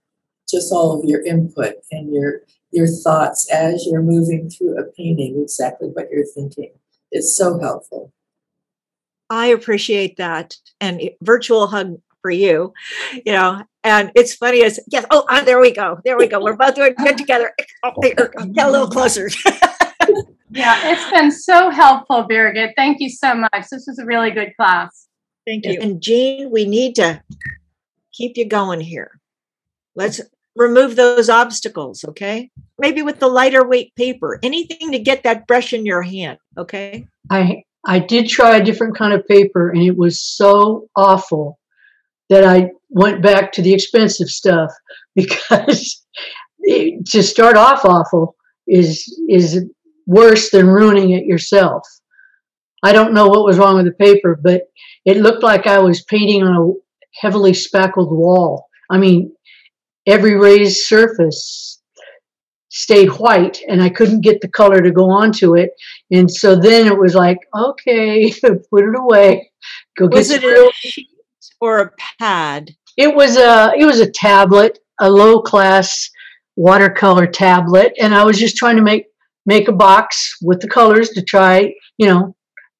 just 0.49 0.73
all 0.73 0.99
of 0.99 1.09
your 1.09 1.25
input 1.25 1.75
and 1.91 2.13
your 2.13 2.41
your 2.71 2.87
thoughts 2.87 3.49
as 3.49 3.85
you're 3.89 4.01
moving 4.01 4.49
through 4.49 4.77
a 4.77 4.83
painting. 4.83 5.41
Exactly 5.41 5.87
what 5.87 6.09
you're 6.11 6.25
thinking. 6.25 6.73
It's 7.09 7.37
so 7.37 7.57
helpful. 7.57 8.11
I 9.29 9.47
appreciate 9.47 10.17
that. 10.17 10.55
And 10.79 11.01
virtual 11.21 11.67
hug 11.67 11.97
for 12.21 12.31
you, 12.31 12.73
you 13.25 13.33
know. 13.33 13.63
And 13.83 14.11
it's 14.15 14.33
funny 14.33 14.63
as 14.63 14.79
yes, 14.87 15.05
oh, 15.11 15.25
uh, 15.29 15.43
there 15.43 15.59
we 15.59 15.71
go, 15.71 15.99
there 16.05 16.17
we 16.17 16.27
go. 16.27 16.41
We're 16.41 16.55
both 16.55 16.75
doing 16.75 16.95
good 16.97 17.17
together. 17.17 17.53
Oh, 17.85 17.91
get 17.99 18.65
a 18.65 18.71
little 18.71 18.87
closer. 18.87 19.29
yeah, 20.51 20.79
it's 20.85 21.11
been 21.11 21.31
so 21.31 21.69
helpful, 21.69 22.25
Birgit. 22.25 22.71
Thank 22.77 23.01
you 23.01 23.09
so 23.09 23.35
much. 23.35 23.67
This 23.69 23.83
was 23.85 23.99
a 23.99 24.05
really 24.05 24.31
good 24.31 24.55
class. 24.55 25.07
Thank 25.45 25.65
you. 25.65 25.79
And 25.81 26.01
Jean, 26.01 26.49
we 26.49 26.63
need 26.63 26.95
to 26.95 27.21
keep 28.13 28.37
you 28.37 28.47
going 28.47 28.79
here. 28.79 29.19
Let's 29.95 30.21
remove 30.55 30.95
those 30.95 31.29
obstacles, 31.29 32.05
okay? 32.07 32.51
Maybe 32.77 33.01
with 33.01 33.19
the 33.19 33.27
lighter 33.27 33.67
weight 33.67 33.93
paper, 33.95 34.39
anything 34.41 34.93
to 34.93 34.99
get 34.99 35.23
that 35.23 35.45
brush 35.45 35.73
in 35.73 35.85
your 35.85 36.03
hand, 36.03 36.37
okay? 36.57 37.05
I 37.29 37.63
I 37.85 37.99
did 37.99 38.29
try 38.29 38.57
a 38.57 38.63
different 38.63 38.97
kind 38.97 39.13
of 39.13 39.27
paper 39.27 39.69
and 39.69 39.81
it 39.81 39.97
was 39.97 40.21
so 40.21 40.87
awful 40.95 41.59
that 42.29 42.43
I 42.43 42.69
went 42.89 43.21
back 43.21 43.51
to 43.53 43.61
the 43.61 43.73
expensive 43.73 44.29
stuff 44.29 44.71
because 45.15 46.03
to 46.65 47.23
start 47.23 47.57
off 47.57 47.85
awful 47.85 48.35
is 48.67 49.21
is 49.27 49.65
worse 50.05 50.49
than 50.49 50.67
ruining 50.67 51.11
it 51.11 51.25
yourself. 51.25 51.87
I 52.83 52.93
don't 52.93 53.13
know 53.13 53.27
what 53.27 53.45
was 53.45 53.57
wrong 53.57 53.77
with 53.77 53.85
the 53.85 53.91
paper, 53.93 54.39
but 54.41 54.63
it 55.05 55.17
looked 55.17 55.43
like 55.43 55.67
I 55.67 55.79
was 55.79 56.03
painting 56.03 56.43
on 56.43 56.55
a 56.55 56.73
heavily 57.19 57.53
spackled 57.53 58.11
wall. 58.11 58.67
I 58.89 58.97
mean, 58.97 59.33
every 60.05 60.37
raised 60.37 60.81
surface 60.85 61.81
stayed 62.73 63.09
white 63.19 63.61
and 63.69 63.81
I 63.81 63.89
couldn't 63.89 64.21
get 64.21 64.41
the 64.41 64.47
color 64.47 64.81
to 64.81 64.91
go 64.91 65.09
onto 65.09 65.55
it. 65.55 65.71
And 66.11 66.29
so 66.29 66.55
then 66.55 66.87
it 66.87 66.97
was 66.97 67.13
like, 67.13 67.37
okay, 67.55 68.33
put 68.41 68.83
it 68.83 68.97
away. 68.97 69.51
Go 69.97 70.07
get 70.07 70.17
was 70.17 70.31
it 70.31 70.43
a 70.43 70.71
sheet 70.73 71.07
or 71.61 71.79
a 71.79 71.91
pad? 72.19 72.71
It 72.97 73.15
was 73.15 73.37
a 73.37 73.73
it 73.77 73.85
was 73.85 73.99
a 73.99 74.11
tablet, 74.11 74.79
a 74.99 75.09
low 75.09 75.41
class 75.41 76.09
watercolor 76.55 77.27
tablet, 77.27 77.93
and 77.99 78.13
I 78.13 78.23
was 78.23 78.37
just 78.37 78.57
trying 78.57 78.75
to 78.75 78.83
make 78.83 79.05
make 79.45 79.67
a 79.67 79.73
box 79.73 80.37
with 80.41 80.59
the 80.59 80.69
colors 80.69 81.09
to 81.11 81.21
try, 81.21 81.73
you 81.97 82.07
know, 82.07 82.35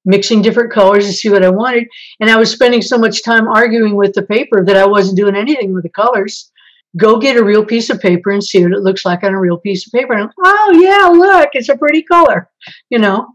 mixing 0.06 0.42
different 0.42 0.72
colors 0.72 1.06
to 1.06 1.14
see 1.14 1.30
what 1.30 1.44
I 1.44 1.50
wanted. 1.50 1.88
And 2.20 2.30
I 2.30 2.38
was 2.38 2.52
spending 2.52 2.82
so 2.82 2.98
much 2.98 3.24
time 3.24 3.48
arguing 3.48 3.96
with 3.96 4.14
the 4.14 4.24
paper 4.24 4.66
that 4.66 4.76
I 4.76 4.86
wasn't 4.86 5.18
doing 5.18 5.36
anything 5.36 5.74
with 5.74 5.84
the 5.84 5.90
colors. 5.90 6.52
Go 6.96 7.18
get 7.18 7.38
a 7.38 7.44
real 7.44 7.66
piece 7.66 7.90
of 7.90 8.00
paper 8.00 8.32
and 8.32 8.44
see 8.44 8.64
what 8.64 8.74
it 8.74 8.82
looks 8.82 9.04
like 9.04 9.24
on 9.24 9.34
a 9.34 9.40
real 9.40 9.58
piece 9.58 9.88
of 9.88 9.94
paper. 9.94 10.14
And 10.14 10.30
oh 10.44 10.80
yeah, 10.80 11.08
look, 11.08 11.50
it's 11.54 11.70
a 11.70 11.78
pretty 11.78 12.04
color, 12.04 12.50
you 12.90 13.00
know. 13.00 13.28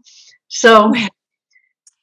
So 0.47 0.93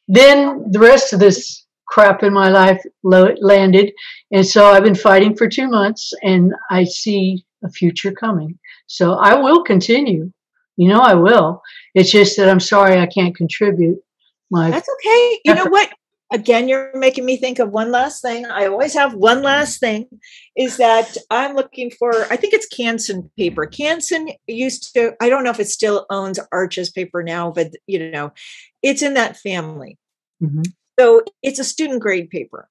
then 0.09 0.71
the 0.71 0.79
rest 0.79 1.13
of 1.13 1.19
this 1.19 1.67
crap 1.89 2.23
in 2.23 2.33
my 2.33 2.51
life 2.51 2.83
landed, 3.03 3.93
and 4.33 4.47
so 4.47 4.67
I've 4.67 4.85
been 4.85 4.95
fighting 4.95 5.35
for 5.35 5.49
two 5.49 5.69
months, 5.69 6.13
and 6.23 6.53
I 6.71 6.85
see 6.85 7.45
a 7.65 7.71
future 7.71 8.13
coming. 8.13 8.59
So 8.87 9.15
I 9.15 9.35
will 9.35 9.65
continue. 9.65 10.31
You 10.77 10.89
know, 10.89 11.01
I 11.01 11.15
will. 11.15 11.63
It's 11.95 12.13
just 12.13 12.37
that 12.37 12.51
I'm 12.51 12.61
sorry 12.61 13.01
I 13.01 13.07
can't 13.07 13.35
contribute 13.35 13.99
my. 14.51 14.71
That's 14.71 14.89
okay. 14.97 15.41
You 15.45 15.55
know 15.55 15.65
what? 15.65 15.91
Again, 16.33 16.69
you're 16.69 16.91
making 16.95 17.25
me 17.25 17.37
think 17.37 17.61
of 17.61 17.71
one 17.71 17.93
last 17.93 18.21
thing. 18.21 18.47
I 18.47 18.67
always 18.67 18.95
have 18.95 19.15
one 19.15 19.43
last 19.43 19.79
thing 19.79 20.09
is 20.57 20.77
that 20.79 21.17
I'm 21.31 21.55
looking 21.55 21.89
for, 21.91 22.25
I 22.33 22.37
think 22.37 22.53
it's 22.53 22.67
Canson 22.75 23.31
paper. 23.39 23.65
Canson 23.65 24.35
used 24.49 24.93
to, 24.95 25.15
I 25.21 25.29
don't 25.29 25.45
know 25.45 25.51
if 25.51 25.61
it 25.61 25.69
still 25.69 26.05
owns 26.11 26.41
Arches 26.51 26.91
paper 26.91 27.23
now, 27.23 27.53
but 27.53 27.71
you 27.87 28.11
know, 28.11 28.33
it's 28.83 29.03
in 29.03 29.15
that 29.15 29.37
family. 29.37 29.99
Mm-hmm. 30.43 30.63
So 30.99 31.23
it's 31.43 31.61
a 31.61 31.65
student 31.65 32.01
grade 32.01 32.29
paper. 32.29 32.69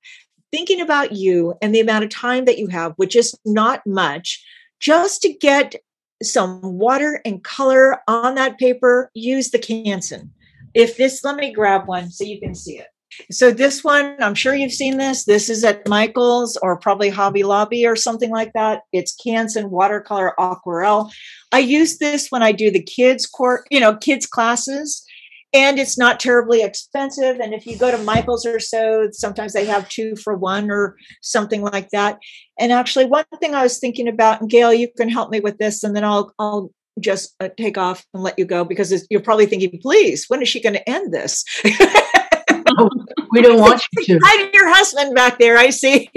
Thinking 0.52 0.82
about 0.82 1.14
you 1.14 1.56
and 1.62 1.74
the 1.74 1.80
amount 1.80 2.04
of 2.04 2.10
time 2.10 2.46
that 2.46 2.58
you 2.58 2.68
have, 2.68 2.94
which 2.98 3.16
is 3.16 3.38
not 3.46 3.86
much, 3.88 4.44
just 4.82 5.22
to 5.22 5.34
get 5.34 5.76
some 6.22 6.62
water 6.62 7.22
and 7.24 7.44
color 7.44 8.02
on 8.08 8.36
that 8.36 8.58
paper, 8.58 9.12
use 9.14 9.52
the 9.52 9.60
Canson. 9.60 10.30
If 10.74 10.98
this, 10.98 11.24
let 11.24 11.38
me 11.38 11.54
grab 11.54 11.88
one 11.88 12.12
so 12.12 12.26
you 12.26 12.40
can 12.40 12.54
see 12.54 12.80
it. 12.80 12.88
So 13.32 13.52
this 13.52 13.84
one, 13.84 14.16
I'm 14.22 14.36
sure 14.36 14.56
you've 14.56 14.72
seen 14.72 14.98
this. 14.98 15.26
This 15.26 15.50
is 15.50 15.64
at 15.64 15.88
Michael's 15.88 16.58
or 16.62 16.78
probably 16.78 17.10
Hobby 17.10 17.44
Lobby 17.44 17.86
or 17.86 17.96
something 17.96 18.32
like 18.32 18.54
that. 18.54 18.82
It's 18.92 19.16
Canson 19.16 19.70
watercolor 19.70 20.40
aquarelle. 20.40 21.12
I 21.52 21.60
use 21.60 21.98
this 21.98 22.28
when 22.30 22.44
I 22.44 22.52
do 22.52 22.72
the 22.72 22.84
kids 22.84 23.26
court, 23.26 23.68
you 23.70 23.80
know, 23.80 23.96
kids 23.96 24.26
classes 24.26 25.06
and 25.56 25.80
it's 25.80 25.98
not 25.98 26.20
terribly 26.20 26.62
expensive. 26.62 27.40
And 27.40 27.54
if 27.54 27.66
you 27.66 27.78
go 27.78 27.90
to 27.90 27.98
Michael's 28.04 28.46
or 28.46 28.60
so, 28.60 29.08
sometimes 29.12 29.54
they 29.54 29.66
have 29.66 29.88
two 29.88 30.18
for 30.18 30.36
one 30.36 30.70
or 30.70 30.98
something 31.22 31.62
like 31.62 31.92
that. 31.92 32.20
And 32.60 32.74
actually, 32.74 33.06
one 33.06 33.24
thing 33.40 33.56
I 33.56 33.64
was 33.64 33.80
thinking 33.80 34.10
about, 34.10 34.42
and 34.42 34.50
Gail, 34.50 34.74
you 34.74 34.90
can 34.98 35.08
help 35.08 35.32
me 35.32 35.40
with 35.40 35.58
this, 35.58 35.82
and 35.82 35.96
then 35.96 36.04
I'll 36.04 36.34
I'll 36.40 36.72
just 37.00 37.36
uh, 37.40 37.50
take 37.58 37.78
off 37.78 38.06
and 38.14 38.22
let 38.22 38.38
you 38.38 38.44
go 38.46 38.66
because 38.66 39.08
you're 39.10 39.22
probably 39.22 39.46
thinking, 39.46 39.80
please, 39.82 40.26
when 40.28 40.42
is 40.42 40.50
she 40.50 40.62
going 40.62 40.76
to 40.76 40.90
end 40.90 41.14
this? 41.14 41.46
oh, 42.78 42.90
we 43.32 43.42
don't 43.42 43.60
want 43.60 43.86
you 43.94 44.04
to. 44.06 44.20
Hide 44.24 44.54
your 44.54 44.74
husband 44.74 45.16
back 45.16 45.40
there. 45.40 45.58
I 45.58 45.70
see. 45.70 46.10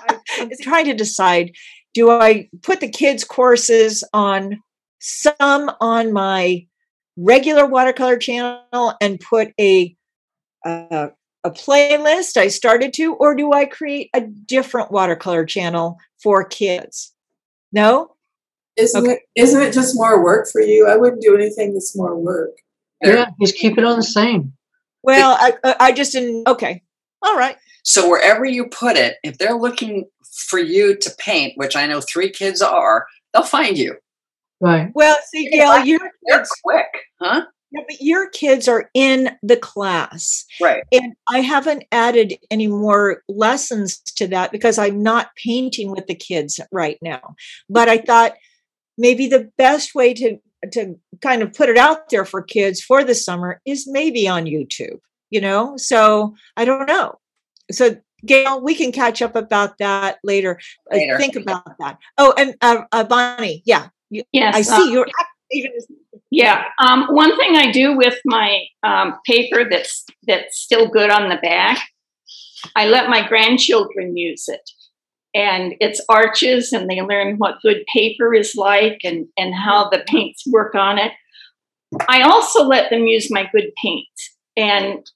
trying 0.62 0.86
to 0.86 0.94
decide: 0.94 1.52
do 1.94 2.10
I 2.10 2.48
put 2.62 2.80
the 2.80 2.90
kids' 2.90 3.24
courses 3.24 4.04
on 4.12 4.62
some 5.00 5.70
on 5.80 6.12
my 6.12 6.66
regular 7.16 7.66
watercolor 7.66 8.16
channel 8.16 8.94
and 9.00 9.20
put 9.20 9.52
a 9.60 9.96
uh, 10.64 11.08
a 11.44 11.50
playlist 11.50 12.36
I 12.36 12.48
started 12.48 12.92
to, 12.94 13.14
or 13.14 13.34
do 13.34 13.52
I 13.52 13.64
create 13.64 14.10
a 14.14 14.20
different 14.20 14.90
watercolor 14.90 15.44
channel 15.44 15.98
for 16.22 16.44
kids? 16.44 17.14
No? 17.72 18.14
Isn't 18.76 19.04
okay. 19.04 19.14
it 19.14 19.20
isn't 19.34 19.60
it 19.60 19.72
just 19.72 19.96
more 19.96 20.22
work 20.22 20.48
for 20.50 20.60
you? 20.60 20.86
I 20.86 20.96
wouldn't 20.96 21.22
do 21.22 21.34
anything 21.34 21.72
that's 21.72 21.96
more 21.96 22.16
work. 22.16 22.52
Yeah, 23.02 23.30
just 23.40 23.56
keep 23.56 23.78
it 23.78 23.84
on 23.84 23.96
the 23.96 24.02
same. 24.02 24.52
Well, 25.02 25.36
I 25.38 25.52
uh, 25.64 25.74
I 25.80 25.92
just 25.92 26.12
didn't 26.12 26.48
okay. 26.48 26.82
All 27.22 27.36
right. 27.36 27.56
So 27.84 28.08
wherever 28.08 28.44
you 28.44 28.66
put 28.66 28.96
it, 28.96 29.16
if 29.22 29.38
they're 29.38 29.56
looking 29.56 30.06
for 30.48 30.58
you 30.58 30.96
to 30.96 31.10
paint, 31.18 31.54
which 31.56 31.76
I 31.76 31.86
know 31.86 32.00
three 32.00 32.30
kids 32.30 32.62
are, 32.62 33.06
they'll 33.32 33.42
find 33.42 33.78
you. 33.78 33.96
Right. 34.60 34.90
Well, 34.94 35.16
see, 35.30 35.48
Gail, 35.50 35.84
you're 35.84 36.10
they're 36.24 36.44
quick, 36.64 36.88
huh? 37.20 37.44
Yeah, 37.70 37.82
but 37.86 38.00
your 38.00 38.30
kids 38.30 38.66
are 38.66 38.90
in 38.94 39.36
the 39.42 39.56
class. 39.56 40.46
Right. 40.60 40.82
And 40.90 41.14
I 41.28 41.40
haven't 41.40 41.84
added 41.92 42.34
any 42.50 42.66
more 42.66 43.22
lessons 43.28 43.98
to 44.16 44.26
that 44.28 44.52
because 44.52 44.78
I'm 44.78 45.02
not 45.02 45.30
painting 45.36 45.90
with 45.90 46.06
the 46.06 46.14
kids 46.14 46.58
right 46.72 46.98
now. 47.02 47.34
But 47.68 47.88
I 47.88 47.98
thought 47.98 48.36
maybe 48.96 49.26
the 49.26 49.50
best 49.58 49.94
way 49.94 50.14
to 50.14 50.38
to 50.72 50.94
kind 51.22 51.42
of 51.42 51.52
put 51.52 51.68
it 51.68 51.76
out 51.76 52.10
there 52.10 52.24
for 52.24 52.42
kids 52.42 52.80
for 52.80 53.04
the 53.04 53.14
summer 53.14 53.60
is 53.66 53.86
maybe 53.86 54.28
on 54.28 54.44
YouTube, 54.44 54.98
you 55.30 55.40
know? 55.40 55.76
So 55.76 56.34
I 56.56 56.64
don't 56.64 56.86
know. 56.86 57.18
So 57.70 57.96
Gail, 58.26 58.60
we 58.60 58.74
can 58.74 58.90
catch 58.90 59.22
up 59.22 59.36
about 59.36 59.78
that 59.78 60.18
later. 60.24 60.58
later. 60.90 61.18
think 61.18 61.36
about 61.36 61.78
that. 61.78 61.98
Oh, 62.16 62.34
and 62.36 62.54
uh, 62.60 62.82
uh, 62.90 63.04
Bonnie, 63.04 63.62
yeah, 63.64 63.88
yes, 64.10 64.56
I 64.56 64.62
see 64.62 64.72
uh, 64.74 64.84
you're 64.86 65.06
even. 65.52 65.70
Yeah, 66.30 66.64
um, 66.78 67.06
one 67.10 67.36
thing 67.38 67.56
I 67.56 67.70
do 67.70 67.96
with 67.96 68.18
my 68.26 68.64
um, 68.82 69.18
paper 69.24 69.64
that's 69.70 70.04
that's 70.26 70.58
still 70.58 70.88
good 70.88 71.10
on 71.10 71.28
the 71.30 71.36
back, 71.36 71.80
I 72.76 72.86
let 72.86 73.08
my 73.08 73.26
grandchildren 73.26 74.16
use 74.16 74.46
it, 74.48 74.68
and 75.34 75.74
it's 75.80 76.00
arches, 76.08 76.72
and 76.72 76.88
they 76.88 77.00
learn 77.00 77.36
what 77.36 77.62
good 77.62 77.84
paper 77.92 78.34
is 78.34 78.54
like 78.54 79.00
and 79.04 79.26
and 79.36 79.54
how 79.54 79.88
the 79.90 80.04
paints 80.06 80.44
work 80.46 80.74
on 80.74 80.98
it. 80.98 81.12
I 82.08 82.22
also 82.22 82.64
let 82.64 82.90
them 82.90 83.06
use 83.06 83.30
my 83.30 83.48
good 83.52 83.72
paints 83.82 84.36
and 84.56 85.06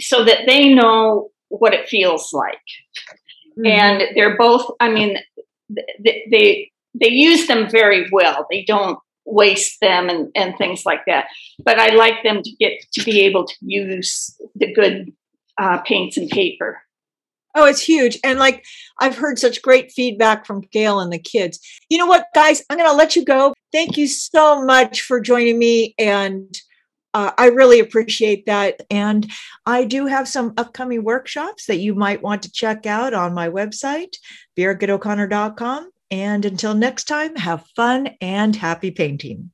so 0.00 0.24
that 0.24 0.46
they 0.46 0.72
know 0.72 1.30
what 1.48 1.74
it 1.74 1.88
feels 1.88 2.32
like. 2.32 2.58
Mm-hmm. 3.58 3.66
And 3.66 4.02
they're 4.14 4.36
both. 4.36 4.70
I 4.80 4.88
mean, 4.88 5.18
they, 5.68 6.26
they 6.30 6.70
they 6.98 7.08
use 7.10 7.46
them 7.46 7.68
very 7.70 8.08
well. 8.10 8.46
They 8.50 8.64
don't 8.64 8.98
waste 9.26 9.78
them 9.80 10.08
and, 10.08 10.30
and 10.34 10.56
things 10.56 10.84
like 10.84 11.02
that. 11.06 11.26
But 11.64 11.78
I 11.78 11.94
like 11.94 12.22
them 12.24 12.42
to 12.42 12.50
get 12.58 12.72
to 12.94 13.04
be 13.04 13.20
able 13.20 13.46
to 13.46 13.54
use 13.60 14.36
the 14.54 14.72
good 14.72 15.12
uh, 15.58 15.78
paints 15.78 16.16
and 16.16 16.28
paper. 16.28 16.82
Oh, 17.54 17.66
it's 17.66 17.82
huge. 17.82 18.18
And 18.24 18.38
like 18.38 18.64
I've 18.98 19.16
heard 19.16 19.38
such 19.38 19.62
great 19.62 19.90
feedback 19.92 20.46
from 20.46 20.60
Gail 20.60 21.00
and 21.00 21.12
the 21.12 21.18
kids. 21.18 21.60
You 21.88 21.98
know 21.98 22.06
what, 22.06 22.26
guys? 22.34 22.62
I'm 22.70 22.76
going 22.76 22.90
to 22.90 22.96
let 22.96 23.16
you 23.16 23.24
go. 23.24 23.54
Thank 23.72 23.96
you 23.96 24.06
so 24.06 24.64
much 24.64 25.02
for 25.02 25.20
joining 25.20 25.58
me. 25.58 25.94
And 25.98 26.54
uh, 27.12 27.32
I 27.36 27.46
really 27.46 27.80
appreciate 27.80 28.46
that. 28.46 28.82
And 28.90 29.30
I 29.66 29.84
do 29.84 30.06
have 30.06 30.28
some 30.28 30.54
upcoming 30.56 31.02
workshops 31.02 31.66
that 31.66 31.78
you 31.78 31.94
might 31.94 32.22
want 32.22 32.42
to 32.44 32.52
check 32.52 32.86
out 32.86 33.14
on 33.14 33.34
my 33.34 33.48
website, 33.48 34.14
birgitoconnor.com. 34.56 35.90
And 36.12 36.44
until 36.44 36.74
next 36.74 37.04
time, 37.04 37.36
have 37.36 37.66
fun 37.76 38.10
and 38.20 38.54
happy 38.54 38.90
painting. 38.90 39.50